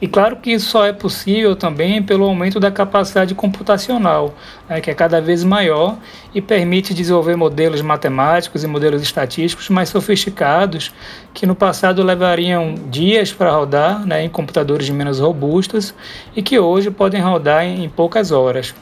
E 0.00 0.08
claro 0.08 0.36
que 0.36 0.50
isso 0.50 0.70
só 0.70 0.86
é 0.86 0.92
possível 0.92 1.54
também 1.54 2.02
pelo 2.02 2.24
aumento 2.24 2.58
da 2.58 2.70
capacidade 2.70 3.34
computacional, 3.34 4.34
né, 4.66 4.80
que 4.80 4.90
é 4.90 4.94
cada 4.94 5.20
vez 5.20 5.44
maior 5.44 5.98
e 6.34 6.40
permite 6.40 6.94
desenvolver 6.94 7.36
modelos 7.36 7.82
matemáticos 7.82 8.64
e 8.64 8.66
modelos 8.66 9.02
estatísticos 9.02 9.68
mais 9.68 9.90
sofisticados, 9.90 10.90
que 11.34 11.44
no 11.44 11.54
passado 11.54 12.02
levariam 12.02 12.74
dias 12.88 13.30
para 13.30 13.50
rodar 13.50 14.06
né, 14.06 14.24
em 14.24 14.28
computadores 14.30 14.88
menos 14.88 15.20
robustos 15.20 15.94
e 16.34 16.40
que 16.40 16.58
hoje 16.58 16.90
podem 16.90 17.20
rodar 17.20 17.64
em, 17.64 17.84
em 17.84 17.88
poucas 17.88 18.32
horas. 18.32 18.74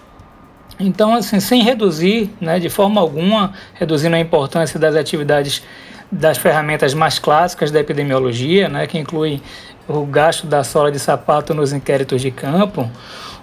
Então, 0.79 1.13
assim, 1.13 1.41
sem 1.41 1.63
reduzir, 1.65 2.31
né, 2.41 2.61
de 2.61 2.69
forma 2.69 3.01
alguma, 3.01 3.53
reduzindo 3.75 4.15
a 4.15 4.21
importância 4.21 4.79
das 4.79 4.95
atividades 4.95 5.63
das 6.11 6.39
ferramentas 6.39 6.95
mais 6.95 7.19
clássicas 7.19 7.71
da 7.71 7.81
epidemiologia, 7.81 8.69
né, 8.69 8.87
que 8.87 8.99
incluem 8.99 9.43
o 9.89 10.05
gasto 10.05 10.47
da 10.47 10.63
sola 10.63 10.93
de 10.93 10.99
sapato 10.99 11.55
nos 11.55 11.73
inquéritos 11.73 12.21
de 12.21 12.31
campo, 12.31 12.89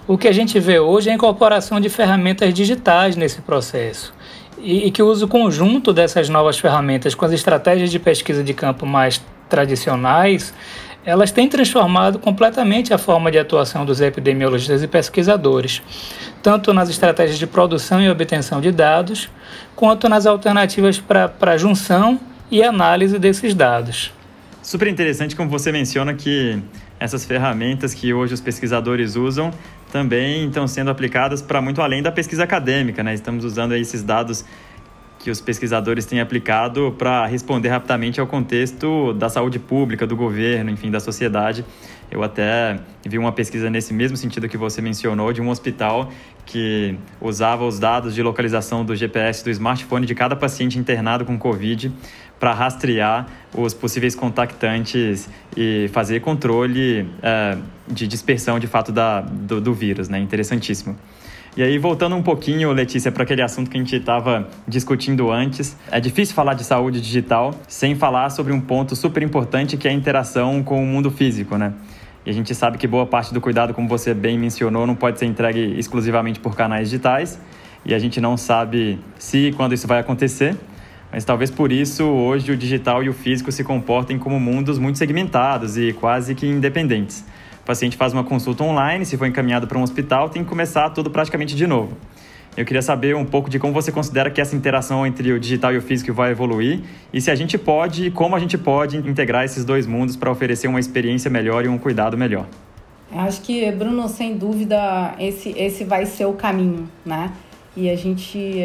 o 0.06 0.16
que 0.16 0.28
a 0.28 0.32
gente 0.32 0.60
vê 0.60 0.78
hoje 0.78 1.08
é 1.08 1.12
a 1.12 1.14
incorporação 1.16 1.80
de 1.80 1.88
ferramentas 1.88 2.54
digitais 2.54 3.16
nesse 3.16 3.40
processo. 3.42 4.14
E, 4.58 4.90
que 4.90 5.02
o 5.02 5.06
uso 5.06 5.28
conjunto 5.28 5.92
dessas 5.92 6.28
novas 6.28 6.58
ferramentas 6.58 7.14
com 7.14 7.24
as 7.24 7.32
estratégias 7.32 7.90
de 7.90 7.98
pesquisa 7.98 8.42
de 8.42 8.54
campo 8.54 8.86
mais 8.86 9.20
tradicionais, 9.48 10.54
elas 11.04 11.30
têm 11.30 11.48
transformado 11.48 12.18
completamente 12.18 12.94
a 12.94 12.98
forma 12.98 13.30
de 13.30 13.38
atuação 13.38 13.84
dos 13.84 14.00
epidemiologistas 14.00 14.82
e 14.82 14.88
pesquisadores, 14.88 15.82
tanto 16.42 16.72
nas 16.72 16.88
estratégias 16.88 17.38
de 17.38 17.46
produção 17.46 18.00
e 18.00 18.08
obtenção 18.08 18.60
de 18.60 18.72
dados, 18.72 19.28
quanto 19.74 20.08
nas 20.08 20.24
alternativas 20.24 20.98
para 20.98 21.56
junção 21.58 22.18
e 22.50 22.62
análise 22.62 23.18
desses 23.18 23.54
dados. 23.54 24.15
Super 24.66 24.88
interessante 24.88 25.36
como 25.36 25.48
você 25.48 25.70
menciona 25.70 26.12
que 26.12 26.60
essas 26.98 27.24
ferramentas 27.24 27.94
que 27.94 28.12
hoje 28.12 28.34
os 28.34 28.40
pesquisadores 28.40 29.14
usam 29.14 29.52
também 29.92 30.48
estão 30.48 30.66
sendo 30.66 30.90
aplicadas 30.90 31.40
para 31.40 31.62
muito 31.62 31.80
além 31.80 32.02
da 32.02 32.10
pesquisa 32.10 32.42
acadêmica, 32.42 33.00
né? 33.00 33.14
Estamos 33.14 33.44
usando 33.44 33.76
esses 33.76 34.02
dados 34.02 34.44
que 35.20 35.30
os 35.30 35.40
pesquisadores 35.40 36.04
têm 36.04 36.20
aplicado 36.20 36.92
para 36.98 37.26
responder 37.26 37.68
rapidamente 37.68 38.20
ao 38.20 38.26
contexto 38.26 39.12
da 39.12 39.28
saúde 39.28 39.60
pública, 39.60 40.04
do 40.04 40.16
governo, 40.16 40.68
enfim, 40.68 40.90
da 40.90 40.98
sociedade. 40.98 41.64
Eu 42.10 42.22
até 42.22 42.78
vi 43.04 43.18
uma 43.18 43.32
pesquisa 43.32 43.68
nesse 43.68 43.92
mesmo 43.92 44.16
sentido 44.16 44.48
que 44.48 44.56
você 44.56 44.80
mencionou, 44.80 45.32
de 45.32 45.40
um 45.40 45.48
hospital 45.48 46.10
que 46.44 46.96
usava 47.20 47.64
os 47.64 47.78
dados 47.78 48.14
de 48.14 48.22
localização 48.22 48.84
do 48.84 48.94
GPS 48.94 49.42
do 49.42 49.50
smartphone 49.50 50.06
de 50.06 50.14
cada 50.14 50.36
paciente 50.36 50.78
internado 50.78 51.24
com 51.24 51.36
Covid 51.38 51.92
para 52.38 52.52
rastrear 52.52 53.26
os 53.54 53.74
possíveis 53.74 54.14
contactantes 54.14 55.28
e 55.56 55.88
fazer 55.92 56.20
controle 56.20 57.08
é, 57.22 57.56
de 57.88 58.06
dispersão 58.06 58.58
de 58.58 58.66
fato 58.66 58.92
da, 58.92 59.20
do, 59.20 59.60
do 59.60 59.74
vírus, 59.74 60.08
né? 60.08 60.18
Interessantíssimo. 60.18 60.96
E 61.56 61.62
aí, 61.62 61.78
voltando 61.78 62.14
um 62.14 62.22
pouquinho, 62.22 62.70
Letícia, 62.70 63.10
para 63.10 63.22
aquele 63.22 63.40
assunto 63.40 63.70
que 63.70 63.78
a 63.78 63.80
gente 63.80 63.96
estava 63.96 64.46
discutindo 64.68 65.32
antes, 65.32 65.74
é 65.90 65.98
difícil 65.98 66.34
falar 66.34 66.52
de 66.52 66.62
saúde 66.62 67.00
digital 67.00 67.54
sem 67.66 67.94
falar 67.94 68.28
sobre 68.28 68.52
um 68.52 68.60
ponto 68.60 68.94
super 68.94 69.22
importante 69.22 69.78
que 69.78 69.88
é 69.88 69.90
a 69.90 69.94
interação 69.94 70.62
com 70.62 70.82
o 70.82 70.86
mundo 70.86 71.10
físico, 71.10 71.56
né? 71.56 71.72
E 72.26 72.30
a 72.30 72.32
gente 72.32 72.52
sabe 72.56 72.76
que 72.76 72.88
boa 72.88 73.06
parte 73.06 73.32
do 73.32 73.40
cuidado, 73.40 73.72
como 73.72 73.86
você 73.86 74.12
bem 74.12 74.36
mencionou, 74.36 74.84
não 74.84 74.96
pode 74.96 75.16
ser 75.16 75.26
entregue 75.26 75.78
exclusivamente 75.78 76.40
por 76.40 76.56
canais 76.56 76.90
digitais. 76.90 77.38
E 77.84 77.94
a 77.94 78.00
gente 78.00 78.20
não 78.20 78.36
sabe 78.36 78.98
se 79.16 79.46
e 79.46 79.52
quando 79.52 79.74
isso 79.74 79.86
vai 79.86 80.00
acontecer. 80.00 80.56
Mas 81.12 81.24
talvez 81.24 81.52
por 81.52 81.70
isso 81.70 82.04
hoje 82.04 82.50
o 82.50 82.56
digital 82.56 83.00
e 83.04 83.08
o 83.08 83.12
físico 83.12 83.52
se 83.52 83.62
comportem 83.62 84.18
como 84.18 84.40
mundos 84.40 84.76
muito 84.76 84.98
segmentados 84.98 85.78
e 85.78 85.92
quase 85.92 86.34
que 86.34 86.48
independentes. 86.48 87.24
O 87.62 87.64
paciente 87.64 87.96
faz 87.96 88.12
uma 88.12 88.24
consulta 88.24 88.64
online, 88.64 89.04
se 89.06 89.16
for 89.16 89.26
encaminhado 89.26 89.68
para 89.68 89.78
um 89.78 89.82
hospital, 89.82 90.28
tem 90.28 90.42
que 90.42 90.48
começar 90.48 90.90
tudo 90.90 91.10
praticamente 91.10 91.54
de 91.54 91.66
novo. 91.66 91.96
Eu 92.56 92.64
queria 92.64 92.80
saber 92.80 93.14
um 93.14 93.24
pouco 93.24 93.50
de 93.50 93.58
como 93.58 93.72
você 93.72 93.92
considera 93.92 94.30
que 94.30 94.40
essa 94.40 94.56
interação 94.56 95.06
entre 95.06 95.30
o 95.30 95.38
digital 95.38 95.74
e 95.74 95.76
o 95.76 95.82
físico 95.82 96.12
vai 96.14 96.30
evoluir 96.30 96.80
e 97.12 97.20
se 97.20 97.30
a 97.30 97.34
gente 97.34 97.58
pode 97.58 98.10
como 98.12 98.34
a 98.34 98.38
gente 98.38 98.56
pode 98.56 98.96
integrar 98.96 99.44
esses 99.44 99.62
dois 99.62 99.86
mundos 99.86 100.16
para 100.16 100.30
oferecer 100.30 100.66
uma 100.66 100.80
experiência 100.80 101.30
melhor 101.30 101.66
e 101.66 101.68
um 101.68 101.76
cuidado 101.76 102.16
melhor. 102.16 102.46
Acho 103.12 103.42
que, 103.42 103.70
Bruno, 103.72 104.08
sem 104.08 104.36
dúvida, 104.36 105.14
esse, 105.18 105.50
esse 105.50 105.84
vai 105.84 106.06
ser 106.06 106.24
o 106.24 106.32
caminho, 106.32 106.88
né? 107.04 107.30
E 107.76 107.90
a 107.90 107.96
gente, 107.96 108.62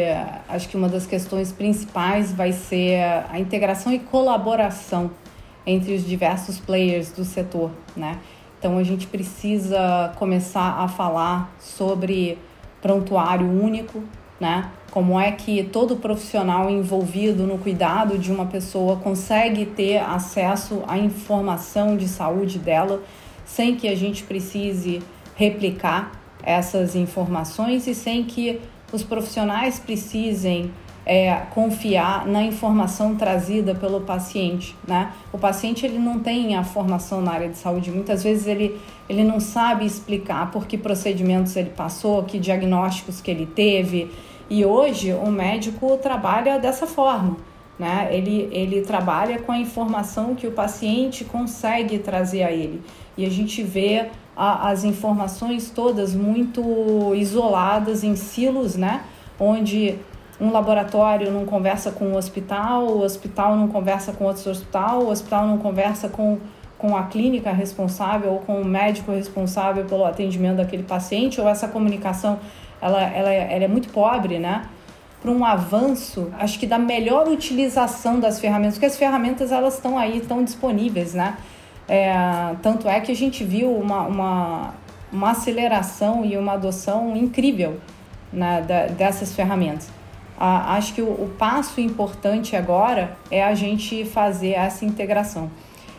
acho 0.48 0.68
que 0.68 0.76
uma 0.76 0.88
das 0.88 1.06
questões 1.06 1.52
principais 1.52 2.32
vai 2.32 2.50
ser 2.50 2.98
a 3.30 3.38
integração 3.38 3.92
e 3.92 3.98
colaboração 3.98 5.10
entre 5.66 5.94
os 5.94 6.04
diversos 6.04 6.58
players 6.58 7.12
do 7.12 7.24
setor, 7.24 7.70
né? 7.94 8.18
Então 8.58 8.78
a 8.78 8.82
gente 8.82 9.06
precisa 9.06 10.12
começar 10.16 10.78
a 10.78 10.88
falar 10.88 11.54
sobre 11.60 12.38
prontuário 12.82 13.46
único, 13.46 14.02
né? 14.38 14.70
Como 14.90 15.18
é 15.18 15.32
que 15.32 15.62
todo 15.62 15.96
profissional 15.96 16.68
envolvido 16.68 17.44
no 17.44 17.56
cuidado 17.56 18.18
de 18.18 18.30
uma 18.30 18.44
pessoa 18.44 18.96
consegue 18.96 19.64
ter 19.64 19.98
acesso 19.98 20.82
à 20.86 20.98
informação 20.98 21.96
de 21.96 22.08
saúde 22.08 22.58
dela 22.58 23.00
sem 23.46 23.76
que 23.76 23.88
a 23.88 23.94
gente 23.94 24.24
precise 24.24 25.00
replicar 25.36 26.12
essas 26.42 26.94
informações 26.96 27.86
e 27.86 27.94
sem 27.94 28.24
que 28.24 28.60
os 28.92 29.02
profissionais 29.02 29.78
precisem 29.78 30.70
é, 31.04 31.34
confiar 31.50 32.26
na 32.26 32.42
informação 32.42 33.16
trazida 33.16 33.74
pelo 33.74 34.00
paciente, 34.02 34.76
né? 34.86 35.12
O 35.32 35.38
paciente 35.38 35.84
ele 35.84 35.98
não 35.98 36.20
tem 36.20 36.56
a 36.56 36.62
formação 36.62 37.20
na 37.20 37.32
área 37.32 37.48
de 37.48 37.58
saúde, 37.58 37.90
muitas 37.90 38.22
vezes 38.22 38.46
ele, 38.46 38.80
ele 39.08 39.24
não 39.24 39.40
sabe 39.40 39.84
explicar 39.84 40.50
por 40.50 40.66
que 40.66 40.78
procedimentos 40.78 41.56
ele 41.56 41.70
passou, 41.70 42.22
que 42.22 42.38
diagnósticos 42.38 43.20
que 43.20 43.30
ele 43.30 43.46
teve, 43.46 44.10
e 44.48 44.64
hoje 44.64 45.12
o 45.12 45.30
médico 45.30 45.96
trabalha 45.96 46.58
dessa 46.58 46.86
forma, 46.86 47.36
né? 47.78 48.08
Ele, 48.12 48.48
ele 48.52 48.82
trabalha 48.82 49.40
com 49.40 49.50
a 49.50 49.58
informação 49.58 50.36
que 50.36 50.46
o 50.46 50.52
paciente 50.52 51.24
consegue 51.24 51.98
trazer 51.98 52.44
a 52.44 52.52
ele, 52.52 52.80
e 53.16 53.26
a 53.26 53.30
gente 53.30 53.60
vê 53.62 54.06
a, 54.36 54.70
as 54.70 54.84
informações 54.84 55.68
todas 55.70 56.14
muito 56.14 57.12
isoladas 57.16 58.04
em 58.04 58.14
silos, 58.14 58.76
né? 58.76 59.02
Onde 59.40 59.98
um 60.42 60.50
laboratório 60.50 61.30
não 61.30 61.46
conversa 61.46 61.92
com 61.92 62.06
o 62.06 62.16
hospital, 62.16 62.86
o 62.86 63.02
hospital 63.02 63.56
não 63.56 63.68
conversa 63.68 64.12
com 64.12 64.24
outro 64.24 64.50
hospital, 64.50 65.04
o 65.04 65.08
hospital 65.08 65.46
não 65.46 65.56
conversa 65.56 66.08
com, 66.08 66.38
com 66.76 66.96
a 66.96 67.04
clínica 67.04 67.52
responsável 67.52 68.32
ou 68.32 68.38
com 68.40 68.60
o 68.60 68.64
médico 68.64 69.12
responsável 69.12 69.84
pelo 69.84 70.04
atendimento 70.04 70.56
daquele 70.56 70.82
paciente, 70.82 71.40
ou 71.40 71.48
essa 71.48 71.68
comunicação 71.68 72.40
ela, 72.80 73.00
ela, 73.00 73.32
ela 73.32 73.64
é 73.64 73.68
muito 73.68 73.88
pobre, 73.90 74.40
né? 74.40 74.64
Para 75.20 75.30
um 75.30 75.44
avanço, 75.44 76.32
acho 76.36 76.58
que 76.58 76.66
da 76.66 76.78
melhor 76.78 77.28
utilização 77.28 78.18
das 78.18 78.40
ferramentas, 78.40 78.74
porque 78.74 78.86
as 78.86 78.96
ferramentas 78.96 79.52
elas 79.52 79.74
estão 79.74 79.96
aí, 79.96 80.18
estão 80.18 80.42
disponíveis, 80.42 81.14
né? 81.14 81.36
É, 81.88 82.12
tanto 82.60 82.88
é 82.88 82.98
que 82.98 83.12
a 83.12 83.14
gente 83.14 83.44
viu 83.44 83.72
uma, 83.72 84.00
uma, 84.02 84.74
uma 85.12 85.30
aceleração 85.30 86.24
e 86.24 86.36
uma 86.36 86.54
adoção 86.54 87.16
incrível 87.16 87.78
né, 88.32 88.64
da, 88.66 88.86
dessas 88.86 89.32
ferramentas. 89.32 90.01
Acho 90.38 90.94
que 90.94 91.02
o, 91.02 91.06
o, 91.06 91.30
passo 91.38 91.80
importante 91.80 92.56
agora 92.56 93.16
é 93.30 93.44
a 93.44 93.54
gente 93.54 94.04
fazer 94.04 94.52
essa 94.52 94.84
integração. 94.84 95.50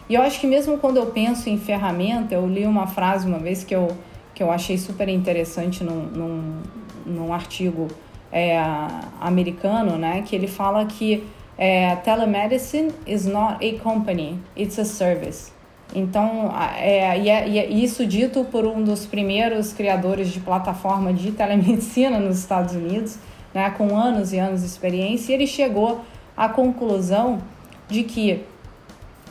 E 0.09 0.15
eu 0.15 0.21
acho 0.21 0.39
que 0.39 0.47
mesmo 0.47 0.77
quando 0.77 0.97
eu 0.97 1.05
penso 1.07 1.49
em 1.49 1.57
ferramenta, 1.57 2.35
eu 2.35 2.45
li 2.45 2.65
uma 2.65 2.87
frase 2.87 3.25
uma 3.25 3.39
vez 3.39 3.63
que 3.63 3.73
eu, 3.73 3.87
que 4.35 4.43
eu 4.43 4.51
achei 4.51 4.77
super 4.77 5.07
interessante 5.07 5.83
num, 5.83 6.07
num, 6.07 6.61
num 7.05 7.33
artigo 7.33 7.87
é, 8.31 8.59
americano, 9.21 9.97
né, 9.97 10.23
que 10.25 10.35
ele 10.35 10.47
fala 10.47 10.85
que 10.85 11.25
é, 11.57 11.95
telemedicine 11.97 12.91
is 13.05 13.25
not 13.25 13.65
a 13.65 13.79
company, 13.79 14.39
it's 14.57 14.77
a 14.79 14.85
service. 14.85 15.51
Então, 15.95 16.51
é, 16.75 17.19
e, 17.19 17.29
é, 17.29 17.47
e 17.47 17.59
é 17.59 17.69
isso 17.69 18.05
dito 18.05 18.43
por 18.45 18.65
um 18.65 18.83
dos 18.83 19.05
primeiros 19.05 19.73
criadores 19.73 20.29
de 20.29 20.39
plataforma 20.39 21.13
de 21.13 21.31
telemedicina 21.31 22.19
nos 22.19 22.39
Estados 22.39 22.73
Unidos, 22.73 23.19
né, 23.53 23.69
com 23.71 23.95
anos 23.95 24.33
e 24.33 24.39
anos 24.39 24.61
de 24.61 24.67
experiência, 24.67 25.31
e 25.31 25.35
ele 25.35 25.47
chegou 25.47 26.01
à 26.35 26.49
conclusão 26.49 27.39
de 27.87 28.03
que 28.03 28.43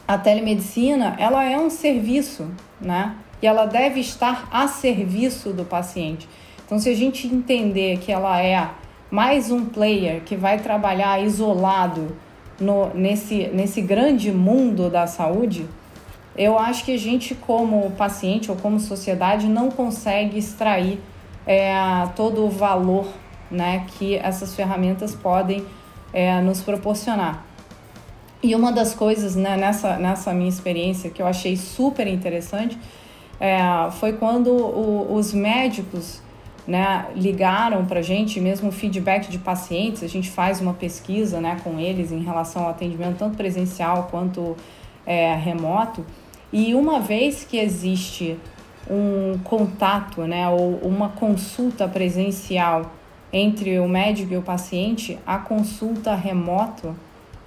a 0.06 0.18
telemedicina 0.18 1.16
ela 1.18 1.44
é 1.44 1.58
um 1.58 1.70
serviço, 1.70 2.48
né, 2.80 3.16
e 3.40 3.46
ela 3.46 3.66
deve 3.66 4.00
estar 4.00 4.48
a 4.50 4.68
serviço 4.68 5.52
do 5.52 5.64
paciente. 5.64 6.28
Então, 6.64 6.78
se 6.78 6.88
a 6.88 6.94
gente 6.94 7.26
entender 7.26 7.98
que 7.98 8.12
ela 8.12 8.40
é 8.40 8.70
mais 9.10 9.50
um 9.50 9.66
player 9.66 10.22
que 10.22 10.36
vai 10.36 10.58
trabalhar 10.58 11.22
isolado 11.22 12.16
no, 12.58 12.94
nesse, 12.94 13.48
nesse 13.48 13.82
grande 13.82 14.32
mundo 14.32 14.88
da 14.88 15.06
saúde, 15.06 15.66
eu 16.36 16.58
acho 16.58 16.84
que 16.84 16.92
a 16.92 16.98
gente, 16.98 17.34
como 17.34 17.90
paciente 17.90 18.50
ou 18.50 18.56
como 18.56 18.80
sociedade, 18.80 19.48
não 19.48 19.70
consegue 19.70 20.38
extrair 20.38 20.98
é, 21.46 21.74
todo 22.16 22.46
o 22.46 22.48
valor 22.48 23.06
né, 23.52 23.86
que 23.96 24.16
essas 24.16 24.54
ferramentas 24.54 25.14
podem 25.14 25.64
é, 26.12 26.40
nos 26.40 26.60
proporcionar. 26.60 27.44
E 28.42 28.54
uma 28.56 28.72
das 28.72 28.92
coisas 28.94 29.36
né, 29.36 29.56
nessa, 29.56 29.96
nessa 29.96 30.32
minha 30.32 30.48
experiência 30.48 31.10
que 31.10 31.22
eu 31.22 31.26
achei 31.26 31.56
super 31.56 32.08
interessante 32.08 32.76
é, 33.38 33.58
foi 33.92 34.14
quando 34.14 34.50
o, 34.50 35.14
os 35.14 35.32
médicos 35.32 36.20
né, 36.66 37.06
ligaram 37.14 37.84
para 37.84 38.00
a 38.00 38.02
gente, 38.02 38.40
mesmo 38.40 38.70
feedback 38.72 39.28
de 39.28 39.38
pacientes, 39.38 40.02
a 40.02 40.08
gente 40.08 40.30
faz 40.30 40.60
uma 40.60 40.74
pesquisa 40.74 41.40
né, 41.40 41.56
com 41.62 41.78
eles 41.78 42.12
em 42.12 42.22
relação 42.22 42.64
ao 42.64 42.70
atendimento 42.70 43.18
tanto 43.18 43.36
presencial 43.36 44.08
quanto 44.10 44.56
é, 45.06 45.34
remoto. 45.34 46.04
E 46.52 46.74
uma 46.74 47.00
vez 47.00 47.44
que 47.44 47.58
existe 47.58 48.38
um 48.90 49.38
contato 49.44 50.22
né, 50.22 50.48
ou 50.48 50.78
uma 50.82 51.08
consulta 51.10 51.88
presencial 51.88 52.92
entre 53.32 53.78
o 53.78 53.88
médico 53.88 54.34
e 54.34 54.36
o 54.36 54.42
paciente, 54.42 55.18
a 55.26 55.38
consulta 55.38 56.14
remoto 56.14 56.94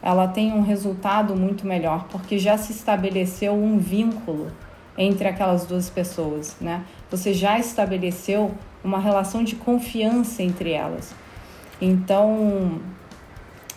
ela 0.01 0.27
tem 0.27 0.53
um 0.53 0.61
resultado 0.61 1.35
muito 1.35 1.65
melhor, 1.65 2.05
porque 2.11 2.37
já 2.37 2.57
se 2.57 2.71
estabeleceu 2.71 3.53
um 3.53 3.79
vínculo 3.79 4.51
entre 4.95 5.27
aquelas 5.27 5.65
duas 5.65 5.89
pessoas, 5.89 6.55
né? 6.61 6.83
Você 7.09 7.33
já 7.33 7.57
estabeleceu 7.57 8.51
uma 8.83 8.99
relação 8.99 9.43
de 9.43 9.55
confiança 9.55 10.43
entre 10.43 10.71
elas. 10.71 11.13
Então, 11.81 12.79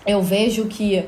eu 0.07 0.23
vejo 0.23 0.67
que 0.67 1.05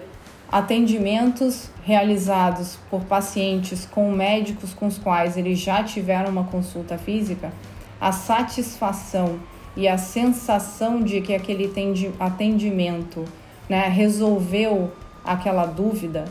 atendimentos 0.51 1.71
realizados 1.85 2.79
por 2.91 3.05
pacientes 3.05 3.87
com 3.87 4.11
médicos 4.11 4.73
com 4.73 4.87
os 4.87 4.99
quais 4.99 5.37
eles 5.37 5.59
já 5.59 5.85
tiveram 5.85 6.31
uma 6.31 6.45
consulta 6.45 6.97
física, 6.97 7.53
a 8.01 8.11
satisfação 8.11 9.39
e 9.77 9.87
a 9.87 9.97
sensação 9.97 11.03
de 11.03 11.21
que 11.21 11.35
aquele 11.35 11.71
atendimento 12.19 13.25
né, 13.69 13.89
resolveu 13.89 14.91
aquela 15.25 15.67
dúvida 15.67 16.25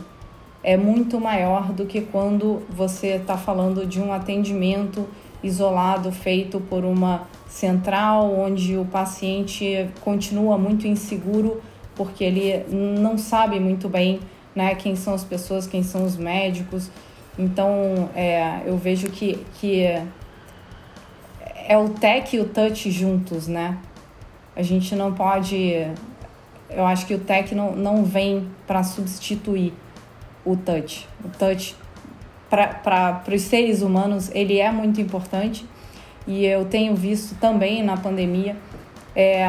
é 0.62 0.76
muito 0.76 1.18
maior 1.18 1.72
do 1.72 1.86
que 1.86 2.02
quando 2.02 2.62
você 2.68 3.16
está 3.16 3.36
falando 3.36 3.86
de 3.86 4.00
um 4.00 4.12
atendimento 4.12 5.06
isolado 5.42 6.12
feito 6.12 6.60
por 6.60 6.84
uma 6.84 7.26
central 7.48 8.30
onde 8.38 8.76
o 8.76 8.84
paciente 8.84 9.88
continua 10.02 10.58
muito 10.58 10.86
inseguro 10.86 11.62
porque 11.94 12.24
ele 12.24 12.64
não 12.70 13.16
sabe 13.16 13.58
muito 13.58 13.88
bem 13.88 14.20
né, 14.54 14.74
quem 14.74 14.96
são 14.96 15.14
as 15.14 15.24
pessoas, 15.24 15.66
quem 15.66 15.82
são 15.82 16.04
os 16.04 16.16
médicos. 16.16 16.90
Então 17.38 18.10
é, 18.14 18.62
eu 18.66 18.76
vejo 18.76 19.08
que, 19.08 19.38
que 19.60 19.86
é 21.70 21.78
o 21.78 21.88
tech 21.88 22.34
e 22.34 22.40
o 22.40 22.46
touch 22.46 22.90
juntos, 22.90 23.46
né? 23.46 23.78
A 24.56 24.62
gente 24.62 24.96
não 24.96 25.14
pode. 25.14 25.86
Eu 26.68 26.84
acho 26.84 27.06
que 27.06 27.14
o 27.14 27.20
tech 27.20 27.54
não, 27.54 27.76
não 27.76 28.04
vem 28.04 28.48
para 28.66 28.82
substituir 28.82 29.72
o 30.44 30.56
touch. 30.56 31.06
O 31.24 31.28
touch, 31.28 31.76
para 32.50 33.22
os 33.32 33.42
seres 33.42 33.82
humanos, 33.82 34.32
ele 34.34 34.58
é 34.58 34.72
muito 34.72 35.00
importante 35.00 35.64
e 36.26 36.44
eu 36.44 36.64
tenho 36.64 36.96
visto 36.96 37.38
também 37.38 37.84
na 37.84 37.96
pandemia 37.96 38.56
é, 39.14 39.46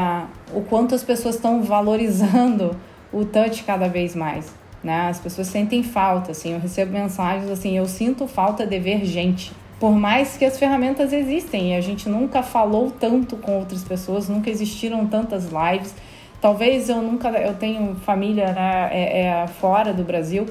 o 0.54 0.62
quanto 0.62 0.94
as 0.94 1.04
pessoas 1.04 1.34
estão 1.34 1.64
valorizando 1.64 2.78
o 3.12 3.26
touch 3.26 3.64
cada 3.64 3.90
vez 3.90 4.16
mais. 4.16 4.54
Né? 4.84 5.10
As 5.10 5.20
pessoas 5.20 5.48
sentem 5.48 5.82
falta, 5.82 6.30
assim, 6.30 6.54
eu 6.54 6.60
recebo 6.60 6.94
mensagens 6.94 7.50
assim, 7.50 7.76
eu 7.76 7.88
sinto 7.88 8.28
falta 8.28 8.64
de 8.64 8.78
ver 8.78 9.06
gente 9.06 9.52
por 9.82 9.98
mais 9.98 10.38
que 10.38 10.46
as 10.46 10.60
ferramentas 10.60 11.12
existem 11.12 11.76
a 11.76 11.82
gente 11.82 12.08
nunca 12.08 12.44
falou 12.44 12.92
tanto 12.92 13.36
com 13.36 13.58
outras 13.58 13.84
pessoas, 13.84 14.30
nunca 14.30 14.48
existiram 14.48 15.08
tantas 15.08 15.50
lives. 15.50 15.96
Talvez 16.40 16.88
eu 16.88 17.02
nunca, 17.02 17.30
eu 17.30 17.56
tenho 17.56 17.96
família 17.96 18.54
né, 18.54 18.90
é, 18.92 19.22
é, 19.22 19.48
fora 19.48 19.92
do 19.92 20.04
Brasil. 20.04 20.46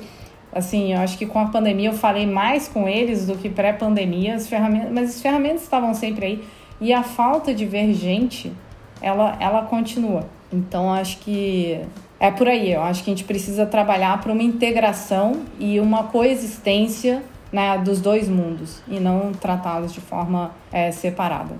Assim, 0.53 0.95
eu 0.95 0.99
acho 0.99 1.16
que 1.16 1.26
com 1.26 1.39
a 1.39 1.47
pandemia 1.47 1.91
eu 1.91 1.93
falei 1.93 2.26
mais 2.26 2.66
com 2.66 2.89
eles 2.89 3.24
do 3.24 3.37
que 3.37 3.49
pré-pandemia, 3.49 4.35
as 4.35 4.49
ferramentas, 4.49 4.91
mas 4.91 5.11
as 5.11 5.22
ferramentas 5.22 5.62
estavam 5.62 5.95
sempre 5.95 6.26
aí. 6.26 6.45
E 6.81 6.93
a 6.93 7.05
falta 7.05 7.55
de 7.55 7.64
ver 7.64 7.95
gente 7.95 8.53
ela, 9.01 9.37
ela 9.39 9.62
continua. 9.62 10.26
Então, 10.53 10.93
acho 10.93 11.18
que 11.18 11.81
é 12.18 12.33
por 12.33 12.49
aí. 12.49 12.72
Eu 12.72 12.83
acho 12.83 13.05
que 13.05 13.11
a 13.12 13.14
gente 13.14 13.24
precisa 13.24 13.64
trabalhar 13.64 14.20
para 14.20 14.33
uma 14.33 14.43
integração 14.43 15.43
e 15.61 15.78
uma 15.78 16.03
coexistência 16.05 17.22
né, 17.53 17.79
dos 17.79 18.01
dois 18.01 18.29
mundos 18.29 18.83
e 18.89 19.01
não 19.01 19.33
tratá-los 19.33 19.93
de 19.93 20.01
forma 20.01 20.53
é, 20.73 20.91
separada. 20.93 21.57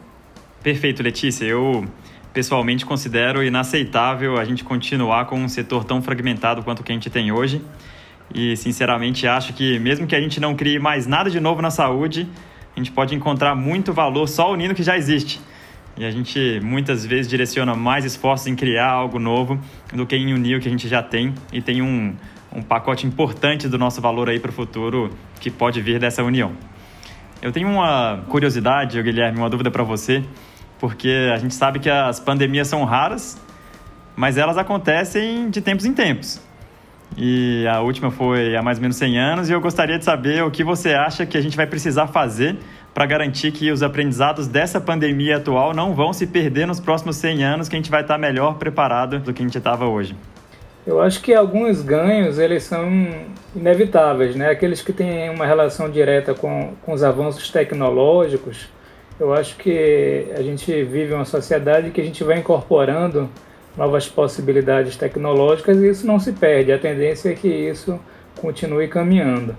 Perfeito, 0.63 1.03
Letícia. 1.03 1.45
Eu 1.45 1.87
pessoalmente 2.33 2.87
considero 2.87 3.43
inaceitável 3.43 4.39
a 4.39 4.45
gente 4.45 4.63
continuar 4.63 5.27
com 5.27 5.37
um 5.37 5.49
setor 5.49 5.85
tão 5.85 6.01
fragmentado 6.01 6.63
quanto 6.63 6.81
o 6.81 6.85
que 6.85 6.93
a 6.93 6.95
gente 6.95 7.11
tem 7.11 7.33
hoje. 7.33 7.63
E, 8.33 8.57
sinceramente, 8.57 9.27
acho 9.27 9.53
que 9.53 9.79
mesmo 9.79 10.07
que 10.07 10.15
a 10.15 10.21
gente 10.21 10.39
não 10.39 10.55
crie 10.55 10.79
mais 10.79 11.07
nada 11.07 11.29
de 11.29 11.41
novo 11.41 11.61
na 11.61 11.71
saúde, 11.71 12.29
a 12.77 12.79
gente 12.79 12.93
pode 12.93 13.15
encontrar 13.15 13.57
muito 13.57 13.93
valor 13.93 14.29
só 14.29 14.53
unindo 14.53 14.73
o 14.73 14.77
que 14.77 14.83
já 14.83 14.97
existe. 14.97 15.41
E 15.97 16.05
a 16.05 16.11
gente 16.11 16.61
muitas 16.63 17.05
vezes 17.05 17.29
direciona 17.29 17.75
mais 17.75 18.05
esforços 18.05 18.47
em 18.47 18.55
criar 18.55 18.91
algo 18.91 19.19
novo 19.19 19.59
do 19.93 20.07
que 20.07 20.15
em 20.17 20.33
unir 20.33 20.57
o 20.57 20.61
que 20.61 20.69
a 20.69 20.71
gente 20.71 20.89
já 20.89 21.03
tem 21.03 21.35
e 21.53 21.61
tem 21.61 21.83
um, 21.83 22.15
um 22.55 22.63
pacote 22.63 23.07
importante 23.07 23.69
do 23.69 23.77
nosso 23.77 24.01
valor 24.01 24.29
aí 24.29 24.39
para 24.39 24.51
o 24.51 24.53
futuro 24.53 25.11
que 25.41 25.51
pode 25.51 25.81
vir 25.81 25.99
dessa 25.99 26.23
união. 26.23 26.53
Eu 27.43 27.51
tenho 27.51 27.69
uma 27.69 28.23
curiosidade, 28.29 29.03
Guilherme, 29.03 29.39
uma 29.39 29.49
dúvida 29.49 29.71
para 29.71 29.83
você, 29.83 30.23
porque 30.79 31.31
a 31.33 31.39
gente 31.39 31.55
sabe 31.55 31.79
que 31.79 31.89
as 31.89 32.21
pandemias 32.21 32.69
são 32.69 32.85
raras, 32.85 33.41
mas 34.15 34.37
elas 34.37 34.59
acontecem 34.59 35.49
de 35.49 35.61
tempos 35.61 35.87
em 35.87 35.95
tempos. 35.95 36.41
E 37.17 37.67
a 37.67 37.81
última 37.81 38.11
foi 38.11 38.55
há 38.55 38.63
mais 38.63 38.79
ou 38.79 38.83
menos 38.83 38.97
100 38.97 39.19
anos, 39.19 39.49
e 39.49 39.53
eu 39.53 39.61
gostaria 39.61 39.99
de 39.99 40.05
saber 40.05 40.45
o 40.45 40.51
que 40.51 40.63
você 40.63 40.95
acha 40.95 41.25
que 41.27 41.37
a 41.37 41.41
gente 41.41 41.57
vai 41.57 41.67
precisar 41.67 42.07
fazer 42.07 42.57
para 42.93 43.07
garantir 43.07 43.53
que 43.53 43.71
os 43.71 43.83
aprendizados 43.83 44.47
dessa 44.47 44.81
pandemia 44.81 45.39
atual 45.39 45.73
não 45.75 45.95
vão 45.95 46.13
se 46.13 46.27
perder 46.27 46.67
nos 46.67 46.79
próximos 46.79 47.17
100 47.17 47.43
anos, 47.43 47.69
que 47.69 47.77
a 47.77 47.79
gente 47.79 47.91
vai 47.91 48.03
estar 48.03 48.19
melhor 48.19 48.55
preparado 48.55 49.19
do 49.19 49.33
que 49.33 49.43
a 49.43 49.45
gente 49.47 49.57
estava 49.57 49.87
hoje. 49.87 50.15
Eu 50.87 51.01
acho 51.01 51.21
que 51.21 51.35
alguns 51.35 51.83
ganhos 51.83 52.39
eles 52.39 52.63
são 52.63 52.89
inevitáveis, 53.55 54.35
né? 54.35 54.51
Aqueles 54.51 54.81
que 54.81 54.93
têm 54.93 55.29
uma 55.29 55.45
relação 55.45 55.91
direta 55.91 56.35
com, 56.35 56.73
com 56.83 56.93
os 56.93 57.03
avanços 57.03 57.51
tecnológicos. 57.51 58.69
Eu 59.19 59.35
acho 59.35 59.57
que 59.57 60.27
a 60.35 60.43
gente 60.43 60.83
vive 60.85 61.13
uma 61.13 61.27
sociedade 61.27 61.91
que 61.91 62.01
a 62.01 62.05
gente 62.05 62.25
vai 62.25 62.39
incorporando 62.39 63.29
novas 63.77 64.09
possibilidades 64.09 64.97
tecnológicas 64.97 65.77
e 65.79 65.89
isso 65.89 66.07
não 66.07 66.19
se 66.19 66.33
perde. 66.33 66.73
A 66.73 66.79
tendência 66.79 67.31
é 67.31 67.35
que 67.35 67.49
isso 67.49 68.01
continue 68.41 68.89
caminhando. 68.89 69.55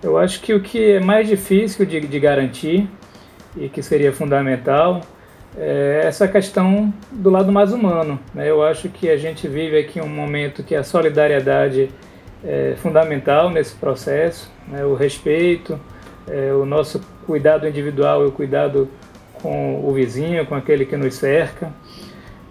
Eu 0.00 0.16
acho 0.16 0.40
que 0.40 0.54
o 0.54 0.60
que 0.60 0.92
é 0.92 1.00
mais 1.00 1.26
difícil 1.26 1.84
de, 1.84 2.00
de 2.00 2.20
garantir 2.20 2.88
e 3.56 3.68
que 3.68 3.82
seria 3.82 4.12
fundamental 4.12 5.00
é 5.56 6.02
essa 6.04 6.28
questão 6.28 6.92
do 7.10 7.30
lado 7.30 7.50
mais 7.50 7.72
humano. 7.72 8.18
Né? 8.34 8.48
Eu 8.48 8.62
acho 8.62 8.88
que 8.88 9.08
a 9.08 9.16
gente 9.16 9.48
vive 9.48 9.78
aqui 9.78 10.00
um 10.00 10.08
momento 10.08 10.62
que 10.62 10.74
a 10.74 10.84
solidariedade 10.84 11.90
é 12.44 12.74
fundamental 12.76 13.50
nesse 13.50 13.74
processo, 13.74 14.50
né? 14.68 14.84
o 14.84 14.94
respeito, 14.94 15.80
é, 16.28 16.52
o 16.52 16.66
nosso 16.66 17.00
cuidado 17.26 17.66
individual 17.66 18.24
e 18.24 18.28
o 18.28 18.32
cuidado 18.32 18.88
com 19.42 19.84
o 19.84 19.92
vizinho, 19.92 20.44
com 20.46 20.54
aquele 20.54 20.84
que 20.84 20.96
nos 20.96 21.14
cerca. 21.14 21.72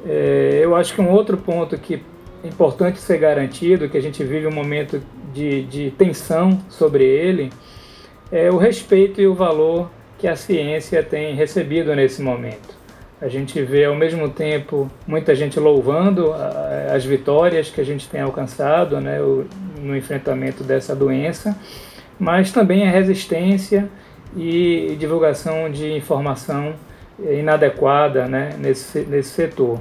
É, 0.06 0.60
eu 0.62 0.76
acho 0.76 0.94
que 0.94 1.02
um 1.02 1.10
outro 1.10 1.38
ponto 1.38 1.78
que 1.78 2.02
é 2.44 2.48
importante 2.48 3.00
ser 3.00 3.18
garantido, 3.18 3.90
que 3.90 3.98
a 3.98 4.02
gente 4.02 4.24
vive 4.24 4.48
um 4.48 4.52
momento 4.52 5.02
de, 5.34 5.64
de 5.64 5.92
tensão 5.92 6.60
sobre 6.70 7.04
ele, 7.04 7.52
é 8.32 8.50
o 8.50 8.58
respeito 8.58 9.22
e 9.22 9.28
o 9.28 9.34
valor 9.34 9.90
que 10.18 10.28
a 10.28 10.36
ciência 10.36 11.04
tem 11.04 11.36
recebido 11.36 11.96
nesse 11.96 12.22
momento. 12.22 12.85
A 13.22 13.30
gente 13.30 13.62
vê 13.62 13.86
ao 13.86 13.96
mesmo 13.96 14.30
tempo 14.30 14.92
muita 15.08 15.34
gente 15.34 15.58
louvando 15.58 16.34
as 16.94 17.06
vitórias 17.06 17.70
que 17.70 17.80
a 17.80 17.84
gente 17.84 18.10
tem 18.10 18.20
alcançado 18.20 19.00
né, 19.00 19.20
no 19.82 19.96
enfrentamento 19.96 20.64
dessa 20.64 20.94
doença, 20.94 21.58
mas 22.20 22.52
também 22.52 22.86
a 22.86 22.92
resistência 22.92 23.90
e 24.36 24.98
divulgação 25.00 25.72
de 25.72 25.94
informação 25.94 26.74
inadequada 27.18 28.28
né, 28.28 28.50
nesse, 28.60 29.00
nesse 29.02 29.30
setor. 29.30 29.80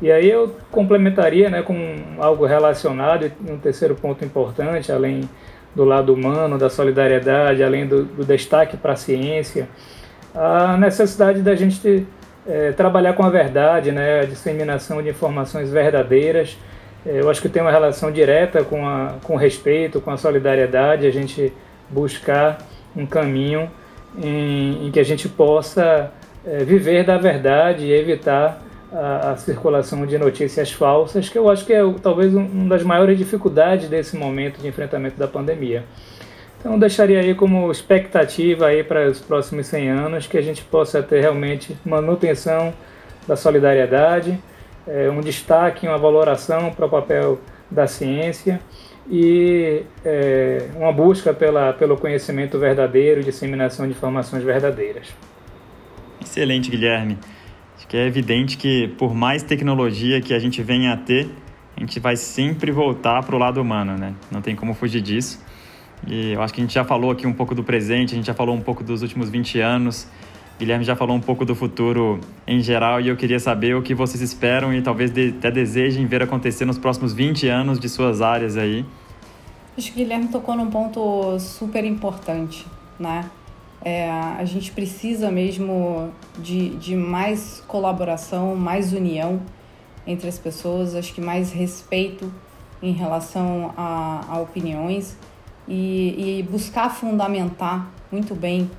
E 0.00 0.12
aí 0.12 0.30
eu 0.30 0.54
complementaria 0.70 1.50
né, 1.50 1.62
com 1.62 1.76
algo 2.18 2.46
relacionado, 2.46 3.26
e 3.26 3.50
um 3.50 3.58
terceiro 3.58 3.96
ponto 3.96 4.24
importante, 4.24 4.92
além 4.92 5.28
do 5.74 5.84
lado 5.84 6.14
humano, 6.14 6.56
da 6.56 6.70
solidariedade, 6.70 7.64
além 7.64 7.86
do, 7.86 8.04
do 8.04 8.24
destaque 8.24 8.76
para 8.76 8.92
a 8.92 8.96
ciência, 8.96 9.68
a 10.34 10.76
necessidade 10.76 11.40
da 11.40 11.54
gente 11.54 12.06
é, 12.48 12.72
trabalhar 12.72 13.12
com 13.14 13.22
a 13.24 13.30
verdade, 13.30 13.92
né, 13.92 14.20
a 14.20 14.24
disseminação 14.24 15.02
de 15.02 15.08
informações 15.08 15.70
verdadeiras. 15.70 16.56
É, 17.04 17.20
eu 17.20 17.30
acho 17.30 17.42
que 17.42 17.48
tem 17.48 17.62
uma 17.62 17.70
relação 17.70 18.10
direta 18.10 18.64
com, 18.64 18.86
a, 18.86 19.14
com 19.22 19.34
o 19.34 19.36
respeito, 19.36 20.00
com 20.00 20.10
a 20.10 20.16
solidariedade, 20.16 21.06
a 21.06 21.10
gente 21.10 21.52
buscar 21.88 22.58
um 22.96 23.06
caminho 23.06 23.70
em, 24.18 24.86
em 24.86 24.90
que 24.90 24.98
a 24.98 25.04
gente 25.04 25.28
possa 25.28 26.10
é, 26.46 26.64
viver 26.64 27.04
da 27.04 27.18
verdade 27.18 27.84
e 27.84 27.92
evitar 27.92 28.62
a, 28.92 29.32
a, 29.32 29.36
circulação 29.36 30.06
de 30.06 30.16
notícias 30.16 30.72
falsas, 30.72 31.28
que 31.28 31.36
eu 31.36 31.50
acho 31.50 31.64
que 31.66 31.72
é 31.72 31.80
talvez 32.02 32.34
um, 32.34 32.44
uma 32.44 32.68
das 32.70 32.82
maiores 32.82 33.18
dificuldades 33.18 33.88
desse 33.88 34.16
momento 34.16 34.60
de 34.60 34.68
enfrentamento 34.68 35.18
da 35.18 35.26
pandemia. 35.26 35.84
Então 36.66 36.80
deixaria 36.80 37.20
aí 37.20 37.32
como 37.32 37.70
expectativa 37.70 38.66
aí 38.66 38.82
para 38.82 39.08
os 39.08 39.20
próximos 39.20 39.68
100 39.68 39.88
anos 39.88 40.26
que 40.26 40.36
a 40.36 40.42
gente 40.42 40.64
possa 40.64 41.00
ter 41.00 41.20
realmente 41.20 41.76
manutenção 41.86 42.74
da 43.24 43.36
solidariedade, 43.36 44.36
é, 44.84 45.08
um 45.08 45.20
destaque, 45.20 45.86
uma 45.86 45.96
valoração 45.96 46.72
para 46.72 46.86
o 46.86 46.88
papel 46.88 47.38
da 47.70 47.86
ciência 47.86 48.60
e 49.08 49.84
é, 50.04 50.66
uma 50.74 50.92
busca 50.92 51.32
pela, 51.32 51.72
pelo 51.72 51.96
conhecimento 51.96 52.58
verdadeiro 52.58 53.20
e 53.20 53.24
disseminação 53.24 53.86
de 53.86 53.92
informações 53.92 54.42
verdadeiras. 54.42 55.14
Excelente, 56.20 56.68
Guilherme. 56.68 57.16
Acho 57.76 57.86
que 57.86 57.96
é 57.96 58.08
evidente 58.08 58.56
que 58.56 58.88
por 58.98 59.14
mais 59.14 59.44
tecnologia 59.44 60.20
que 60.20 60.34
a 60.34 60.38
gente 60.40 60.60
venha 60.64 60.94
a 60.94 60.96
ter, 60.96 61.28
a 61.76 61.80
gente 61.80 62.00
vai 62.00 62.16
sempre 62.16 62.72
voltar 62.72 63.24
para 63.24 63.36
o 63.36 63.38
lado 63.38 63.62
humano, 63.62 63.96
né? 63.96 64.14
Não 64.32 64.42
tem 64.42 64.56
como 64.56 64.74
fugir 64.74 65.00
disso. 65.00 65.46
E 66.06 66.32
eu 66.32 66.42
acho 66.42 66.52
que 66.52 66.60
a 66.60 66.64
gente 66.64 66.74
já 66.74 66.84
falou 66.84 67.10
aqui 67.10 67.26
um 67.26 67.32
pouco 67.32 67.54
do 67.54 67.62
presente, 67.62 68.14
a 68.14 68.16
gente 68.16 68.26
já 68.26 68.34
falou 68.34 68.54
um 68.54 68.60
pouco 68.60 68.82
dos 68.82 69.02
últimos 69.02 69.28
20 69.28 69.60
anos. 69.60 70.08
Guilherme 70.58 70.84
já 70.84 70.96
falou 70.96 71.14
um 71.14 71.20
pouco 71.20 71.44
do 71.44 71.54
futuro 71.54 72.18
em 72.46 72.60
geral 72.60 73.00
e 73.00 73.08
eu 73.08 73.16
queria 73.16 73.38
saber 73.38 73.76
o 73.76 73.82
que 73.82 73.94
vocês 73.94 74.22
esperam 74.22 74.72
e 74.72 74.80
talvez 74.80 75.10
até 75.10 75.50
desejem 75.50 76.06
ver 76.06 76.22
acontecer 76.22 76.64
nos 76.64 76.78
próximos 76.78 77.12
20 77.12 77.46
anos 77.48 77.78
de 77.78 77.88
suas 77.88 78.22
áreas 78.22 78.56
aí. 78.56 78.84
Acho 79.76 79.92
que 79.92 80.00
o 80.00 80.02
Guilherme 80.02 80.28
tocou 80.28 80.56
num 80.56 80.70
ponto 80.70 81.38
super 81.38 81.84
importante, 81.84 82.66
né? 82.98 83.28
É, 83.84 84.10
a 84.10 84.44
gente 84.46 84.72
precisa 84.72 85.30
mesmo 85.30 86.10
de, 86.38 86.70
de 86.70 86.96
mais 86.96 87.62
colaboração, 87.68 88.56
mais 88.56 88.94
união 88.94 89.42
entre 90.06 90.28
as 90.28 90.38
pessoas, 90.38 90.94
acho 90.94 91.12
que 91.12 91.20
mais 91.20 91.52
respeito 91.52 92.32
em 92.82 92.92
relação 92.92 93.74
a, 93.76 94.24
a 94.26 94.40
opiniões 94.40 95.16
e, 95.68 96.38
e, 96.38 96.42
buscar 96.44 96.90
fundamentar 96.90 97.90
muito 98.10 98.34
bem 98.34 98.70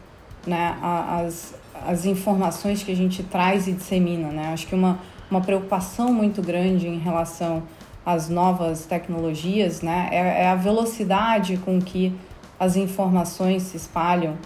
né, 0.46 0.78
as, 0.82 1.56
as 1.86 2.06
informações 2.06 2.84
que 2.84 2.92
a 2.92 2.96
gente 2.96 3.24
traz 3.24 3.68
e 3.68 3.74
dissemina. 3.74 4.30
Né? 4.30 4.54
Acho 4.54 4.68
que 4.68 4.76
uma, 4.76 5.00
uma 5.30 5.42
preocupação 5.42 6.14
muito 6.14 6.42
grande 6.42 6.88
em 6.88 6.98
relação 6.98 7.64
às 8.06 8.30
novas 8.30 8.86
tecnologias 8.86 9.82
né, 9.82 10.08
é, 10.12 10.44
é 10.44 10.48
a 10.48 10.56
velocidade 10.56 11.58
com 11.58 11.82
que 11.82 12.14
as 12.60 12.76
informações 12.76 13.64
se 13.64 13.78
espalham 13.78 14.38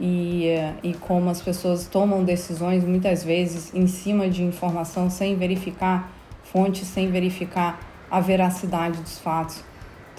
e, 0.00 0.46
e 0.82 0.94
como 0.94 1.28
as 1.28 1.42
pessoas 1.42 1.86
tomam 1.86 2.24
decisões 2.24 2.82
muitas 2.82 3.22
vezes 3.22 3.74
em 3.74 3.86
cima 3.86 4.28
de 4.30 4.42
informação 4.42 5.10
sem 5.10 5.36
verificar 5.36 6.10
fontes, 6.42 6.88
sem 6.88 7.10
verificar 7.10 7.78
a 8.10 8.18
veracidade 8.18 9.00
dos 9.00 9.18
fatos. 9.18 9.62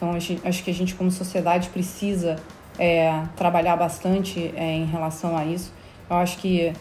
Então, 0.01 0.15
acho 0.15 0.63
que 0.63 0.71
a 0.71 0.73
gente, 0.73 0.95
como 0.95 1.11
sociedade, 1.11 1.69
precisa 1.69 2.37
é, 2.79 3.21
trabalhar 3.35 3.75
bastante 3.75 4.51
é, 4.55 4.77
em 4.77 4.85
relação 4.85 5.37
a 5.37 5.45
isso. 5.45 5.71
Eu 6.09 6.15
acho 6.15 6.39
que 6.39 6.73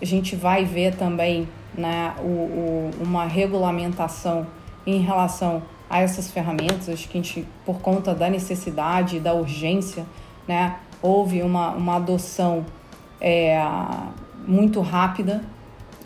a 0.00 0.04
gente 0.06 0.34
vai 0.34 0.64
ver 0.64 0.94
também 0.94 1.46
né, 1.76 2.14
o, 2.18 2.22
o, 2.22 2.90
uma 3.02 3.26
regulamentação 3.26 4.46
em 4.86 5.00
relação 5.00 5.62
a 5.90 6.00
essas 6.00 6.30
ferramentas. 6.30 6.88
Acho 6.88 7.06
que 7.10 7.18
a 7.18 7.22
gente, 7.22 7.46
por 7.66 7.80
conta 7.80 8.14
da 8.14 8.30
necessidade, 8.30 9.20
da 9.20 9.34
urgência, 9.34 10.06
né, 10.48 10.76
houve 11.02 11.42
uma, 11.42 11.72
uma 11.72 11.96
adoção 11.96 12.64
é, 13.20 13.62
muito 14.48 14.80
rápida 14.80 15.44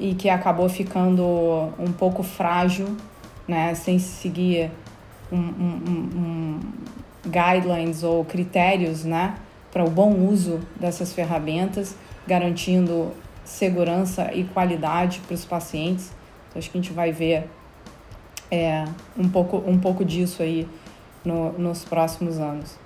e 0.01 0.16
que 0.16 0.28
acabou 0.28 0.68
ficando 0.68 1.22
um 1.78 1.92
pouco 1.96 2.24
frágil, 2.24 2.96
né, 3.46 3.72
sem 3.76 4.01
seguir 4.01 4.72
um, 5.30 5.36
um, 5.36 6.10
um 6.16 6.60
guidelines 7.24 8.02
ou 8.02 8.24
critérios 8.24 9.04
né, 9.04 9.36
para 9.72 9.84
o 9.84 9.90
bom 9.90 10.12
uso 10.12 10.60
dessas 10.78 11.12
ferramentas, 11.12 11.96
garantindo 12.26 13.12
segurança 13.44 14.32
e 14.32 14.44
qualidade 14.44 15.20
para 15.26 15.34
os 15.34 15.44
pacientes. 15.44 16.12
Então, 16.48 16.58
acho 16.58 16.70
que 16.70 16.78
a 16.78 16.80
gente 16.80 16.92
vai 16.92 17.12
ver 17.12 17.48
é, 18.50 18.84
um, 19.16 19.28
pouco, 19.28 19.62
um 19.66 19.78
pouco 19.78 20.04
disso 20.04 20.42
aí 20.42 20.66
no, 21.24 21.52
nos 21.52 21.84
próximos 21.84 22.38
anos. 22.38 22.76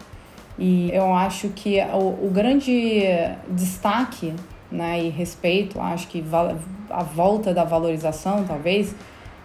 E 0.58 0.90
eu 0.92 1.12
acho 1.14 1.48
que 1.48 1.80
o, 1.80 2.26
o 2.26 2.30
grande 2.32 3.02
destaque 3.48 4.34
né, 4.70 5.02
e 5.02 5.08
respeito, 5.08 5.80
acho 5.80 6.08
que 6.08 6.24
a 6.90 7.02
volta 7.02 7.52
da 7.52 7.64
valorização, 7.64 8.44
talvez, 8.44 8.94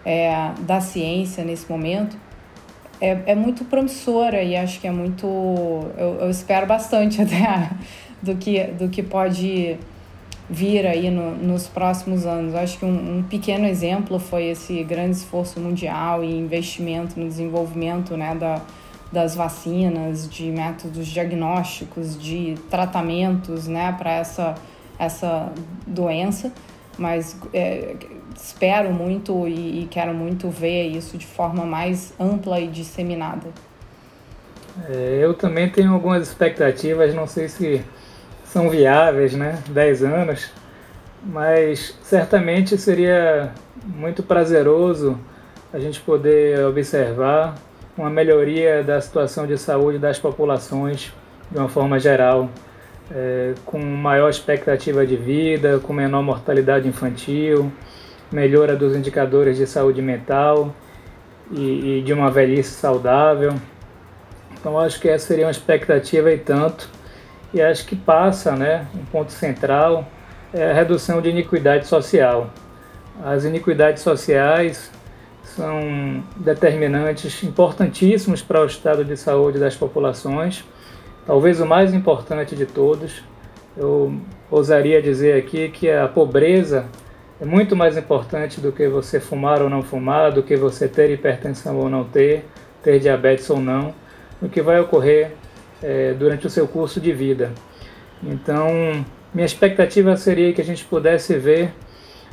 é, 0.04 0.52
da 0.60 0.80
ciência 0.80 1.44
nesse 1.44 1.70
momento, 1.70 2.16
é, 3.00 3.22
é 3.26 3.34
muito 3.34 3.64
promissora 3.64 4.42
e 4.42 4.56
acho 4.56 4.80
que 4.80 4.86
é 4.86 4.90
muito. 4.90 5.26
Eu, 5.96 6.18
eu 6.20 6.30
espero 6.30 6.66
bastante 6.66 7.20
até 7.22 7.70
do 8.22 8.36
que, 8.36 8.62
do 8.64 8.88
que 8.88 9.02
pode 9.02 9.78
vir 10.48 10.86
aí 10.86 11.10
no, 11.10 11.34
nos 11.36 11.66
próximos 11.68 12.26
anos. 12.26 12.54
Acho 12.54 12.78
que 12.78 12.84
um, 12.84 13.18
um, 13.18 13.22
pequeno 13.22 13.66
exemplo 13.66 14.18
foi 14.18 14.46
esse 14.46 14.82
grande 14.82 15.16
esforço 15.16 15.60
mundial 15.60 16.22
e 16.24 16.36
investimento 16.36 17.18
no 17.18 17.26
desenvolvimento 17.26 18.16
né, 18.16 18.34
da, 18.34 18.60
das 19.12 19.34
vacinas, 19.34 20.28
de 20.28 20.50
métodos 20.50 21.06
diagnósticos, 21.06 22.20
de 22.20 22.56
tratamentos 22.68 23.66
né, 23.66 23.94
para 23.96 24.12
essa, 24.12 24.54
essa 24.98 25.52
doença. 25.86 26.52
Mas 26.98 27.36
é, 27.54 27.94
espero 28.42 28.92
muito 28.92 29.46
e, 29.46 29.82
e 29.82 29.88
quero 29.90 30.14
muito 30.14 30.48
ver 30.48 30.88
isso 30.88 31.16
de 31.18 31.26
forma 31.26 31.64
mais 31.64 32.12
ampla 32.18 32.60
e 32.60 32.68
disseminada. 32.68 33.48
É, 34.88 35.18
eu 35.20 35.34
também 35.34 35.68
tenho 35.68 35.92
algumas 35.92 36.26
expectativas, 36.28 37.14
não 37.14 37.26
sei 37.26 37.48
se 37.48 37.84
são 38.44 38.68
viáveis, 38.70 39.34
né? 39.34 39.62
10 39.68 40.04
anos, 40.04 40.50
mas 41.22 41.96
certamente 42.02 42.76
seria 42.78 43.52
muito 43.84 44.22
prazeroso 44.22 45.18
a 45.72 45.78
gente 45.78 46.00
poder 46.00 46.64
observar 46.64 47.54
uma 47.96 48.10
melhoria 48.10 48.82
da 48.82 49.00
situação 49.00 49.46
de 49.46 49.56
saúde 49.58 49.98
das 49.98 50.18
populações 50.18 51.12
de 51.50 51.58
uma 51.58 51.68
forma 51.68 51.98
geral, 51.98 52.48
é, 53.10 53.54
com 53.64 53.78
maior 53.78 54.30
expectativa 54.30 55.06
de 55.06 55.16
vida, 55.16 55.80
com 55.80 55.92
menor 55.92 56.22
mortalidade 56.22 56.88
infantil, 56.88 57.70
melhora 58.30 58.76
dos 58.76 58.94
indicadores 58.94 59.56
de 59.56 59.66
saúde 59.66 60.00
mental 60.00 60.74
e, 61.50 61.98
e 61.98 62.02
de 62.02 62.12
uma 62.12 62.30
velhice 62.30 62.70
saudável. 62.70 63.54
Então 64.52 64.78
acho 64.78 65.00
que 65.00 65.08
essa 65.08 65.26
seria 65.26 65.46
uma 65.46 65.50
expectativa 65.50 66.32
e 66.32 66.38
tanto. 66.38 66.88
E 67.52 67.60
acho 67.60 67.84
que 67.86 67.96
passa, 67.96 68.52
né, 68.52 68.86
um 68.94 69.04
ponto 69.06 69.32
central 69.32 70.06
é 70.52 70.70
a 70.70 70.74
redução 70.74 71.20
de 71.20 71.30
iniquidade 71.30 71.86
social. 71.86 72.50
As 73.24 73.44
iniquidades 73.44 74.02
sociais 74.02 74.90
são 75.44 76.22
determinantes 76.36 77.42
importantíssimos 77.42 78.42
para 78.42 78.62
o 78.62 78.66
estado 78.66 79.04
de 79.04 79.16
saúde 79.16 79.58
das 79.58 79.76
populações, 79.76 80.64
talvez 81.26 81.60
o 81.60 81.66
mais 81.66 81.92
importante 81.92 82.56
de 82.56 82.66
todos. 82.66 83.22
Eu 83.76 84.20
ousaria 84.50 85.00
dizer 85.00 85.36
aqui 85.36 85.68
que 85.68 85.90
a 85.90 86.08
pobreza 86.08 86.86
é 87.40 87.44
muito 87.44 87.74
mais 87.74 87.96
importante 87.96 88.60
do 88.60 88.70
que 88.70 88.86
você 88.86 89.18
fumar 89.18 89.62
ou 89.62 89.70
não 89.70 89.82
fumar, 89.82 90.30
do 90.30 90.42
que 90.42 90.56
você 90.56 90.86
ter 90.86 91.10
hipertensão 91.10 91.76
ou 91.76 91.88
não 91.88 92.04
ter, 92.04 92.44
ter 92.82 93.00
diabetes 93.00 93.48
ou 93.48 93.58
não, 93.58 93.94
o 94.42 94.48
que 94.48 94.60
vai 94.60 94.78
ocorrer 94.78 95.32
é, 95.82 96.12
durante 96.12 96.46
o 96.46 96.50
seu 96.50 96.68
curso 96.68 97.00
de 97.00 97.12
vida. 97.12 97.52
Então, 98.22 99.04
minha 99.32 99.46
expectativa 99.46 100.16
seria 100.16 100.52
que 100.52 100.60
a 100.60 100.64
gente 100.64 100.84
pudesse 100.84 101.38
ver 101.38 101.72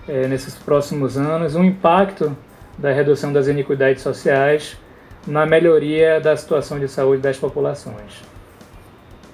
é, 0.07 0.27
nesses 0.27 0.55
próximos 0.55 1.17
anos 1.17 1.55
um 1.55 1.63
impacto 1.63 2.35
da 2.77 2.91
redução 2.91 3.31
das 3.31 3.47
iniquidades 3.47 4.01
sociais 4.03 4.77
na 5.25 5.45
melhoria 5.45 6.19
da 6.19 6.35
situação 6.35 6.79
de 6.79 6.87
saúde 6.87 7.21
das 7.21 7.37
populações. 7.37 8.21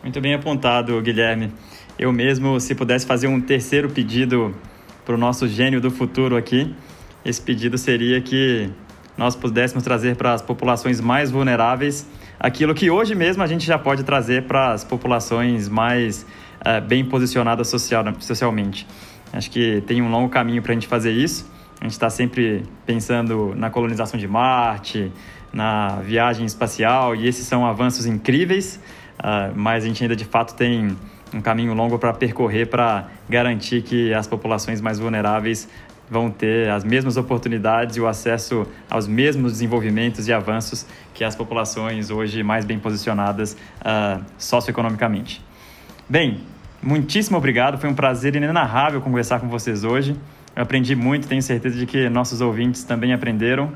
Muito 0.04 0.22
bem 0.22 0.34
apontado, 0.36 1.02
Guilherme. 1.02 1.52
Eu 1.98 2.12
mesmo, 2.12 2.60
se 2.60 2.76
pudesse 2.76 3.06
fazer 3.06 3.28
um 3.28 3.40
terceiro 3.40 3.90
pedido 3.90 4.54
para 5.06 5.16
o 5.16 5.18
nosso 5.18 5.48
gênio 5.48 5.82
do 5.82 5.92
futuro 5.92 6.36
aqui, 6.36 6.74
esse 7.26 7.42
pedido 7.42 7.78
seria 7.78 8.22
que 8.22 8.70
nós 9.18 9.36
pudéssemos 9.36 9.84
trazer 9.84 10.16
para 10.16 10.34
as 10.34 10.42
populações 10.42 11.00
mais 11.00 11.30
vulneráveis 11.30 12.08
aquilo 12.40 12.74
que 12.74 12.90
hoje 12.90 13.16
mesmo 13.16 13.44
a 13.44 13.48
gente 13.48 13.66
já 13.66 13.78
pode 13.78 14.04
trazer 14.04 14.44
para 14.44 14.74
as 14.74 14.84
populações 14.84 15.70
mais 15.70 16.26
uh, 16.62 16.82
bem 16.86 17.06
posicionadas 17.06 17.68
social, 17.68 18.04
socialmente. 18.20 18.88
Acho 19.32 19.50
que 19.50 19.82
tem 19.88 20.02
um 20.02 20.10
longo 20.10 20.30
caminho 20.30 20.62
para 20.62 20.72
a 20.72 20.74
gente 20.74 20.88
fazer 20.88 21.12
isso. 21.12 21.50
A 21.80 21.84
gente 21.84 21.94
está 21.94 22.10
sempre 22.10 22.64
pensando 22.86 23.54
na 23.56 23.70
colonização 23.70 24.20
de 24.20 24.28
Marte, 24.28 25.12
na 25.52 26.02
viagem 26.02 26.46
espacial, 26.46 27.16
e 27.16 27.28
esses 27.28 27.46
são 27.46 27.66
avanços 27.66 28.06
incríveis, 28.06 28.80
uh, 29.20 29.54
mas 29.56 29.84
a 29.84 29.88
gente 29.88 30.04
ainda 30.04 30.16
de 30.16 30.26
fato 30.26 30.56
tem 30.56 30.98
um 31.34 31.42
caminho 31.42 31.74
longo 31.74 31.98
para 31.98 32.14
percorrer 32.14 32.68
para 32.68 33.08
garantir 33.28 33.82
que 33.82 34.14
as 34.14 34.28
populações 34.28 34.80
mais 34.82 35.00
vulneráveis 35.00 35.68
vão 36.10 36.30
ter 36.30 36.70
as 36.70 36.84
mesmas 36.84 37.18
oportunidades 37.18 37.96
e 37.96 38.02
o 38.02 38.08
acesso 38.08 38.68
aos 38.90 39.08
mesmos 39.08 39.54
desenvolvimentos 39.54 40.28
e 40.28 40.34
avanços 40.34 40.86
que 41.14 41.24
as 41.24 41.36
populações 41.36 42.10
hoje 42.10 42.44
mais 42.44 42.66
bem 42.66 42.78
posicionadas 42.78 43.58
uh, 43.82 44.24
socioeconomicamente. 44.38 45.44
Bem, 46.08 46.42
muitíssimo 46.82 47.38
obrigado, 47.38 47.78
foi 47.80 47.90
um 47.90 47.96
prazer 47.96 48.36
inenarrável 48.36 49.02
conversar 49.02 49.40
com 49.40 49.48
vocês 49.48 49.84
hoje. 49.84 50.16
Eu 50.56 50.62
aprendi 50.62 50.96
muito, 50.96 51.28
tenho 51.28 51.42
certeza 51.42 51.76
de 51.78 51.86
que 51.86 52.10
nossos 52.10 52.42
ouvintes 52.42 52.84
também 52.84 53.12
aprenderam. 53.12 53.72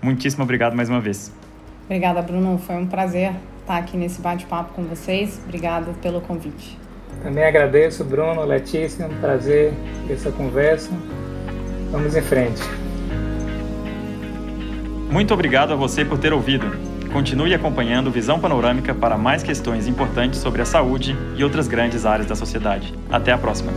Muitíssimo 0.00 0.44
obrigado 0.44 0.76
mais 0.76 0.88
uma 0.88 1.00
vez. 1.00 1.32
Obrigada, 1.84 2.22
Bruno. 2.22 2.58
Foi 2.58 2.76
um 2.76 2.86
prazer 2.86 3.32
estar 3.66 3.78
aqui 3.78 3.96
nesse 3.96 4.20
bate-papo 4.20 4.72
com 4.74 4.84
vocês. 4.84 5.40
Obrigada 5.44 5.92
pelo 6.00 6.20
convite. 6.20 6.78
Também 7.22 7.44
agradeço, 7.44 8.04
Bruno, 8.04 8.44
Letícia, 8.44 9.06
um 9.06 9.20
prazer 9.20 9.72
essa 10.08 10.30
conversa. 10.30 10.90
Vamos 11.90 12.14
em 12.14 12.22
frente. 12.22 12.62
Muito 15.10 15.34
obrigado 15.34 15.72
a 15.72 15.76
você 15.76 16.04
por 16.04 16.18
ter 16.18 16.32
ouvido. 16.32 16.66
Continue 17.12 17.54
acompanhando 17.54 18.10
Visão 18.10 18.38
Panorâmica 18.38 18.94
para 18.94 19.16
mais 19.16 19.42
questões 19.42 19.86
importantes 19.86 20.40
sobre 20.40 20.62
a 20.62 20.64
saúde 20.64 21.16
e 21.36 21.42
outras 21.42 21.66
grandes 21.66 22.04
áreas 22.04 22.26
da 22.28 22.34
sociedade. 22.36 22.94
Até 23.10 23.32
a 23.32 23.38
próxima. 23.38 23.72